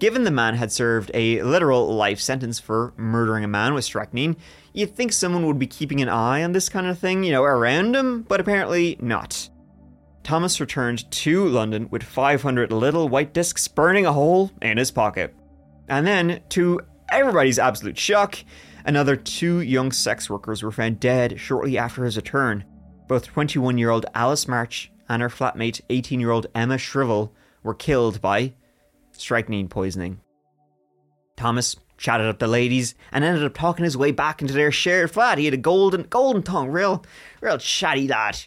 Given 0.00 0.24
the 0.24 0.32
man 0.32 0.56
had 0.56 0.72
served 0.72 1.12
a 1.14 1.40
literal 1.42 1.94
life 1.94 2.18
sentence 2.18 2.58
for 2.58 2.92
murdering 2.96 3.44
a 3.44 3.48
man 3.48 3.72
with 3.72 3.84
strychnine, 3.84 4.36
you'd 4.72 4.96
think 4.96 5.12
someone 5.12 5.46
would 5.46 5.60
be 5.60 5.68
keeping 5.68 6.00
an 6.00 6.08
eye 6.08 6.42
on 6.42 6.50
this 6.50 6.68
kind 6.68 6.88
of 6.88 6.98
thing, 6.98 7.22
you 7.22 7.30
know, 7.30 7.44
around 7.44 7.94
him, 7.94 8.22
but 8.22 8.40
apparently 8.40 8.96
not. 9.00 9.48
Thomas 10.22 10.60
returned 10.60 11.10
to 11.10 11.48
London 11.48 11.88
with 11.90 12.02
500 12.02 12.72
little 12.72 13.08
white 13.08 13.34
discs 13.34 13.66
burning 13.68 14.06
a 14.06 14.12
hole 14.12 14.50
in 14.60 14.78
his 14.78 14.90
pocket. 14.90 15.34
And 15.88 16.06
then, 16.06 16.42
to 16.50 16.80
everybody's 17.10 17.58
absolute 17.58 17.98
shock, 17.98 18.38
another 18.84 19.16
two 19.16 19.60
young 19.60 19.90
sex 19.90 20.30
workers 20.30 20.62
were 20.62 20.70
found 20.70 21.00
dead 21.00 21.40
shortly 21.40 21.76
after 21.76 22.04
his 22.04 22.16
return. 22.16 22.64
Both 23.08 23.26
21 23.26 23.78
year 23.78 23.90
old 23.90 24.06
Alice 24.14 24.46
Marsh 24.46 24.88
and 25.08 25.20
her 25.22 25.28
flatmate, 25.28 25.80
18 25.90 26.20
year 26.20 26.30
old 26.30 26.46
Emma 26.54 26.78
Shrivel, 26.78 27.34
were 27.62 27.74
killed 27.74 28.20
by 28.20 28.54
strychnine 29.12 29.68
poisoning. 29.68 30.20
Thomas 31.36 31.76
chatted 31.98 32.26
up 32.26 32.38
the 32.38 32.46
ladies 32.46 32.94
and 33.10 33.24
ended 33.24 33.44
up 33.44 33.54
talking 33.54 33.84
his 33.84 33.96
way 33.96 34.10
back 34.10 34.40
into 34.40 34.54
their 34.54 34.72
shared 34.72 35.10
flat. 35.10 35.38
He 35.38 35.44
had 35.44 35.54
a 35.54 35.58
golden, 35.58 36.04
golden 36.04 36.42
tongue, 36.42 36.68
real, 36.68 37.04
real 37.40 37.58
chatty 37.58 38.08
lad. 38.08 38.38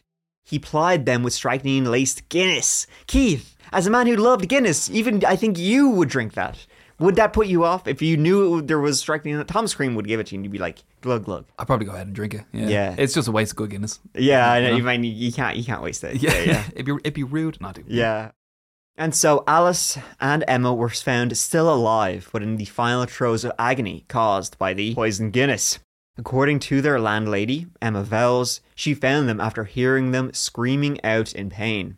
He 0.45 0.59
plied 0.59 1.05
them 1.05 1.23
with 1.23 1.33
strychnine 1.33 1.85
laced 1.85 2.29
Guinness. 2.29 2.85
Keith, 3.07 3.57
as 3.73 3.87
a 3.87 3.89
man 3.89 4.07
who 4.07 4.15
loved 4.15 4.47
Guinness, 4.47 4.89
even 4.91 5.25
I 5.25 5.35
think 5.35 5.57
you 5.57 5.89
would 5.89 6.07
drink 6.07 6.33
that. 6.35 6.65
Would 6.99 7.15
that 7.17 7.33
put 7.33 7.47
you 7.47 7.65
off 7.65 7.87
if 7.89 8.01
you 8.01 8.15
knew 8.15 8.61
there 8.61 8.79
was 8.79 8.99
strychnine? 9.01 9.43
Thomas 9.47 9.73
Cream 9.73 9.95
would 9.95 10.07
give 10.07 10.19
it 10.21 10.27
to 10.27 10.35
you 10.35 10.37
and 10.37 10.45
you'd 10.45 10.51
be 10.51 10.59
like, 10.59 10.77
glug 11.01 11.25
glug. 11.25 11.45
I'd 11.59 11.67
probably 11.67 11.85
go 11.87 11.91
ahead 11.93 12.07
and 12.07 12.15
drink 12.15 12.35
it. 12.35 12.43
Yeah, 12.53 12.67
Yeah. 12.69 12.95
it's 12.97 13.13
just 13.13 13.27
a 13.27 13.31
waste 13.31 13.51
of 13.53 13.57
good 13.57 13.71
Guinness. 13.71 13.99
Yeah, 14.13 14.49
I 14.49 14.61
know. 14.61 14.75
You, 14.77 14.83
mean, 14.83 15.03
you 15.03 15.33
can't, 15.33 15.57
you 15.57 15.63
can't 15.65 15.81
waste 15.81 16.03
it. 16.05 16.21
Yeah, 16.21 16.33
yeah. 16.35 16.43
yeah. 16.43 16.63
it'd 16.73 16.85
be 16.85 16.93
it'd 16.93 17.13
be 17.13 17.23
rude 17.23 17.59
not 17.59 17.75
to. 17.75 17.83
Yeah. 17.87 18.31
And 18.97 19.13
so 19.13 19.43
Alice 19.45 19.97
and 20.21 20.45
Emma 20.47 20.73
were 20.73 20.87
found 20.87 21.37
still 21.37 21.73
alive, 21.73 22.29
but 22.31 22.41
in 22.41 22.55
the 22.55 22.63
final 22.63 23.05
throes 23.05 23.43
of 23.43 23.51
agony 23.59 24.05
caused 24.07 24.57
by 24.57 24.73
the 24.73 24.95
poison 24.95 25.31
Guinness. 25.31 25.79
According 26.17 26.59
to 26.59 26.81
their 26.81 26.99
landlady, 26.99 27.67
Emma 27.81 28.03
Vowles, 28.03 28.61
she 28.73 28.93
found 28.93 29.27
them 29.27 29.41
after 29.41 29.65
hearing 29.65 30.11
them 30.11 30.31
screaming 30.33 31.03
out 31.03 31.33
in 31.33 31.49
pain. 31.49 31.97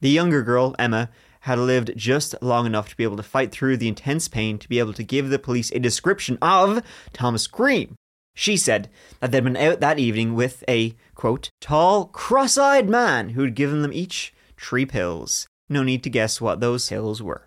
The 0.00 0.10
younger 0.10 0.42
girl, 0.42 0.74
Emma, 0.78 1.08
had 1.40 1.58
lived 1.58 1.92
just 1.96 2.34
long 2.42 2.66
enough 2.66 2.88
to 2.90 2.96
be 2.96 3.04
able 3.04 3.16
to 3.16 3.22
fight 3.22 3.52
through 3.52 3.78
the 3.78 3.88
intense 3.88 4.28
pain 4.28 4.58
to 4.58 4.68
be 4.68 4.78
able 4.78 4.92
to 4.92 5.04
give 5.04 5.30
the 5.30 5.38
police 5.38 5.70
a 5.70 5.78
description 5.78 6.36
of 6.42 6.82
Thomas 7.12 7.46
Cream. 7.46 7.94
She 8.34 8.58
said 8.58 8.90
that 9.20 9.32
they'd 9.32 9.44
been 9.44 9.56
out 9.56 9.80
that 9.80 9.98
evening 9.98 10.34
with 10.34 10.62
a, 10.68 10.94
quote, 11.14 11.48
tall, 11.60 12.06
cross 12.06 12.58
eyed 12.58 12.90
man 12.90 13.30
who'd 13.30 13.54
given 13.54 13.80
them 13.80 13.92
each 13.92 14.34
three 14.58 14.84
pills. 14.84 15.46
No 15.70 15.82
need 15.82 16.02
to 16.02 16.10
guess 16.10 16.40
what 16.40 16.60
those 16.60 16.88
pills 16.88 17.22
were. 17.22 17.46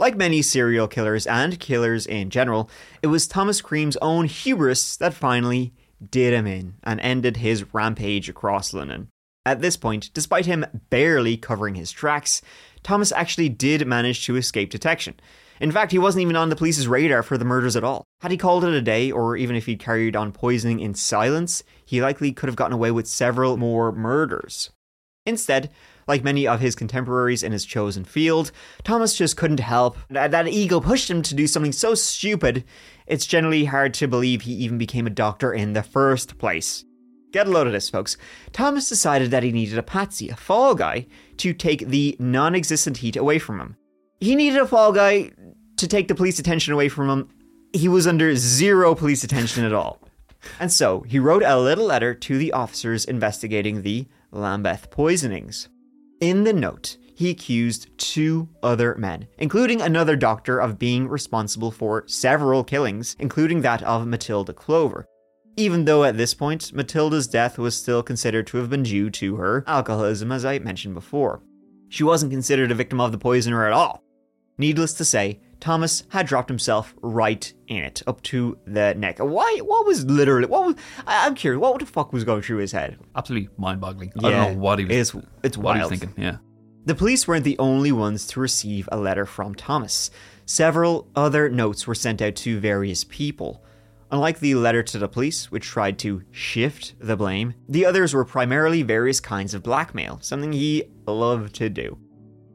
Like 0.00 0.16
many 0.16 0.42
serial 0.42 0.86
killers 0.86 1.26
and 1.26 1.58
killers 1.58 2.06
in 2.06 2.30
general, 2.30 2.70
it 3.02 3.08
was 3.08 3.26
Thomas 3.26 3.60
Cream's 3.60 3.96
own 4.00 4.26
hubris 4.26 4.96
that 4.98 5.12
finally 5.12 5.74
did 6.08 6.32
him 6.32 6.46
in 6.46 6.74
and 6.84 7.00
ended 7.00 7.38
his 7.38 7.74
rampage 7.74 8.28
across 8.28 8.72
London. 8.72 9.08
At 9.44 9.60
this 9.60 9.76
point, 9.76 10.10
despite 10.14 10.46
him 10.46 10.64
barely 10.88 11.36
covering 11.36 11.74
his 11.74 11.90
tracks, 11.90 12.40
Thomas 12.84 13.10
actually 13.10 13.48
did 13.48 13.88
manage 13.88 14.24
to 14.26 14.36
escape 14.36 14.70
detection. 14.70 15.14
In 15.60 15.72
fact, 15.72 15.90
he 15.90 15.98
wasn't 15.98 16.22
even 16.22 16.36
on 16.36 16.48
the 16.48 16.54
police's 16.54 16.86
radar 16.86 17.24
for 17.24 17.36
the 17.36 17.44
murders 17.44 17.74
at 17.74 17.82
all. 17.82 18.04
Had 18.20 18.30
he 18.30 18.36
called 18.36 18.62
it 18.62 18.74
a 18.74 18.80
day, 18.80 19.10
or 19.10 19.36
even 19.36 19.56
if 19.56 19.66
he'd 19.66 19.80
carried 19.80 20.14
on 20.14 20.30
poisoning 20.30 20.78
in 20.78 20.94
silence, 20.94 21.64
he 21.84 22.00
likely 22.00 22.30
could 22.30 22.48
have 22.48 22.54
gotten 22.54 22.74
away 22.74 22.92
with 22.92 23.08
several 23.08 23.56
more 23.56 23.90
murders. 23.90 24.70
Instead, 25.26 25.70
like 26.08 26.24
many 26.24 26.46
of 26.46 26.60
his 26.60 26.74
contemporaries 26.74 27.42
in 27.42 27.52
his 27.52 27.64
chosen 27.64 28.04
field, 28.04 28.50
Thomas 28.82 29.16
just 29.16 29.36
couldn't 29.36 29.60
help. 29.60 29.98
That, 30.08 30.48
ego 30.48 30.80
pushed 30.80 31.10
him 31.10 31.22
to 31.22 31.34
do 31.34 31.46
something 31.46 31.72
so 31.72 31.94
stupid, 31.94 32.64
it's 33.06 33.26
generally 33.26 33.66
hard 33.66 33.94
to 33.94 34.08
believe 34.08 34.42
he 34.42 34.52
even 34.54 34.78
became 34.78 35.06
a 35.06 35.10
doctor 35.10 35.52
in 35.52 35.74
the 35.74 35.82
first 35.82 36.38
place. 36.38 36.84
Get 37.32 37.46
a 37.46 37.50
load 37.50 37.66
of 37.66 37.74
this, 37.74 37.90
folks. 37.90 38.16
Thomas 38.52 38.88
decided 38.88 39.30
that 39.30 39.42
he 39.42 39.52
needed 39.52 39.78
a 39.78 39.82
patsy, 39.82 40.30
a 40.30 40.36
fall 40.36 40.74
guy, 40.74 41.06
to 41.36 41.52
take 41.52 41.86
the 41.86 42.16
non 42.18 42.54
existent 42.54 42.96
heat 42.98 43.16
away 43.16 43.38
from 43.38 43.60
him. 43.60 43.76
He 44.20 44.34
needed 44.34 44.60
a 44.60 44.66
fall 44.66 44.92
guy 44.92 45.30
to 45.76 45.86
take 45.86 46.08
the 46.08 46.14
police 46.14 46.38
attention 46.38 46.72
away 46.72 46.88
from 46.88 47.10
him. 47.10 47.28
He 47.74 47.86
was 47.86 48.06
under 48.06 48.34
zero 48.34 48.94
police 48.94 49.24
attention 49.24 49.64
at 49.64 49.74
all. 49.74 50.00
And 50.58 50.72
so 50.72 51.00
he 51.02 51.18
wrote 51.18 51.42
a 51.42 51.58
little 51.58 51.84
letter 51.84 52.14
to 52.14 52.38
the 52.38 52.52
officers 52.52 53.04
investigating 53.04 53.82
the 53.82 54.06
Lambeth 54.30 54.90
poisonings. 54.90 55.68
In 56.20 56.42
the 56.42 56.52
note, 56.52 56.96
he 57.14 57.30
accused 57.30 57.96
two 57.96 58.48
other 58.60 58.96
men, 58.96 59.28
including 59.38 59.80
another 59.80 60.16
doctor, 60.16 60.58
of 60.58 60.78
being 60.78 61.06
responsible 61.06 61.70
for 61.70 62.02
several 62.08 62.64
killings, 62.64 63.14
including 63.20 63.60
that 63.60 63.84
of 63.84 64.04
Matilda 64.04 64.52
Clover. 64.52 65.06
Even 65.56 65.84
though 65.84 66.02
at 66.02 66.16
this 66.16 66.34
point, 66.34 66.72
Matilda's 66.72 67.28
death 67.28 67.56
was 67.56 67.76
still 67.76 68.02
considered 68.02 68.48
to 68.48 68.56
have 68.58 68.68
been 68.68 68.82
due 68.82 69.10
to 69.10 69.36
her 69.36 69.62
alcoholism, 69.68 70.32
as 70.32 70.44
I 70.44 70.58
mentioned 70.58 70.94
before. 70.94 71.40
She 71.88 72.02
wasn't 72.02 72.32
considered 72.32 72.72
a 72.72 72.76
victim 72.76 73.00
of 73.00 73.12
the 73.12 73.18
poisoner 73.18 73.64
at 73.64 73.72
all. 73.72 74.02
Needless 74.58 74.94
to 74.94 75.04
say, 75.04 75.40
Thomas 75.60 76.04
had 76.10 76.26
dropped 76.26 76.48
himself 76.48 76.94
right 77.02 77.52
in 77.66 77.78
it, 77.84 78.02
up 78.06 78.22
to 78.22 78.58
the 78.66 78.94
neck. 78.94 79.18
Why? 79.18 79.58
What 79.64 79.86
was 79.86 80.04
literally? 80.04 80.46
What 80.46 80.64
was? 80.66 80.74
I, 81.06 81.26
I'm 81.26 81.34
curious. 81.34 81.60
What 81.60 81.78
the 81.80 81.86
fuck 81.86 82.12
was 82.12 82.24
going 82.24 82.42
through 82.42 82.58
his 82.58 82.72
head? 82.72 82.98
Absolutely 83.16 83.48
mind-boggling. 83.56 84.12
I 84.18 84.30
don't 84.30 84.54
know 84.54 84.60
what 84.60 84.78
he 84.78 84.84
was. 84.84 84.94
it's- 85.14 85.26
it's 85.42 85.58
what 85.58 85.76
he 85.76 85.80
wild. 85.80 85.90
was 85.90 86.00
thinking. 86.00 86.22
Yeah. 86.22 86.36
The 86.84 86.94
police 86.94 87.28
weren't 87.28 87.44
the 87.44 87.58
only 87.58 87.92
ones 87.92 88.26
to 88.28 88.40
receive 88.40 88.88
a 88.92 88.96
letter 88.98 89.26
from 89.26 89.54
Thomas. 89.54 90.10
Several 90.46 91.06
other 91.14 91.50
notes 91.50 91.86
were 91.86 91.94
sent 91.94 92.22
out 92.22 92.36
to 92.36 92.58
various 92.60 93.04
people. 93.04 93.62
Unlike 94.10 94.38
the 94.40 94.54
letter 94.54 94.82
to 94.84 94.98
the 94.98 95.08
police, 95.08 95.50
which 95.50 95.66
tried 95.66 95.98
to 95.98 96.22
shift 96.30 96.94
the 96.98 97.14
blame, 97.16 97.52
the 97.68 97.84
others 97.84 98.14
were 98.14 98.24
primarily 98.24 98.82
various 98.82 99.20
kinds 99.20 99.52
of 99.52 99.62
blackmail, 99.62 100.18
something 100.22 100.50
he 100.52 100.84
loved 101.06 101.54
to 101.56 101.68
do. 101.68 101.98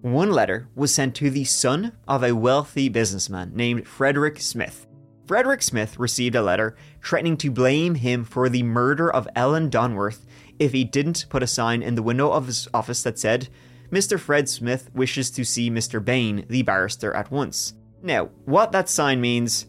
One 0.03 0.31
letter 0.31 0.67
was 0.75 0.93
sent 0.93 1.15
to 1.15 1.29
the 1.29 1.45
son 1.45 1.93
of 2.09 2.25
a 2.25 2.35
wealthy 2.35 2.89
businessman 2.89 3.53
named 3.55 3.87
Frederick 3.87 4.41
Smith. 4.41 4.85
Frederick 5.27 5.61
Smith 5.61 5.97
received 5.97 6.35
a 6.35 6.41
letter 6.41 6.75
threatening 7.01 7.37
to 7.37 7.49
blame 7.49 7.95
him 7.95 8.25
for 8.25 8.49
the 8.49 8.63
murder 8.63 9.09
of 9.09 9.29
Ellen 9.33 9.69
Donworth 9.69 10.25
if 10.59 10.73
he 10.73 10.83
didn't 10.83 11.27
put 11.29 11.41
a 11.41 11.47
sign 11.47 11.81
in 11.81 11.95
the 11.95 12.03
window 12.03 12.29
of 12.33 12.47
his 12.47 12.67
office 12.73 13.01
that 13.03 13.17
said, 13.17 13.47
Mr. 13.91 14.19
Fred 14.19 14.49
Smith 14.49 14.89
wishes 14.93 15.31
to 15.31 15.45
see 15.45 15.71
Mr. 15.71 16.03
Bain, 16.03 16.45
the 16.49 16.63
barrister, 16.63 17.13
at 17.13 17.31
once. 17.31 17.73
Now, 18.01 18.25
what 18.43 18.73
that 18.73 18.89
sign 18.89 19.21
means, 19.21 19.67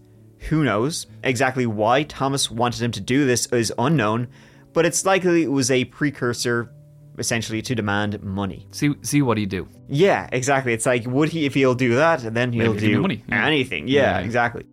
who 0.49 0.65
knows? 0.65 1.07
Exactly 1.23 1.65
why 1.65 2.03
Thomas 2.03 2.51
wanted 2.51 2.83
him 2.83 2.91
to 2.91 3.01
do 3.01 3.25
this 3.25 3.47
is 3.53 3.73
unknown, 3.79 4.27
but 4.73 4.85
it's 4.85 5.07
likely 5.07 5.45
it 5.45 5.53
was 5.53 5.71
a 5.71 5.85
precursor, 5.85 6.73
essentially, 7.19 7.63
to 7.63 7.75
demand 7.75 8.23
money. 8.23 8.67
See, 8.73 8.95
see 9.03 9.23
what 9.23 9.39
he 9.39 9.47
do. 9.47 9.69
Yeah, 9.89 10.29
exactly. 10.33 10.73
It's 10.73 10.87
like, 10.87 11.07
would 11.07 11.29
he, 11.29 11.47
if 11.47 11.55
he'll 11.55 11.75
do 11.75 11.95
that, 11.97 12.21
then 12.35 12.53
he'll 12.53 12.75
Maybe 12.75 12.87
do 12.89 13.01
money. 13.01 13.25
Yeah. 13.29 13.47
anything. 13.47 13.89
Yeah, 13.89 14.19
Yeah. 14.19 14.25
exactly. 14.25 14.65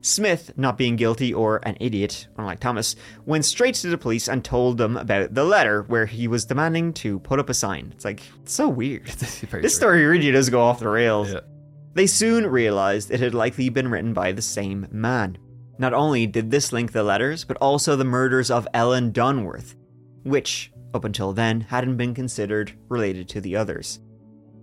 Smith, 0.00 0.52
not 0.56 0.78
being 0.78 0.94
guilty 0.94 1.34
or 1.34 1.60
an 1.64 1.76
idiot, 1.80 2.28
unlike 2.38 2.60
Thomas, 2.60 2.94
went 3.26 3.44
straight 3.44 3.74
to 3.76 3.88
the 3.88 3.98
police 3.98 4.28
and 4.28 4.44
told 4.44 4.78
them 4.78 4.96
about 4.96 5.34
the 5.34 5.42
letter 5.44 5.82
where 5.88 6.06
he 6.06 6.28
was 6.28 6.44
demanding 6.44 6.92
to 6.94 7.18
put 7.18 7.40
up 7.40 7.50
a 7.50 7.54
sign. 7.54 7.90
It's 7.94 8.04
like, 8.04 8.22
it's 8.42 8.52
so 8.54 8.68
weird. 8.68 9.06
This 9.08 9.40
true. 9.50 9.68
story 9.68 10.04
really 10.06 10.30
does 10.30 10.50
go 10.50 10.60
off 10.60 10.78
the 10.78 10.88
rails. 10.88 11.32
Yeah. 11.32 11.40
They 11.94 12.06
soon 12.06 12.46
realized 12.46 13.10
it 13.10 13.18
had 13.18 13.34
likely 13.34 13.70
been 13.70 13.88
written 13.88 14.14
by 14.14 14.30
the 14.30 14.40
same 14.42 14.86
man. 14.92 15.36
Not 15.78 15.92
only 15.94 16.26
did 16.28 16.50
this 16.52 16.72
link 16.72 16.92
the 16.92 17.02
letters, 17.02 17.44
but 17.44 17.56
also 17.56 17.96
the 17.96 18.04
murders 18.04 18.52
of 18.52 18.68
Ellen 18.72 19.12
Donworth, 19.12 19.74
which, 20.22 20.70
up 20.94 21.04
until 21.04 21.32
then, 21.32 21.62
hadn't 21.62 21.96
been 21.96 22.14
considered 22.14 22.72
related 22.88 23.28
to 23.30 23.40
the 23.40 23.56
others. 23.56 24.00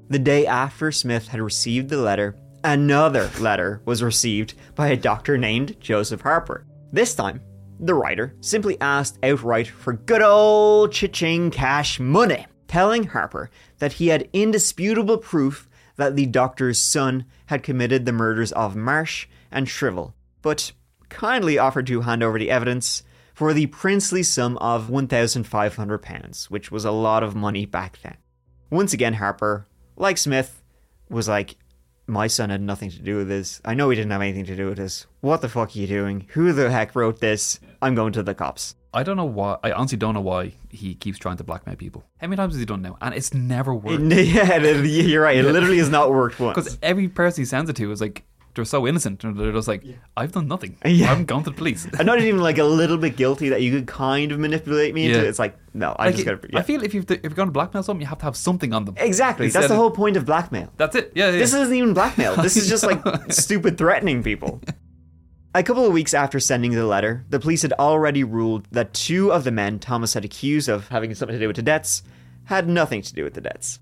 The 0.10 0.20
day 0.20 0.46
after 0.46 0.92
Smith 0.92 1.28
had 1.28 1.42
received 1.42 1.90
the 1.90 1.98
letter, 1.98 2.36
another 2.64 3.30
letter 3.40 3.82
was 3.86 4.04
received 4.04 4.54
by 4.76 4.90
a 4.90 4.98
doctor 4.98 5.38
named 5.38 5.80
Joseph 5.80 6.22
Harper. 6.22 6.66
This 6.92 7.16
time, 7.16 7.42
the 7.80 7.94
writer 7.94 8.36
simply 8.40 8.80
asked 8.80 9.20
outright 9.24 9.68
for 9.68 9.94
good 9.94 10.22
old 10.22 10.92
cha-ching 10.92 11.52
cash 11.52 12.00
money 12.00 12.46
telling 12.68 13.06
Harper 13.06 13.50
that 13.80 13.94
he 13.94 14.08
had 14.08 14.30
indisputable 14.34 15.18
proof 15.18 15.68
that 15.98 16.16
the 16.16 16.26
doctor's 16.26 16.80
son 16.80 17.26
had 17.48 17.64
committed 17.64 18.06
the 18.06 18.12
murders 18.12 18.52
of 18.52 18.76
Marsh 18.76 19.28
and 19.52 19.68
Shrivel, 19.68 20.14
but 20.42 20.72
kindly 21.10 21.58
offered 21.58 21.88
to 21.88 22.02
hand 22.02 22.24
over 22.24 22.38
the 22.38 22.52
evidence 22.52 23.04
for 23.36 23.54
the 23.54 23.68
princely 23.68 24.24
sum 24.24 24.58
of 24.60 24.88
£1,500, 24.88 26.46
which 26.46 26.72
was 26.72 26.86
a 26.86 26.92
lot 26.92 27.22
of 27.22 27.36
money 27.36 27.66
back 27.66 28.00
then. 28.02 28.16
Once 28.70 28.94
again, 28.94 29.16
Harper, 29.16 29.68
like 29.98 30.18
Smith, 30.18 30.64
was 31.10 31.28
like, 31.28 31.58
My 32.08 32.28
son 32.28 32.50
had 32.50 32.62
nothing 32.62 32.90
to 32.92 33.02
do 33.02 33.18
with 33.18 33.28
this. 33.28 33.62
I 33.66 33.74
know 33.74 33.90
he 33.90 33.98
didn't 33.98 34.12
have 34.12 34.22
anything 34.22 34.46
to 34.46 34.56
do 34.56 34.68
with 34.68 34.78
this. 34.78 35.06
What 35.20 35.42
the 35.42 35.50
fuck 35.50 35.76
are 35.76 35.80
you 35.80 35.86
doing? 35.86 36.28
Who 36.30 36.54
the 36.54 36.72
heck 36.72 36.96
wrote 36.96 37.20
this? 37.20 37.60
I'm 37.82 37.94
going 37.94 38.14
to 38.14 38.24
the 38.24 38.34
cops. 38.34 38.76
I 38.94 39.04
don't 39.04 39.18
know 39.18 39.26
why. 39.26 39.58
I 39.62 39.74
honestly 39.74 39.98
don't 39.98 40.14
know 40.14 40.22
why 40.22 40.54
he 40.70 40.96
keeps 40.96 41.20
trying 41.20 41.36
to 41.38 41.44
blackmail 41.44 41.76
people. 41.76 42.06
How 42.22 42.28
many 42.28 42.38
times 42.38 42.54
has 42.54 42.62
he 42.62 42.66
done 42.66 42.82
now? 42.82 42.98
And 43.02 43.14
it's 43.14 43.34
never 43.34 43.76
worked. 43.76 44.02
yeah, 44.14 44.60
you're 44.60 45.22
right. 45.22 45.36
It 45.36 45.44
literally 45.44 45.80
has 45.80 45.90
not 45.90 46.10
worked 46.10 46.40
once. 46.40 46.56
Because 46.56 46.78
every 46.82 47.10
person 47.10 47.42
he 47.42 47.46
sends 47.46 47.70
it 47.70 47.76
to 47.76 47.92
is 47.92 48.00
like 48.00 48.24
they're 48.56 48.66
so 48.66 48.88
innocent, 48.88 49.24
and 49.24 49.38
they're 49.38 49.52
just 49.52 49.68
like, 49.68 49.84
"I've 50.18 50.32
done 50.32 50.48
nothing. 50.48 50.78
Yeah. 50.86 51.06
I 51.06 51.10
haven't 51.10 51.26
gone 51.26 51.44
to 51.44 51.50
the 51.52 51.56
police." 51.56 51.88
I'm 52.00 52.06
not 52.06 52.20
even 52.22 52.40
like 52.42 52.58
a 52.58 52.64
little 52.64 52.98
bit 52.98 53.16
guilty 53.16 53.50
that 53.50 53.62
you 53.62 53.72
could 53.72 53.88
kind 53.88 54.32
of 54.32 54.40
manipulate 54.40 54.94
me 54.94 55.06
into 55.06 55.20
it. 55.20 55.26
It's 55.26 55.40
like, 55.40 55.58
no, 55.74 55.96
I 56.00 56.06
Like, 56.08 56.16
just 56.16 56.26
gotta. 56.26 56.40
Yeah. 56.50 56.60
I 56.60 56.62
feel 56.64 56.84
if 56.84 56.94
you've 56.94 57.10
if 57.12 57.22
you're 57.24 57.32
going 57.32 57.48
to 57.50 57.52
blackmail 57.54 57.84
someone, 57.84 58.02
you 58.02 58.08
have 58.08 58.20
to 58.20 58.26
have 58.26 58.36
something 58.38 58.74
on 58.74 58.86
them. 58.86 58.96
exactly. 58.98 59.50
That's 59.50 59.68
the 59.68 59.76
whole 59.76 59.92
point 59.92 60.18
of 60.18 60.26
blackmail. 60.26 60.72
That's 60.78 60.96
it. 60.96 61.12
Yeah, 61.16 61.26
yeah. 61.32 61.40
This 61.40 61.54
isn't 61.54 61.74
even 61.76 61.94
blackmail. 61.94 62.36
This 62.42 62.58
is 62.58 62.68
just 62.70 62.84
like 62.86 63.02
stupid 63.32 63.78
threatening 63.78 64.24
people. 64.24 64.62
A 65.54 65.64
couple 65.64 65.86
of 65.86 65.94
weeks 65.94 66.14
after 66.14 66.40
sending 66.40 66.72
the 66.74 66.86
letter, 66.86 67.26
the 67.30 67.40
police 67.40 67.62
had 67.62 67.72
already 67.74 68.24
ruled 68.26 68.68
that 68.72 68.94
two 68.94 69.32
of 69.32 69.46
the 69.46 69.52
men 69.52 69.80
Thomas 69.80 70.14
had 70.14 70.26
accused 70.26 70.68
of 70.68 70.90
having 70.90 71.16
something 71.16 71.34
to 71.36 71.40
do 71.40 71.48
with 71.48 71.56
the 71.56 71.62
debts 71.62 72.04
had 72.46 72.68
nothing 72.68 73.02
to 73.02 73.14
do 73.14 73.24
with 73.24 73.34
the 73.36 73.42
debts. 73.42 73.80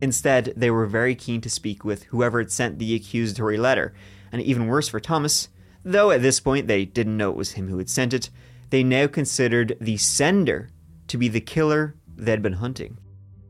Instead, 0.00 0.52
they 0.56 0.70
were 0.70 0.86
very 0.86 1.14
keen 1.14 1.40
to 1.40 1.50
speak 1.50 1.84
with 1.84 2.04
whoever 2.04 2.38
had 2.38 2.52
sent 2.52 2.78
the 2.78 2.94
accusatory 2.94 3.56
letter, 3.56 3.92
and 4.32 4.42
even 4.42 4.66
worse 4.66 4.88
for 4.88 5.00
Thomas, 5.00 5.48
though 5.84 6.10
at 6.10 6.22
this 6.22 6.40
point 6.40 6.66
they 6.66 6.84
didn't 6.84 7.16
know 7.16 7.30
it 7.30 7.36
was 7.36 7.52
him 7.52 7.68
who 7.68 7.78
had 7.78 7.88
sent 7.88 8.12
it, 8.12 8.30
they 8.70 8.82
now 8.82 9.06
considered 9.06 9.76
the 9.80 9.96
sender 9.96 10.70
to 11.08 11.18
be 11.18 11.28
the 11.28 11.40
killer 11.40 11.94
they'd 12.16 12.42
been 12.42 12.54
hunting. 12.54 12.98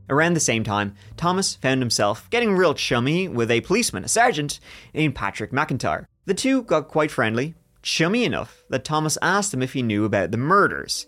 Around 0.09 0.35
the 0.35 0.41
same 0.41 0.63
time, 0.63 0.95
Thomas 1.17 1.57
found 1.57 1.81
himself 1.81 2.31
getting 2.31 2.55
real 2.55 2.75
chummy 2.75 3.27
with 3.27 3.51
a 3.51 3.63
policeman, 3.63 4.05
a 4.05 4.09
sergeant, 4.09 4.61
named 4.95 5.17
Patrick 5.17 5.51
McIntyre. 5.51 6.07
The 6.27 6.35
two 6.35 6.63
got 6.63 6.89
quite 6.89 7.11
friendly, 7.11 7.55
chummy 7.83 8.25
enough 8.25 8.63
that 8.69 8.85
Thomas 8.85 9.19
asked 9.21 9.53
him 9.53 9.63
if 9.63 9.73
he 9.73 9.83
knew 9.83 10.05
about 10.05 10.31
the 10.31 10.37
murders. 10.37 11.07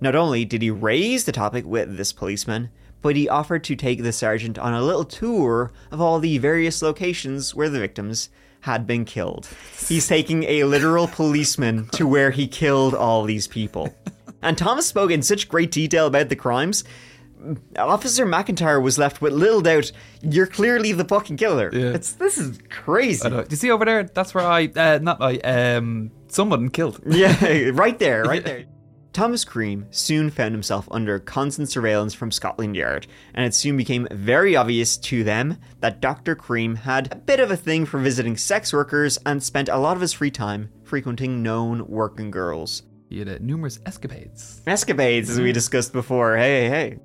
Not 0.00 0.14
only 0.14 0.44
did 0.44 0.62
he 0.62 0.70
raise 0.70 1.24
the 1.24 1.32
topic 1.32 1.64
with 1.64 1.96
this 1.96 2.12
policeman, 2.12 2.70
but 3.02 3.16
he 3.16 3.28
offered 3.28 3.64
to 3.64 3.76
take 3.76 4.02
the 4.02 4.12
sergeant 4.12 4.58
on 4.58 4.74
a 4.74 4.82
little 4.82 5.04
tour 5.04 5.72
of 5.90 6.00
all 6.00 6.18
the 6.20 6.38
various 6.38 6.82
locations 6.82 7.54
where 7.54 7.68
the 7.68 7.80
victims 7.80 8.30
had 8.60 8.86
been 8.86 9.04
killed. 9.04 9.48
He's 9.86 10.06
taking 10.06 10.44
a 10.44 10.64
literal 10.64 11.06
policeman 11.08 11.88
to 11.92 12.06
where 12.06 12.30
he 12.30 12.46
killed 12.48 12.94
all 12.94 13.24
these 13.24 13.46
people. 13.46 13.94
And 14.42 14.56
Thomas 14.56 14.86
spoke 14.86 15.10
in 15.10 15.22
such 15.22 15.48
great 15.48 15.70
detail 15.70 16.06
about 16.06 16.28
the 16.28 16.36
crimes. 16.36 16.84
Officer 17.76 18.26
McIntyre 18.26 18.82
was 18.82 18.98
left 18.98 19.22
with 19.22 19.32
little 19.32 19.60
doubt. 19.60 19.92
You're 20.22 20.46
clearly 20.46 20.92
the 20.92 21.04
fucking 21.04 21.36
killer. 21.36 21.70
Yeah. 21.72 21.94
It's 21.94 22.12
this 22.12 22.36
is 22.36 22.58
crazy. 22.68 23.28
Do 23.28 23.46
you 23.48 23.56
see 23.56 23.70
over 23.70 23.84
there? 23.84 24.02
That's 24.04 24.34
where 24.34 24.44
I, 24.44 24.70
uh, 24.74 24.98
not 25.00 25.18
I, 25.20 25.36
um, 25.38 26.10
someone 26.26 26.68
killed. 26.68 27.00
Yeah, 27.06 27.70
right 27.74 27.98
there, 27.98 28.24
right 28.24 28.44
there. 28.44 28.64
Thomas 29.18 29.44
Cream 29.44 29.84
soon 29.90 30.30
found 30.30 30.54
himself 30.54 30.86
under 30.92 31.18
constant 31.18 31.68
surveillance 31.68 32.14
from 32.14 32.30
Scotland 32.30 32.76
Yard, 32.76 33.08
and 33.34 33.44
it 33.44 33.52
soon 33.52 33.76
became 33.76 34.06
very 34.12 34.54
obvious 34.54 34.96
to 34.96 35.24
them 35.24 35.58
that 35.80 36.00
Dr. 36.00 36.36
Cream 36.36 36.76
had 36.76 37.10
a 37.10 37.16
bit 37.16 37.40
of 37.40 37.50
a 37.50 37.56
thing 37.56 37.84
for 37.84 37.98
visiting 37.98 38.36
sex 38.36 38.72
workers 38.72 39.18
and 39.26 39.42
spent 39.42 39.68
a 39.68 39.76
lot 39.76 39.96
of 39.96 40.02
his 40.02 40.12
free 40.12 40.30
time 40.30 40.70
frequenting 40.84 41.42
known 41.42 41.84
working 41.88 42.30
girls. 42.30 42.84
He 43.08 43.18
had 43.18 43.28
uh, 43.28 43.38
numerous 43.40 43.80
escapades. 43.86 44.62
Escapades, 44.68 45.28
as 45.30 45.40
we 45.40 45.50
discussed 45.50 45.92
before. 45.92 46.36
Hey, 46.36 46.68
hey. 46.68 46.98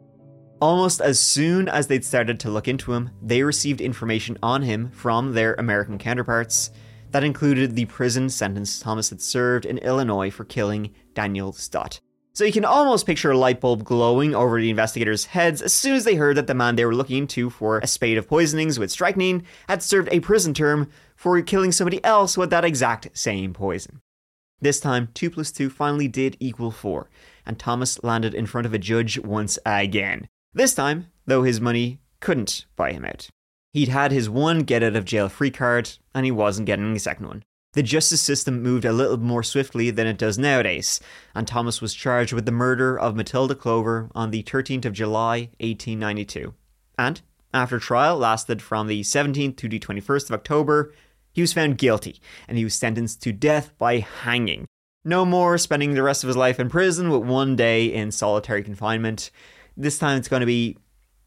Almost 0.62 1.02
as 1.02 1.20
soon 1.20 1.68
as 1.68 1.88
they'd 1.88 2.06
started 2.06 2.40
to 2.42 2.52
look 2.52 2.68
into 2.68 2.94
him, 2.94 3.10
they 3.24 3.42
received 3.42 3.82
information 3.82 4.38
on 4.44 4.62
him 4.62 4.92
from 4.92 5.34
their 5.34 5.56
American 5.56 5.98
counterparts 5.98 6.70
that 7.10 7.24
included 7.24 7.76
the 7.76 7.86
prison 7.86 8.28
sentence 8.28 8.80
Thomas 8.80 9.10
had 9.12 9.22
served 9.22 9.66
in 9.66 9.78
Illinois 9.80 10.32
for 10.32 10.46
killing 10.46 10.94
Daniel 11.14 11.54
Stott. 11.54 12.00
So 12.36 12.44
you 12.44 12.52
can 12.52 12.66
almost 12.66 13.06
picture 13.06 13.30
a 13.30 13.38
light 13.38 13.62
bulb 13.62 13.84
glowing 13.84 14.34
over 14.34 14.60
the 14.60 14.72
investigators' 14.72 15.26
heads 15.26 15.62
as 15.62 15.72
soon 15.72 15.94
as 15.94 16.04
they 16.04 16.16
heard 16.16 16.36
that 16.38 16.48
the 16.48 16.56
man 16.56 16.76
they 16.76 16.84
were 16.84 16.96
looking 16.96 17.18
into 17.18 17.52
for 17.52 17.78
a 17.78 17.86
spate 17.86 18.18
of 18.18 18.28
poisonings 18.28 18.80
with 18.80 18.90
strychnine 18.90 19.44
had 19.70 19.84
served 19.84 20.10
a 20.12 20.20
prison 20.20 20.54
term 20.54 20.90
for 21.16 21.40
killing 21.44 21.72
somebody 21.72 22.04
else 22.04 22.36
with 22.36 22.50
that 22.50 22.66
exact 22.66 23.10
same 23.14 23.54
poison. 23.54 24.02
This 24.60 24.80
time, 24.80 25.10
2 25.14 25.30
plus 25.30 25.52
2 25.52 25.70
finally 25.70 26.08
did 26.08 26.38
equal 26.40 26.72
4, 26.72 27.10
and 27.46 27.60
Thomas 27.60 28.02
landed 28.04 28.34
in 28.34 28.46
front 28.48 28.66
of 28.66 28.74
a 28.74 28.80
judge 28.80 29.20
once 29.20 29.60
again. 29.66 30.28
This 30.54 30.74
time, 30.74 31.08
though 31.28 31.44
his 31.44 31.62
money 31.62 32.00
couldn't 32.20 32.66
buy 32.76 32.94
him 32.94 33.06
out. 33.06 33.30
He'd 33.74 33.90
had 33.90 34.12
his 34.12 34.30
one 34.30 34.60
get 34.60 34.82
out 34.82 34.96
of 34.96 35.06
jail 35.06 35.30
free 35.30 35.52
card, 35.52 35.92
and 36.16 36.26
he 36.26 36.32
wasn't 36.32 36.66
getting 36.66 36.96
a 36.96 37.00
second 37.00 37.28
one. 37.28 37.44
The 37.74 37.84
justice 37.84 38.22
system 38.22 38.62
moved 38.62 38.86
a 38.86 38.94
little 38.94 39.18
more 39.18 39.42
swiftly 39.42 39.90
than 39.90 40.06
it 40.06 40.20
does 40.20 40.38
nowadays, 40.38 41.00
and 41.34 41.48
Thomas 41.48 41.82
was 41.82 41.96
charged 41.96 42.32
with 42.32 42.46
the 42.46 42.52
murder 42.52 43.00
of 43.00 43.16
Matilda 43.16 43.56
Clover 43.56 44.12
on 44.14 44.30
the 44.30 44.44
13th 44.44 44.86
of 44.86 44.94
July, 44.94 45.50
1892. 45.60 46.54
And, 47.00 47.22
after 47.52 47.80
trial 47.80 48.18
lasted 48.18 48.62
from 48.62 48.86
the 48.86 49.02
17th 49.02 49.58
to 49.58 49.68
the 49.68 49.80
21st 49.80 50.26
of 50.26 50.34
October, 50.34 50.94
he 51.32 51.42
was 51.42 51.54
found 51.54 51.80
guilty, 51.80 52.22
and 52.48 52.60
he 52.60 52.64
was 52.64 52.76
sentenced 52.76 53.24
to 53.24 53.34
death 53.34 53.76
by 53.80 54.00
hanging. 54.00 54.68
No 55.04 55.26
more 55.26 55.58
spending 55.58 55.96
the 55.96 56.04
rest 56.04 56.24
of 56.24 56.28
his 56.28 56.38
life 56.38 56.60
in 56.60 56.70
prison 56.70 57.10
with 57.10 57.24
one 57.24 57.56
day 57.56 57.88
in 57.88 58.12
solitary 58.12 58.64
confinement. 58.64 59.32
This 59.76 59.98
time 59.98 60.20
it's 60.20 60.28
going 60.28 60.42
to 60.42 60.46
be, 60.46 60.78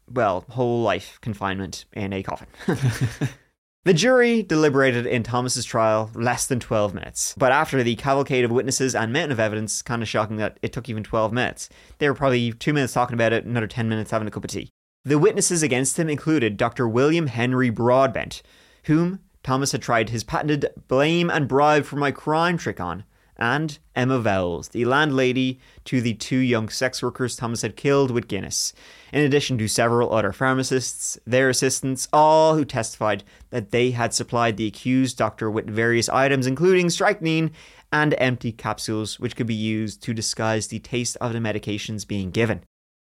well, 0.09 0.45
whole 0.49 0.81
life 0.81 1.19
confinement 1.19 1.83
in 1.91 2.13
a 2.13 2.23
coffin. 2.23 2.47
The 3.87 3.93
jury 3.93 4.43
deliberated 4.43 5.05
in 5.05 5.23
Thomas's 5.23 5.63
trial 5.63 6.11
less 6.13 6.45
than 6.45 6.59
12 6.59 6.93
minutes. 6.93 7.33
But 7.37 7.53
after 7.53 7.81
the 7.81 7.95
cavalcade 7.95 8.43
of 8.43 8.51
witnesses 8.51 8.93
and 8.93 9.13
mountain 9.13 9.31
of 9.31 9.39
evidence, 9.39 9.81
kind 9.81 10.01
of 10.01 10.09
shocking 10.09 10.35
that 10.35 10.59
it 10.61 10.73
took 10.73 10.89
even 10.89 11.05
12 11.05 11.31
minutes. 11.31 11.69
They 11.99 12.09
were 12.09 12.13
probably 12.13 12.51
two 12.51 12.73
minutes 12.73 12.91
talking 12.91 13.13
about 13.13 13.31
it, 13.31 13.45
another 13.45 13.65
10 13.65 13.87
minutes 13.87 14.11
having 14.11 14.27
a 14.27 14.31
cup 14.31 14.43
of 14.43 14.49
tea. 14.49 14.69
The 15.05 15.17
witnesses 15.17 15.63
against 15.63 15.97
him 15.97 16.09
included 16.09 16.57
Dr. 16.57 16.85
William 16.85 17.27
Henry 17.27 17.69
Broadbent, 17.69 18.41
whom 18.87 19.21
Thomas 19.41 19.71
had 19.71 19.83
tried 19.83 20.09
his 20.09 20.25
patented 20.25 20.67
blame 20.89 21.29
and 21.29 21.47
bribe 21.47 21.85
for 21.85 21.95
my 21.95 22.11
crime 22.11 22.57
trick 22.57 22.81
on, 22.81 23.05
and 23.37 23.79
Emma 23.95 24.19
Vowles, 24.19 24.71
the 24.71 24.85
landlady 24.85 25.59
to 25.85 26.01
the 26.01 26.13
two 26.13 26.37
young 26.37 26.69
sex 26.69 27.01
workers 27.01 27.35
Thomas 27.35 27.61
had 27.61 27.75
killed 27.75 28.11
with 28.11 28.27
Guinness, 28.27 28.73
in 29.11 29.21
addition 29.21 29.57
to 29.57 29.67
several 29.67 30.13
other 30.13 30.31
pharmacists, 30.31 31.17
their 31.25 31.49
assistants, 31.49 32.07
all 32.11 32.55
who 32.55 32.65
testified 32.65 33.23
that 33.49 33.71
they 33.71 33.91
had 33.91 34.13
supplied 34.13 34.57
the 34.57 34.67
accused 34.67 35.17
doctor 35.17 35.49
with 35.49 35.69
various 35.69 36.09
items, 36.09 36.47
including 36.47 36.89
strychnine 36.89 37.51
and 37.91 38.15
empty 38.17 38.51
capsules, 38.51 39.19
which 39.19 39.35
could 39.35 39.47
be 39.47 39.55
used 39.55 40.01
to 40.03 40.13
disguise 40.13 40.67
the 40.67 40.79
taste 40.79 41.17
of 41.21 41.33
the 41.33 41.39
medications 41.39 42.07
being 42.07 42.31
given. 42.31 42.61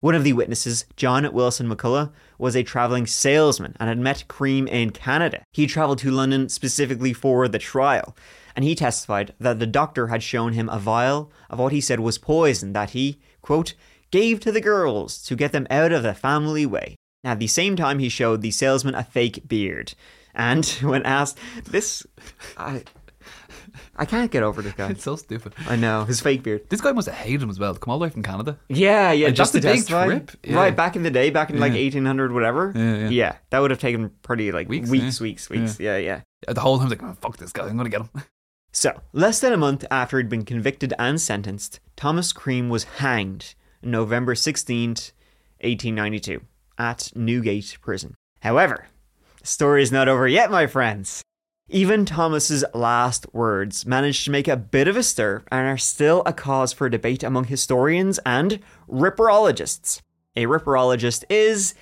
One 0.01 0.15
of 0.15 0.23
the 0.23 0.33
witnesses, 0.33 0.85
John 0.95 1.29
Wilson 1.33 1.69
McCullough, 1.69 2.13
was 2.39 2.55
a 2.55 2.63
traveling 2.63 3.05
salesman 3.05 3.75
and 3.81 3.89
had 3.89 3.99
met 3.99 4.29
Cream 4.29 4.69
in 4.69 4.91
Canada. 4.91 5.43
He 5.53 5.67
traveled 5.67 5.99
to 5.99 6.13
London 6.13 6.49
specifically 6.49 7.13
for 7.13 7.49
the 7.49 7.59
trial, 7.59 8.17
and 8.59 8.65
he 8.65 8.75
testified 8.75 9.35
that 9.39 9.61
the 9.61 9.69
doctor 9.69 10.09
had 10.09 10.21
shown 10.21 10.53
him 10.53 10.69
a 10.69 10.81
vial 10.81 11.31
of 11.49 11.61
what 11.61 11.71
he 11.71 11.81
said 11.81 12.01
was 12.01 12.19
poison 12.19 12.73
that 12.73 12.91
he, 12.91 13.21
quote, 13.41 13.75
gave 14.11 14.41
to 14.41 14.51
the 14.51 14.61
girls 14.61 15.23
to 15.23 15.37
get 15.37 15.53
them 15.53 15.69
out 15.71 15.93
of 15.93 16.03
the 16.03 16.13
family 16.13 16.67
way. 16.67 16.97
At 17.23 17.39
the 17.39 17.47
same 17.47 17.77
time, 17.77 18.01
he 18.01 18.09
showed 18.09 18.43
the 18.43 18.51
salesman 18.51 18.97
a 18.97 19.05
fake 19.05 19.47
beard. 19.47 19.95
And 20.35 20.67
when 20.83 21.07
asked, 21.07 21.39
this. 21.67 22.05
I, 22.57 22.83
I 23.95 24.05
can't 24.05 24.29
get 24.29 24.43
over 24.43 24.61
this 24.61 24.73
guy. 24.73 24.91
It's 24.91 25.05
so 25.05 25.15
stupid. 25.15 25.55
I 25.69 25.77
know, 25.77 26.03
his 26.03 26.21
fake 26.21 26.43
beard. 26.43 26.69
This 26.69 26.81
guy 26.81 26.91
must 26.91 27.07
have 27.07 27.17
hated 27.17 27.45
him 27.45 27.51
as 27.51 27.61
well. 27.61 27.77
Come 27.77 27.93
all 27.93 28.01
the 28.01 28.07
way 28.07 28.11
from 28.11 28.25
Canada. 28.25 28.59
Yeah, 28.69 29.13
yeah, 29.13 29.27
Like, 29.27 29.37
just 29.37 29.53
that's 29.53 29.65
a 29.65 29.69
big 29.69 29.87
trip, 29.87 30.33
yeah. 30.43 30.57
Right, 30.57 30.75
back 30.75 30.97
in 30.97 31.05
the 31.05 31.13
day, 31.13 31.31
back 31.31 31.51
in 31.51 31.61
like 31.61 31.75
1800, 31.75 32.33
whatever. 32.33 32.73
Yeah, 32.75 33.09
yeah. 33.09 33.37
that 33.51 33.61
would 33.61 33.71
have 33.71 33.79
taken 33.79 34.11
pretty 34.23 34.51
like 34.51 34.69
weeks, 34.69 34.91
Weeks, 34.91 35.21
weeks, 35.21 35.49
yeah. 35.49 35.61
weeks, 35.61 35.79
Yeah, 35.79 35.97
yeah. 35.99 36.21
The 36.49 36.61
whole 36.61 36.79
time, 36.79 36.89
I 36.89 36.91
was 36.91 36.99
like, 36.99 37.09
oh, 37.09 37.17
fuck 37.21 37.37
this 37.37 37.53
guy. 37.53 37.69
I'm 37.69 37.79
to 37.79 37.89
get 37.89 38.01
him. 38.01 38.11
So, 38.73 39.01
less 39.13 39.41
than 39.41 39.53
a 39.53 39.57
month 39.57 39.85
after 39.91 40.19
he'd 40.19 40.29
been 40.29 40.45
convicted 40.45 40.93
and 40.99 41.21
sentenced, 41.21 41.81
Thomas 41.97 42.33
Cream 42.33 42.69
was 42.69 42.85
hanged 42.85 43.55
November 43.83 44.35
16th, 44.35 45.13
1892, 45.61 46.41
at 46.79 47.11
Newgate 47.15 47.79
Prison. 47.81 48.15
However, 48.41 48.87
the 49.41 49.47
story 49.47 49.83
is 49.83 49.91
not 49.91 50.09
over 50.09 50.29
yet, 50.29 50.51
my 50.51 50.67
friends. 50.67 51.23
Even 51.71 52.07
Thomas's 52.07 52.65
last 52.73 53.27
words 53.35 53.85
managed 53.85 54.25
to 54.25 54.31
make 54.31 54.49
a 54.49 54.57
bit 54.57 54.89
of 54.89 54.97
a 54.97 55.03
stir 55.03 55.45
and 55.51 55.67
are 55.67 55.77
still 55.77 56.23
a 56.25 56.33
cause 56.33 56.73
for 56.73 56.89
debate 56.89 57.23
among 57.23 57.45
historians 57.45 58.19
and 58.25 58.61
ripperologists. 58.89 60.01
A 60.35 60.47
ripperologist 60.47 61.25
is 61.29 61.75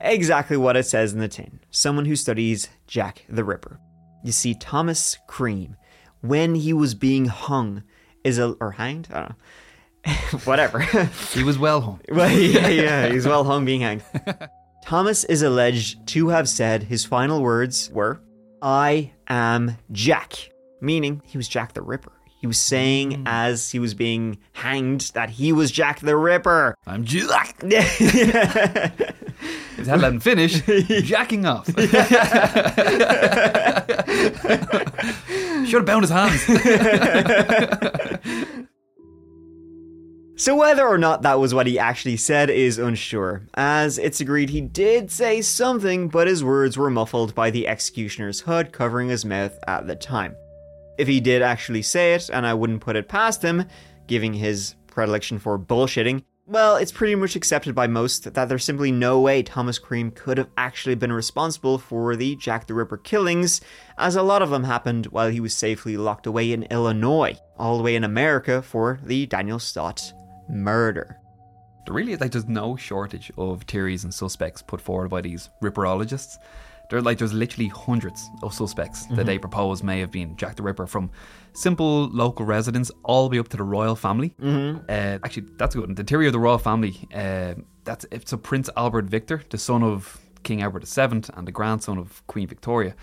exactly 0.00 0.56
what 0.56 0.76
it 0.76 0.84
says 0.84 1.12
in 1.12 1.20
the 1.20 1.28
tin 1.28 1.60
someone 1.70 2.04
who 2.04 2.16
studies 2.16 2.68
Jack 2.86 3.24
the 3.28 3.44
Ripper. 3.44 3.78
You 4.24 4.32
see, 4.32 4.54
Thomas 4.54 5.16
Cream, 5.26 5.76
when 6.20 6.54
he 6.54 6.72
was 6.72 6.94
being 6.94 7.26
hung, 7.26 7.82
is 8.24 8.38
a. 8.38 8.52
or 8.60 8.72
hanged? 8.72 9.08
I 9.12 9.20
don't 9.20 9.28
know. 9.30 10.38
Whatever. 10.44 10.80
He 11.32 11.42
was 11.44 11.58
well 11.58 11.80
hung. 11.80 12.00
well, 12.10 12.30
yeah, 12.30 12.68
yeah, 12.68 13.08
he's 13.08 13.26
well 13.26 13.44
hung 13.44 13.64
being 13.64 13.80
hanged. 13.82 14.02
Thomas 14.84 15.24
is 15.24 15.42
alleged 15.42 16.06
to 16.08 16.28
have 16.28 16.48
said 16.48 16.84
his 16.84 17.04
final 17.04 17.42
words 17.42 17.90
were, 17.92 18.20
I 18.62 19.12
am 19.28 19.76
Jack, 19.92 20.50
meaning 20.80 21.22
he 21.24 21.38
was 21.38 21.48
Jack 21.48 21.74
the 21.74 21.82
Ripper. 21.82 22.12
He 22.40 22.46
was 22.46 22.58
saying 22.58 23.12
hmm. 23.12 23.24
as 23.26 23.70
he 23.70 23.78
was 23.78 23.92
being 23.94 24.38
hanged 24.52 25.12
that 25.14 25.28
he 25.30 25.52
was 25.52 25.70
Jack 25.70 26.00
the 26.00 26.16
Ripper. 26.16 26.74
I'm 26.86 27.04
Jack. 27.04 27.60
His 29.76 29.86
head 29.86 30.00
let 30.00 30.12
him 30.12 30.20
finish 30.20 30.62
jacking 31.06 31.44
off. 31.46 31.68
Should 35.66 35.80
have 35.80 35.86
bound 35.86 36.02
his 36.02 36.10
hands. 36.10 36.46
So 40.40 40.56
whether 40.56 40.88
or 40.88 40.96
not 40.96 41.20
that 41.20 41.38
was 41.38 41.52
what 41.52 41.66
he 41.66 41.78
actually 41.78 42.16
said 42.16 42.48
is 42.48 42.78
unsure, 42.78 43.42
as 43.52 43.98
it's 43.98 44.22
agreed 44.22 44.48
he 44.48 44.62
did 44.62 45.10
say 45.10 45.42
something, 45.42 46.08
but 46.08 46.28
his 46.28 46.42
words 46.42 46.78
were 46.78 46.88
muffled 46.88 47.34
by 47.34 47.50
the 47.50 47.68
executioner's 47.68 48.40
hood 48.40 48.72
covering 48.72 49.10
his 49.10 49.26
mouth 49.26 49.52
at 49.68 49.86
the 49.86 49.94
time. 49.94 50.34
If 50.96 51.08
he 51.08 51.20
did 51.20 51.42
actually 51.42 51.82
say 51.82 52.14
it, 52.14 52.30
and 52.30 52.46
I 52.46 52.54
wouldn't 52.54 52.80
put 52.80 52.96
it 52.96 53.06
past 53.06 53.42
him, 53.42 53.66
giving 54.06 54.32
his 54.32 54.76
predilection 54.86 55.38
for 55.38 55.58
bullshitting, 55.58 56.24
well, 56.50 56.74
it's 56.74 56.90
pretty 56.90 57.14
much 57.14 57.36
accepted 57.36 57.76
by 57.76 57.86
most 57.86 58.34
that 58.34 58.48
there's 58.48 58.64
simply 58.64 58.90
no 58.90 59.20
way 59.20 59.40
Thomas 59.40 59.78
Cream 59.78 60.10
could 60.10 60.36
have 60.36 60.48
actually 60.56 60.96
been 60.96 61.12
responsible 61.12 61.78
for 61.78 62.16
the 62.16 62.34
Jack 62.34 62.66
the 62.66 62.74
Ripper 62.74 62.96
killings, 62.96 63.60
as 63.96 64.16
a 64.16 64.22
lot 64.24 64.42
of 64.42 64.50
them 64.50 64.64
happened 64.64 65.06
while 65.06 65.28
he 65.28 65.38
was 65.38 65.54
safely 65.54 65.96
locked 65.96 66.26
away 66.26 66.50
in 66.50 66.64
Illinois, 66.64 67.38
all 67.56 67.76
the 67.76 67.84
way 67.84 67.94
in 67.94 68.02
America 68.02 68.62
for 68.62 68.98
the 69.04 69.26
Daniel 69.26 69.60
Stott 69.60 70.12
murder. 70.48 71.20
There 71.86 71.94
really 71.94 72.16
like 72.16 72.32
there's 72.32 72.48
no 72.48 72.74
shortage 72.74 73.30
of 73.38 73.62
theories 73.62 74.02
and 74.02 74.12
suspects 74.12 74.60
put 74.60 74.80
forward 74.80 75.08
by 75.08 75.20
these 75.20 75.50
ripperologists. 75.62 76.38
There 76.90 77.00
like 77.00 77.18
there's 77.18 77.32
literally 77.32 77.68
hundreds 77.68 78.28
of 78.42 78.52
suspects 78.52 79.06
that 79.06 79.24
they 79.24 79.38
propose 79.38 79.82
may 79.82 80.00
have 80.00 80.10
been 80.10 80.36
Jack 80.36 80.56
the 80.56 80.62
Ripper 80.62 80.86
from 80.86 81.10
simple 81.52 82.08
local 82.08 82.44
residents 82.44 82.90
all 83.04 83.28
the 83.28 83.36
way 83.36 83.40
up 83.40 83.48
to 83.48 83.56
the 83.56 83.62
royal 83.62 83.96
family. 83.96 84.34
Mm-hmm. 84.40 84.84
Uh, 84.88 85.18
actually, 85.24 85.46
that's 85.56 85.74
good. 85.74 85.94
The 85.94 86.04
theory 86.04 86.26
of 86.26 86.32
the 86.32 86.40
royal 86.40 86.58
family. 86.58 87.08
Uh, 87.14 87.54
that's 87.84 88.04
it's 88.10 88.32
a 88.32 88.38
Prince 88.38 88.68
Albert 88.76 89.06
Victor, 89.06 89.42
the 89.48 89.58
son 89.58 89.82
of 89.82 90.20
King 90.42 90.62
Albert 90.62 90.86
VII 90.86 91.22
and 91.34 91.46
the 91.46 91.52
grandson 91.52 91.96
of 91.98 92.26
Queen 92.26 92.46
Victoria, 92.46 92.94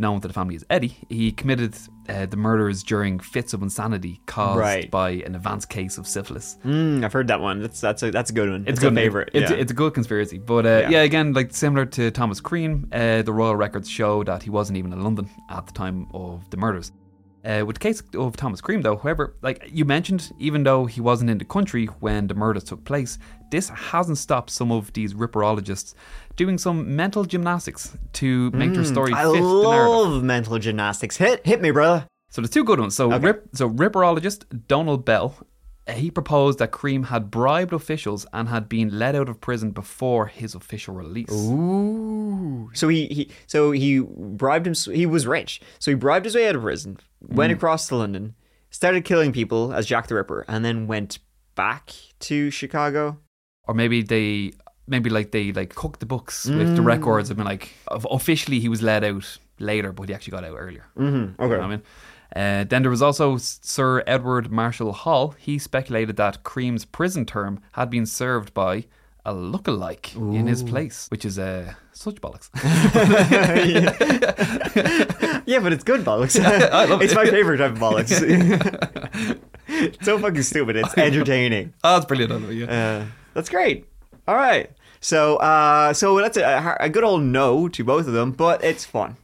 known 0.00 0.20
to 0.22 0.28
the 0.28 0.34
family 0.34 0.56
as 0.56 0.64
Eddie. 0.70 0.96
He 1.08 1.30
committed 1.30 1.76
uh, 2.08 2.26
the 2.26 2.36
murders 2.36 2.82
during 2.82 3.20
fits 3.20 3.52
of 3.52 3.62
insanity 3.62 4.20
caused 4.26 4.58
Right. 4.58 4.90
by 4.90 5.10
an 5.10 5.34
advanced 5.34 5.68
case 5.68 5.98
of 5.98 6.06
syphilis. 6.06 6.58
Mm, 6.64 7.04
I've 7.04 7.12
heard 7.12 7.28
that 7.28 7.40
one. 7.40 7.60
That's 7.62 7.80
that's 7.80 8.02
a 8.02 8.10
that's 8.10 8.30
a 8.30 8.32
good 8.32 8.50
one. 8.50 8.64
It's, 8.66 8.82
a 8.82 8.88
a 8.88 8.92
favorite. 8.94 9.30
It's, 9.34 9.50
yeah. 9.50 9.56
it's 9.56 9.70
a 9.70 9.74
good 9.74 9.94
conspiracy, 9.94 10.38
but 10.38 10.66
uh, 10.66 10.68
yeah. 10.68 10.90
Yeah. 10.90 11.02
again, 11.02 11.32
like 11.34 11.52
similar 11.54 11.86
to 11.86 12.10
Thomas 12.10 12.40
Cream, 12.40 12.88
uh, 12.92 13.22
the 13.22 13.32
royal 13.32 13.54
records 13.54 13.88
show 13.88 14.24
that 14.24 14.42
he 14.42 14.50
wasn't 14.50 14.78
even 14.78 14.92
in 14.92 15.02
London 15.04 15.28
at 15.48 15.66
the 15.66 15.72
time 15.72 16.06
of 16.14 16.48
the 16.50 16.56
murders. 16.56 16.90
Uh, 17.42 17.64
with 17.66 17.76
the 17.76 17.80
case 17.80 18.02
of 18.14 18.36
Thomas 18.36 18.60
Cream, 18.60 18.82
though, 18.82 18.96
however, 18.98 19.34
like 19.40 19.66
you 19.72 19.86
mentioned, 19.86 20.30
even 20.38 20.62
though 20.62 20.84
he 20.84 21.00
wasn't 21.00 21.30
in 21.30 21.38
the 21.38 21.44
country 21.46 21.86
when 22.00 22.26
the 22.26 22.34
murders 22.34 22.64
took 22.64 22.84
place, 22.84 23.18
this 23.50 23.70
hasn't 23.70 24.18
stopped 24.18 24.50
some 24.50 24.70
of 24.70 24.92
these 24.92 25.14
ripperologists 25.14 25.94
doing 26.36 26.58
some 26.58 26.96
mental 26.96 27.24
gymnastics 27.24 27.96
to 28.14 28.50
make 28.52 28.72
their 28.74 28.84
story 28.84 29.12
Mm, 29.12 29.16
I 29.16 29.22
fit 29.24 29.32
the 29.32 29.40
narrative. 29.40 29.42
love 29.64 30.22
mental 30.22 30.58
gymnastics. 30.58 31.16
Hit 31.16 31.46
hit 31.46 31.60
me, 31.60 31.70
brother. 31.70 32.06
So 32.30 32.40
there's 32.40 32.50
two 32.50 32.64
good 32.64 32.78
ones. 32.78 32.94
So, 32.94 33.10
rip, 33.18 33.48
so 33.54 33.68
ripperologist 33.68 34.44
Donald 34.68 35.04
Bell, 35.04 35.34
he 35.88 36.10
proposed 36.12 36.60
that 36.60 36.70
Cream 36.70 37.02
had 37.04 37.28
bribed 37.30 37.72
officials 37.72 38.24
and 38.32 38.48
had 38.48 38.68
been 38.68 38.96
let 38.96 39.16
out 39.16 39.28
of 39.28 39.40
prison 39.40 39.72
before 39.72 40.26
his 40.26 40.54
official 40.54 40.94
release. 40.94 41.32
Ooh. 41.32 42.70
So 42.72 42.86
he, 42.88 43.06
he 43.06 43.30
so 43.46 43.72
he 43.72 43.98
bribed 44.00 44.66
him. 44.66 44.74
He 44.74 45.06
was 45.06 45.26
rich, 45.26 45.60
so 45.80 45.90
he 45.90 45.96
bribed 45.96 46.24
his 46.24 46.34
way 46.36 46.48
out 46.48 46.54
of 46.56 46.62
prison, 46.62 46.98
went 47.20 47.52
across 47.52 47.88
to 47.88 47.96
London, 47.96 48.34
started 48.70 49.04
killing 49.04 49.32
people 49.32 49.72
as 49.72 49.86
Jack 49.86 50.06
the 50.06 50.14
Ripper, 50.14 50.44
and 50.46 50.64
then 50.64 50.86
went 50.86 51.18
back 51.56 51.90
to 52.20 52.50
Chicago. 52.50 53.18
Or 53.64 53.74
maybe 53.74 54.02
they, 54.02 54.52
maybe 54.90 55.10
like 55.10 55.30
they 55.30 55.52
like 55.52 55.74
cooked 55.74 56.00
the 56.00 56.06
books 56.06 56.46
with 56.46 56.76
the 56.76 56.82
records 56.82 57.30
and 57.30 57.36
been 57.36 57.46
like, 57.46 57.72
officially 57.88 58.60
he 58.60 58.68
was 58.68 58.82
let 58.82 59.04
out 59.04 59.38
later, 59.58 59.92
but 59.92 60.08
he 60.08 60.14
actually 60.14 60.32
got 60.32 60.44
out 60.44 60.56
earlier. 60.56 60.86
Mm-hmm. 60.98 61.42
You 61.42 61.48
know 61.48 61.60
I 61.60 61.68
mean? 61.68 61.82
Uh, 62.34 62.64
then 62.64 62.82
there 62.82 62.90
was 62.90 63.02
also 63.02 63.36
Sir 63.38 64.04
Edward 64.06 64.52
Marshall 64.52 64.92
Hall. 64.92 65.34
He 65.38 65.58
speculated 65.58 66.16
that 66.16 66.44
Cream's 66.44 66.84
prison 66.84 67.26
term 67.26 67.60
had 67.72 67.90
been 67.90 68.06
served 68.06 68.54
by 68.54 68.84
a 69.26 69.34
lookalike 69.34 70.14
in 70.34 70.46
his 70.46 70.62
place, 70.62 71.08
which 71.10 71.24
is 71.24 71.38
uh, 71.38 71.74
such 71.92 72.16
bollocks. 72.16 72.48
Yeah, 75.50 75.58
but 75.58 75.72
it's 75.72 75.82
good 75.82 76.04
bollocks. 76.04 76.42
I 76.44 76.84
love 76.84 77.02
it's 77.02 77.12
it. 77.12 77.16
my 77.16 77.26
favorite 77.26 77.58
type 77.58 77.72
of 77.72 77.78
bollocks. 77.78 78.22
it's 79.68 80.04
so 80.04 80.16
fucking 80.16 80.42
stupid. 80.42 80.76
It's 80.76 80.96
entertaining. 80.96 81.74
oh, 81.82 81.94
that's 81.94 82.06
brilliant. 82.06 82.44
I 82.44 82.50
yeah. 82.50 82.66
Uh, 82.66 83.06
that's 83.34 83.48
great. 83.48 83.88
All 84.28 84.36
right. 84.36 84.70
So, 85.00 85.36
uh, 85.36 85.92
so 85.92 86.18
that's 86.18 86.36
a, 86.36 86.76
a 86.78 86.88
good 86.90 87.04
old 87.04 87.22
no 87.22 87.68
to 87.68 87.84
both 87.84 88.06
of 88.06 88.12
them, 88.12 88.32
but 88.32 88.62
it's 88.62 88.84
fun. 88.84 89.16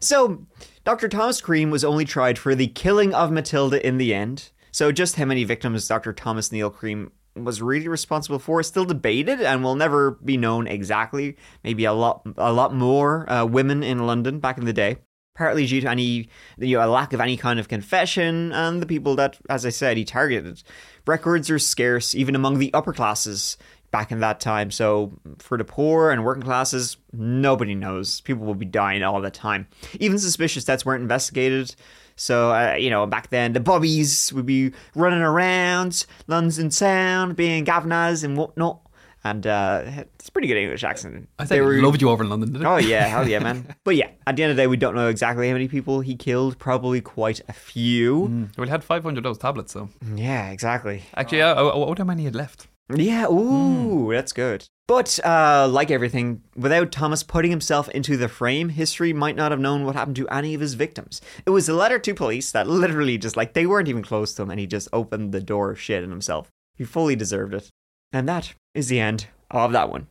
So, 0.00 0.46
Dr. 0.84 1.08
Thomas 1.08 1.40
Cream 1.40 1.70
was 1.70 1.84
only 1.84 2.04
tried 2.04 2.38
for 2.38 2.54
the 2.54 2.68
killing 2.68 3.14
of 3.14 3.30
Matilda 3.30 3.86
in 3.86 3.98
the 3.98 4.14
end. 4.14 4.50
So, 4.72 4.92
just 4.92 5.16
how 5.16 5.24
many 5.24 5.44
victims 5.44 5.88
Dr. 5.88 6.12
Thomas 6.12 6.52
Neill 6.52 6.70
Cream 6.70 7.12
was 7.34 7.62
really 7.62 7.88
responsible 7.88 8.38
for 8.38 8.60
is 8.60 8.66
still 8.66 8.84
debated 8.84 9.40
and 9.40 9.62
will 9.62 9.74
never 9.76 10.12
be 10.12 10.36
known 10.36 10.66
exactly. 10.66 11.36
Maybe 11.64 11.84
a 11.84 11.92
lot, 11.92 12.22
a 12.36 12.52
lot 12.52 12.74
more 12.74 13.30
uh, 13.30 13.44
women 13.44 13.82
in 13.82 14.06
London 14.06 14.40
back 14.40 14.58
in 14.58 14.64
the 14.64 14.72
day. 14.72 14.98
Partly 15.36 15.66
due 15.66 15.80
to 15.80 15.90
any, 15.90 16.28
you 16.58 16.76
know, 16.76 16.84
a 16.84 16.90
lack 16.90 17.12
of 17.12 17.20
any 17.20 17.36
kind 17.36 17.58
of 17.58 17.68
confession, 17.68 18.52
and 18.52 18.82
the 18.82 18.86
people 18.86 19.14
that, 19.16 19.38
as 19.48 19.64
I 19.64 19.70
said, 19.70 19.96
he 19.96 20.04
targeted. 20.04 20.62
Records 21.06 21.48
are 21.48 21.58
scarce 21.58 22.14
even 22.14 22.34
among 22.34 22.58
the 22.58 22.74
upper 22.74 22.92
classes 22.92 23.56
back 23.90 24.12
in 24.12 24.20
that 24.20 24.40
time. 24.40 24.70
So 24.70 25.12
for 25.38 25.58
the 25.58 25.64
poor 25.64 26.10
and 26.10 26.24
working 26.24 26.42
classes, 26.42 26.96
nobody 27.12 27.74
knows. 27.74 28.20
People 28.20 28.46
will 28.46 28.54
be 28.54 28.66
dying 28.66 29.02
all 29.02 29.20
the 29.20 29.30
time. 29.30 29.66
Even 29.98 30.18
suspicious 30.18 30.64
deaths 30.64 30.84
weren't 30.84 31.02
investigated. 31.02 31.74
So 32.16 32.52
uh, 32.52 32.74
you 32.74 32.90
know, 32.90 33.06
back 33.06 33.30
then 33.30 33.52
the 33.52 33.60
bobbies 33.60 34.32
would 34.32 34.46
be 34.46 34.72
running 34.94 35.22
around 35.22 36.06
London 36.26 36.68
town, 36.70 37.34
being 37.34 37.64
governors 37.64 38.22
and 38.24 38.36
whatnot. 38.36 38.80
And 39.22 39.46
uh, 39.46 39.82
it's 40.14 40.28
a 40.28 40.32
pretty 40.32 40.48
good 40.48 40.56
English 40.56 40.82
accent. 40.82 41.28
I 41.38 41.44
think 41.44 41.62
I 41.62 41.66
loved 41.66 42.00
you 42.00 42.08
over 42.08 42.24
in 42.24 42.30
London? 42.30 42.64
Oh 42.64 42.78
yeah, 42.78 43.04
hell 43.06 43.28
yeah, 43.28 43.38
man. 43.38 43.74
but 43.84 43.94
yeah, 43.94 44.08
at 44.26 44.36
the 44.36 44.42
end 44.42 44.50
of 44.50 44.56
the 44.56 44.62
day, 44.62 44.66
we 44.66 44.78
don't 44.78 44.94
know 44.94 45.08
exactly 45.08 45.46
how 45.46 45.52
many 45.52 45.68
people 45.68 46.00
he 46.00 46.16
killed. 46.16 46.58
Probably 46.58 47.02
quite 47.02 47.42
a 47.46 47.52
few. 47.52 48.48
Well, 48.56 48.66
he 48.66 48.70
had 48.70 48.82
500 48.82 49.18
of 49.18 49.24
those 49.24 49.36
tablets, 49.36 49.72
so. 49.74 49.90
Yeah, 50.14 50.50
exactly. 50.50 51.02
Actually, 51.14 51.38
yeah, 51.38 51.52
I, 51.52 51.62
I 51.62 51.76
wonder 51.76 52.02
how 52.02 52.06
many 52.06 52.22
he 52.22 52.26
had 52.26 52.34
left. 52.34 52.66
Yeah, 52.94 53.26
ooh, 53.26 54.12
that's 54.12 54.32
good. 54.32 54.66
But 54.88 55.20
uh, 55.24 55.68
like 55.70 55.90
everything, 55.90 56.42
without 56.56 56.90
Thomas 56.90 57.22
putting 57.22 57.50
himself 57.50 57.88
into 57.90 58.16
the 58.16 58.28
frame, 58.28 58.70
history 58.70 59.12
might 59.12 59.36
not 59.36 59.52
have 59.52 59.60
known 59.60 59.84
what 59.84 59.94
happened 59.94 60.16
to 60.16 60.28
any 60.28 60.52
of 60.54 60.60
his 60.60 60.74
victims. 60.74 61.20
It 61.46 61.50
was 61.50 61.68
a 61.68 61.74
letter 61.74 61.98
to 62.00 62.14
police 62.14 62.50
that 62.50 62.66
literally 62.66 63.16
just 63.16 63.36
like 63.36 63.52
they 63.52 63.66
weren't 63.66 63.88
even 63.88 64.02
close 64.02 64.34
to 64.34 64.42
him, 64.42 64.50
and 64.50 64.58
he 64.58 64.66
just 64.66 64.88
opened 64.92 65.30
the 65.30 65.40
door 65.40 65.70
of 65.70 65.80
shit 65.80 66.02
in 66.02 66.10
himself. 66.10 66.50
He 66.74 66.84
fully 66.84 67.14
deserved 67.14 67.54
it. 67.54 67.68
And 68.12 68.28
that 68.28 68.54
is 68.74 68.88
the 68.88 68.98
end 68.98 69.28
of 69.50 69.72
that 69.72 69.90
one. 69.90 70.08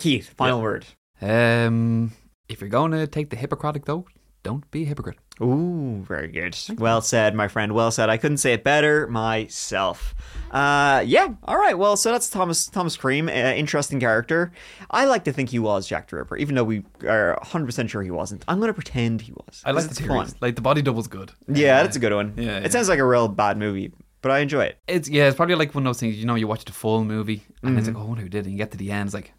Keith, 0.00 0.32
final 0.36 0.62
word. 0.62 0.86
Um, 1.20 2.12
if 2.48 2.60
you're 2.60 2.70
going 2.70 2.92
to 2.92 3.06
take 3.06 3.30
the 3.30 3.36
Hippocratic 3.36 3.88
oath, 3.88 4.06
don't 4.42 4.70
be 4.70 4.84
a 4.84 4.86
hypocrite. 4.86 5.18
Ooh, 5.42 6.02
very 6.06 6.28
good. 6.28 6.56
Well 6.78 7.00
said, 7.02 7.34
my 7.34 7.48
friend. 7.48 7.72
Well 7.72 7.90
said. 7.90 8.08
I 8.08 8.16
couldn't 8.16 8.38
say 8.38 8.54
it 8.54 8.64
better 8.64 9.06
myself. 9.06 10.14
Uh, 10.50 11.02
yeah. 11.06 11.28
All 11.44 11.58
right. 11.58 11.76
Well, 11.76 11.96
so 11.96 12.10
that's 12.10 12.30
Thomas 12.30 12.66
Thomas 12.66 12.96
Cream. 12.96 13.28
Uh, 13.28 13.32
interesting 13.32 14.00
character. 14.00 14.52
I 14.90 15.04
like 15.04 15.24
to 15.24 15.32
think 15.32 15.50
he 15.50 15.58
was 15.58 15.86
Jack 15.86 16.08
the 16.08 16.16
Ripper, 16.16 16.36
even 16.38 16.54
though 16.54 16.64
we 16.64 16.84
are 17.06 17.34
100 17.42 17.66
percent 17.66 17.90
sure 17.90 18.02
he 18.02 18.10
wasn't. 18.10 18.44
I'm 18.48 18.58
going 18.58 18.68
to 18.68 18.74
pretend 18.74 19.20
he 19.20 19.32
was. 19.32 19.62
I 19.64 19.72
like 19.72 19.88
the 19.88 19.94
theories. 19.94 20.34
Like 20.40 20.54
the 20.54 20.62
body 20.62 20.80
double's 20.80 21.08
good. 21.08 21.32
Yeah, 21.48 21.82
that's 21.82 21.96
a 21.96 22.00
good 22.00 22.14
one. 22.14 22.32
Yeah, 22.36 22.44
yeah. 22.44 22.58
It 22.60 22.72
sounds 22.72 22.88
like 22.88 22.98
a 23.00 23.04
real 23.06 23.28
bad 23.28 23.58
movie, 23.58 23.92
but 24.22 24.30
I 24.32 24.38
enjoy 24.38 24.64
it. 24.64 24.78
It's 24.88 25.08
yeah, 25.08 25.26
it's 25.26 25.36
probably 25.36 25.54
like 25.56 25.74
one 25.74 25.84
of 25.86 25.88
those 25.90 26.00
things. 26.00 26.16
You 26.16 26.24
know, 26.24 26.34
you 26.36 26.46
watch 26.46 26.64
the 26.64 26.72
full 26.72 27.04
movie 27.04 27.42
and 27.62 27.70
Mm-hmm. 27.72 27.78
it's 27.78 27.88
like, 27.88 27.96
oh, 27.96 28.14
who 28.14 28.28
did 28.28 28.34
it. 28.36 28.44
And 28.44 28.52
you 28.52 28.58
get 28.58 28.70
to 28.70 28.78
the 28.78 28.90
end, 28.92 29.08
it's 29.08 29.14
like, 29.14 29.32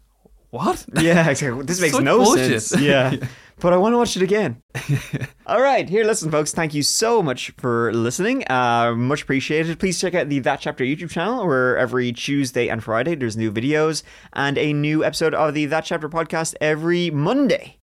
what? 0.50 0.84
Yeah, 1.00 1.28
exactly. 1.28 1.64
This 1.64 1.80
makes 1.80 1.94
Such 1.94 2.04
no 2.04 2.18
bullshit. 2.22 2.62
sense. 2.62 2.82
Yeah. 2.82 3.16
But 3.60 3.72
I 3.72 3.76
want 3.76 3.92
to 3.92 3.96
watch 3.98 4.16
it 4.16 4.22
again. 4.22 4.62
All 5.48 5.60
right, 5.60 5.88
here, 5.88 6.04
listen, 6.04 6.30
folks. 6.30 6.52
Thank 6.52 6.74
you 6.74 6.84
so 6.84 7.20
much 7.20 7.50
for 7.58 7.92
listening. 7.92 8.44
Uh, 8.48 8.94
much 8.94 9.22
appreciated. 9.22 9.80
Please 9.80 10.00
check 10.00 10.14
out 10.14 10.28
the 10.28 10.38
That 10.38 10.60
Chapter 10.60 10.84
YouTube 10.84 11.10
channel, 11.10 11.44
where 11.44 11.76
every 11.76 12.12
Tuesday 12.12 12.68
and 12.68 12.84
Friday 12.84 13.16
there's 13.16 13.36
new 13.36 13.50
videos 13.50 14.04
and 14.32 14.56
a 14.58 14.72
new 14.72 15.02
episode 15.04 15.34
of 15.34 15.54
the 15.54 15.66
That 15.66 15.84
Chapter 15.84 16.08
podcast 16.08 16.54
every 16.60 17.10
Monday. 17.10 17.78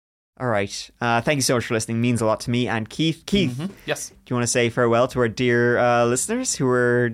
All 0.41 0.49
right. 0.49 0.91
Uh, 1.01 1.21
thank 1.21 1.37
you 1.37 1.43
so 1.43 1.55
much 1.55 1.67
for 1.67 1.75
listening. 1.75 2.01
means 2.01 2.21
a 2.21 2.27
lot 2.27 2.41
to 2.41 2.51
me 2.51 2.67
and 2.67 2.91
Keith. 2.91 3.23
Keith, 3.27 3.57
do 3.57 3.69
Yes. 3.87 4.09
Do 4.09 4.17
you 4.31 4.35
want 4.35 4.43
to 4.43 4.51
say 4.51 4.71
farewell 4.71 5.07
to 5.07 5.21
our 5.21 5.29
dear 5.29 5.79
uh, 5.79 6.05
listeners 6.07 6.57
who 6.57 6.67
are 6.67 7.11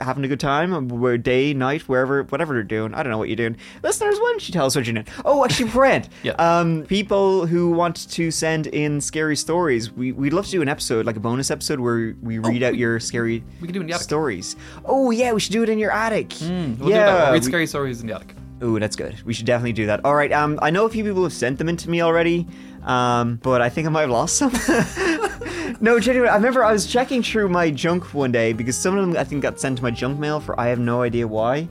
having 0.00 0.24
a 0.24 0.28
good 0.28 0.40
time, 0.40 0.88
where 0.88 1.18
day, 1.18 1.54
night, 1.54 1.82
wherever, 1.82 2.22
whatever 2.24 2.54
they're 2.54 2.62
doing? 2.62 2.94
I 2.94 3.02
don't 3.02 3.10
know 3.12 3.18
what 3.18 3.28
you're 3.28 3.36
doing. 3.36 3.56
Listeners, 3.82 4.16
why 4.16 4.30
don't 4.32 4.48
you 4.48 4.52
tell 4.52 4.66
us 4.66 4.76
what 4.76 4.86
you're 4.86 4.94
doing? 4.94 5.06
Oh, 5.24 5.44
actually, 5.44 5.70
Brent. 5.70 6.08
Yeah. 6.22 6.32
Um, 6.32 6.84
people 6.84 7.46
who 7.46 7.70
want 7.70 8.08
to 8.12 8.30
send 8.30 8.66
in 8.68 9.00
scary 9.00 9.36
stories, 9.36 9.90
we 9.92 10.12
we'd 10.12 10.32
love 10.32 10.46
to 10.46 10.50
do 10.52 10.62
an 10.62 10.68
episode, 10.68 11.04
like 11.06 11.16
a 11.16 11.20
bonus 11.20 11.50
episode, 11.50 11.80
where 11.80 12.14
we 12.22 12.38
read 12.38 12.62
out 12.62 12.76
your 12.76 12.98
scary 13.00 13.42
We 13.60 13.66
can 13.68 13.74
do 13.74 13.80
it 13.80 13.82
in 13.82 13.86
the 13.88 13.94
attic. 13.94 14.04
stories. 14.04 14.56
Oh 14.84 15.10
yeah, 15.10 15.32
we 15.32 15.40
should 15.40 15.52
do 15.52 15.62
it 15.62 15.68
in 15.68 15.78
your 15.78 15.90
attic. 15.90 16.32
We'll 16.40 16.48
do 16.48 16.88
yeah. 16.88 17.14
We'll 17.24 17.32
read 17.32 17.42
we- 17.42 17.46
scary 17.48 17.66
stories 17.66 18.00
in 18.00 18.06
the 18.06 18.14
attic. 18.14 18.34
Ooh, 18.62 18.78
that's 18.78 18.96
good. 18.96 19.20
We 19.26 19.34
should 19.34 19.44
definitely 19.46 19.72
do 19.74 19.86
that. 19.86 20.04
All 20.04 20.14
right. 20.14 20.32
Um, 20.32 20.58
I 20.62 20.70
know 20.70 20.86
a 20.86 20.88
few 20.88 21.04
people 21.04 21.22
have 21.24 21.32
sent 21.34 21.58
them 21.58 21.68
in 21.68 21.76
to 21.78 21.90
me 21.90 22.00
already, 22.00 22.46
um, 22.84 23.38
but 23.42 23.60
I 23.60 23.68
think 23.68 23.86
I 23.86 23.90
might 23.90 24.02
have 24.02 24.10
lost 24.10 24.36
some. 24.36 24.50
no, 25.80 25.98
genuinely. 26.00 26.30
I 26.30 26.36
remember 26.36 26.64
I 26.64 26.72
was 26.72 26.86
checking 26.86 27.22
through 27.22 27.48
my 27.48 27.70
junk 27.70 28.14
one 28.14 28.32
day 28.32 28.52
because 28.52 28.76
some 28.76 28.96
of 28.96 29.06
them 29.06 29.16
I 29.16 29.24
think 29.24 29.42
got 29.42 29.60
sent 29.60 29.78
to 29.78 29.82
my 29.82 29.90
junk 29.90 30.18
mail 30.18 30.40
for 30.40 30.58
I 30.58 30.68
have 30.68 30.78
no 30.78 31.02
idea 31.02 31.26
why. 31.26 31.68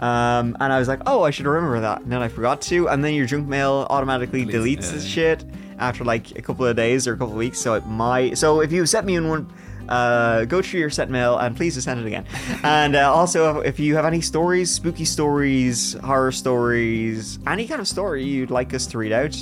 Um, 0.00 0.56
and 0.60 0.72
I 0.72 0.78
was 0.78 0.88
like, 0.88 1.00
oh, 1.06 1.22
I 1.22 1.30
should 1.30 1.46
remember 1.46 1.80
that. 1.80 2.02
And 2.02 2.12
then 2.12 2.20
I 2.20 2.28
forgot 2.28 2.60
to. 2.62 2.88
And 2.88 3.04
then 3.04 3.14
your 3.14 3.26
junk 3.26 3.48
mail 3.48 3.86
automatically 3.90 4.44
Deletes, 4.44 4.52
deletes 4.52 4.82
yeah. 4.86 4.92
this 4.92 5.04
shit 5.04 5.44
after 5.78 6.04
like 6.04 6.36
a 6.36 6.42
couple 6.42 6.66
of 6.66 6.76
days 6.76 7.06
or 7.06 7.14
a 7.14 7.16
couple 7.16 7.32
of 7.32 7.38
weeks. 7.38 7.58
So 7.58 7.74
it 7.74 7.86
might. 7.86 8.36
So 8.36 8.60
if 8.60 8.72
you 8.72 8.84
sent 8.86 9.06
me 9.06 9.16
in 9.16 9.28
one. 9.28 9.52
Uh, 9.86 10.46
go 10.46 10.62
through 10.62 10.80
your 10.80 10.88
set 10.88 11.10
mail 11.10 11.36
and 11.36 11.54
please 11.54 11.74
just 11.74 11.84
send 11.84 12.00
it 12.00 12.06
again. 12.06 12.24
And 12.62 12.96
uh, 12.96 13.12
also, 13.12 13.60
if 13.60 13.78
you 13.78 13.94
have 13.96 14.06
any 14.06 14.22
stories, 14.22 14.70
spooky 14.70 15.04
stories, 15.04 15.92
horror 15.92 16.32
stories, 16.32 17.38
any 17.46 17.68
kind 17.68 17.82
of 17.82 17.86
story 17.86 18.24
you'd 18.24 18.50
like 18.50 18.72
us 18.72 18.86
to 18.86 18.96
read 18.96 19.12
out, 19.12 19.36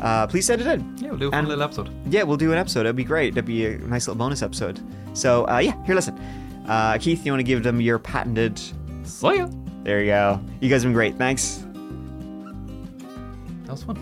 uh, 0.00 0.26
please 0.26 0.46
send 0.46 0.60
it 0.60 0.66
in. 0.66 0.96
Yeah, 0.98 1.10
we'll 1.10 1.18
do 1.18 1.30
a 1.30 1.34
And- 1.34 1.48
little 1.48 1.62
episode. 1.64 1.90
Yeah, 2.10 2.22
we'll 2.24 2.36
do 2.36 2.52
an 2.52 2.58
episode. 2.58 2.80
That'd 2.80 2.96
be 2.96 3.04
great. 3.04 3.34
That'd 3.34 3.46
be 3.46 3.66
a 3.66 3.78
nice 3.78 4.06
little 4.06 4.18
bonus 4.18 4.42
episode. 4.42 4.80
So, 5.14 5.48
uh, 5.48 5.58
yeah, 5.58 5.74
here, 5.84 5.94
listen. 5.94 6.18
Uh, 6.66 6.98
Keith, 6.98 7.24
you 7.24 7.32
want 7.32 7.40
to 7.40 7.44
give 7.44 7.62
them 7.62 7.80
your 7.80 7.98
patented. 7.98 8.58
See 9.04 9.36
ya. 9.36 9.48
There 9.84 10.00
you 10.00 10.06
go. 10.10 10.40
You 10.60 10.68
guys 10.68 10.82
have 10.82 10.88
been 10.90 10.94
great. 10.94 11.16
Thanks. 11.16 11.64
That 13.64 13.72
was 13.72 13.82
fun. 13.84 13.96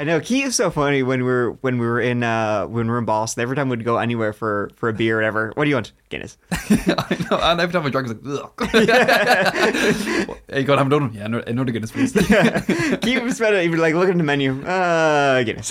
I 0.00 0.04
know 0.04 0.18
Keith 0.18 0.46
is 0.46 0.56
so 0.56 0.70
funny 0.70 1.02
when 1.02 1.18
we 1.20 1.30
were 1.30 1.50
when 1.60 1.76
we 1.76 1.84
were 1.84 2.00
in 2.00 2.22
uh 2.22 2.64
when 2.66 2.86
we 2.86 2.90
were 2.90 2.96
in 2.96 3.04
Boston. 3.04 3.42
Every 3.42 3.54
time 3.54 3.68
we'd 3.68 3.84
go 3.84 3.98
anywhere 3.98 4.32
for 4.32 4.70
for 4.76 4.88
a 4.88 4.94
beer 4.94 5.16
or 5.16 5.18
whatever. 5.18 5.52
What 5.56 5.64
do 5.64 5.68
you 5.68 5.76
want? 5.76 5.92
Guinness. 6.08 6.38
I 6.50 7.26
know, 7.30 7.38
and 7.38 7.60
every 7.60 7.74
time 7.74 7.84
I 7.84 7.90
drank, 7.90 8.08
I 8.08 8.12
was 8.14 8.40
like, 8.40 8.42
ugh. 8.42 10.38
hey, 10.48 10.64
God, 10.64 10.76
I 10.76 10.76
haven't 10.78 10.88
done 10.88 11.02
one. 11.02 11.12
Yeah, 11.12 11.26
another, 11.26 11.44
another 11.46 11.70
Guinness, 11.72 11.92
please. 11.92 12.12
Keith 12.14 13.22
was 13.22 13.38
better. 13.38 13.60
He'd 13.60 13.68
be 13.68 13.76
like 13.76 13.92
looking 13.94 14.12
at 14.12 14.16
the 14.16 14.24
menu. 14.24 14.64
Uh, 14.64 15.42
Guinness. 15.42 15.70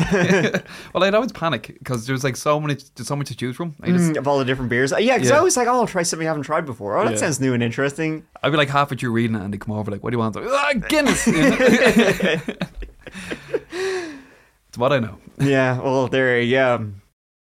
well, 0.94 1.04
I'd 1.04 1.16
always 1.16 1.32
panic 1.32 1.76
because 1.80 2.06
there's 2.06 2.24
like 2.24 2.36
so 2.36 2.60
many, 2.60 2.78
there's 2.96 3.08
so 3.08 3.16
much 3.16 3.30
to 3.30 3.36
choose 3.36 3.56
from. 3.56 3.76
I 3.82 3.90
just, 3.90 4.16
of 4.16 4.28
all 4.28 4.38
the 4.38 4.46
different 4.46 4.70
beers. 4.70 4.94
Uh, 4.94 4.98
yeah, 4.98 5.18
because 5.18 5.32
I 5.32 5.42
was 5.42 5.58
like, 5.58 5.68
oh, 5.68 5.72
I'll 5.74 5.88
try 5.88 6.04
something 6.04 6.28
I 6.28 6.30
haven't 6.30 6.44
tried 6.44 6.68
before. 6.68 6.98
Oh, 7.00 7.04
that 7.06 7.14
Yeah. 7.14 7.18
sounds 7.18 7.40
new 7.42 7.56
and 7.56 7.64
interesting. 7.64 8.28
I'd 8.44 8.52
be 8.52 8.58
like 8.58 8.70
halfway 8.70 8.96
through 8.96 9.12
reading 9.12 9.36
it, 9.36 9.42
and 9.42 9.52
they 9.52 9.58
come 9.58 9.74
over 9.74 9.90
like, 9.90 10.04
"What 10.04 10.12
do 10.12 10.16
you 10.16 10.20
want?" 10.20 10.38
I'm 10.38 10.46
like, 10.46 10.54
ah, 10.54 10.88
Guinness. 10.88 11.28
It's 14.70 14.78
what 14.78 14.94
I 14.94 15.00
know. 15.00 15.18
Yeah, 15.40 15.80
well, 15.82 16.08
there 16.08 16.40
go. 16.40 17.02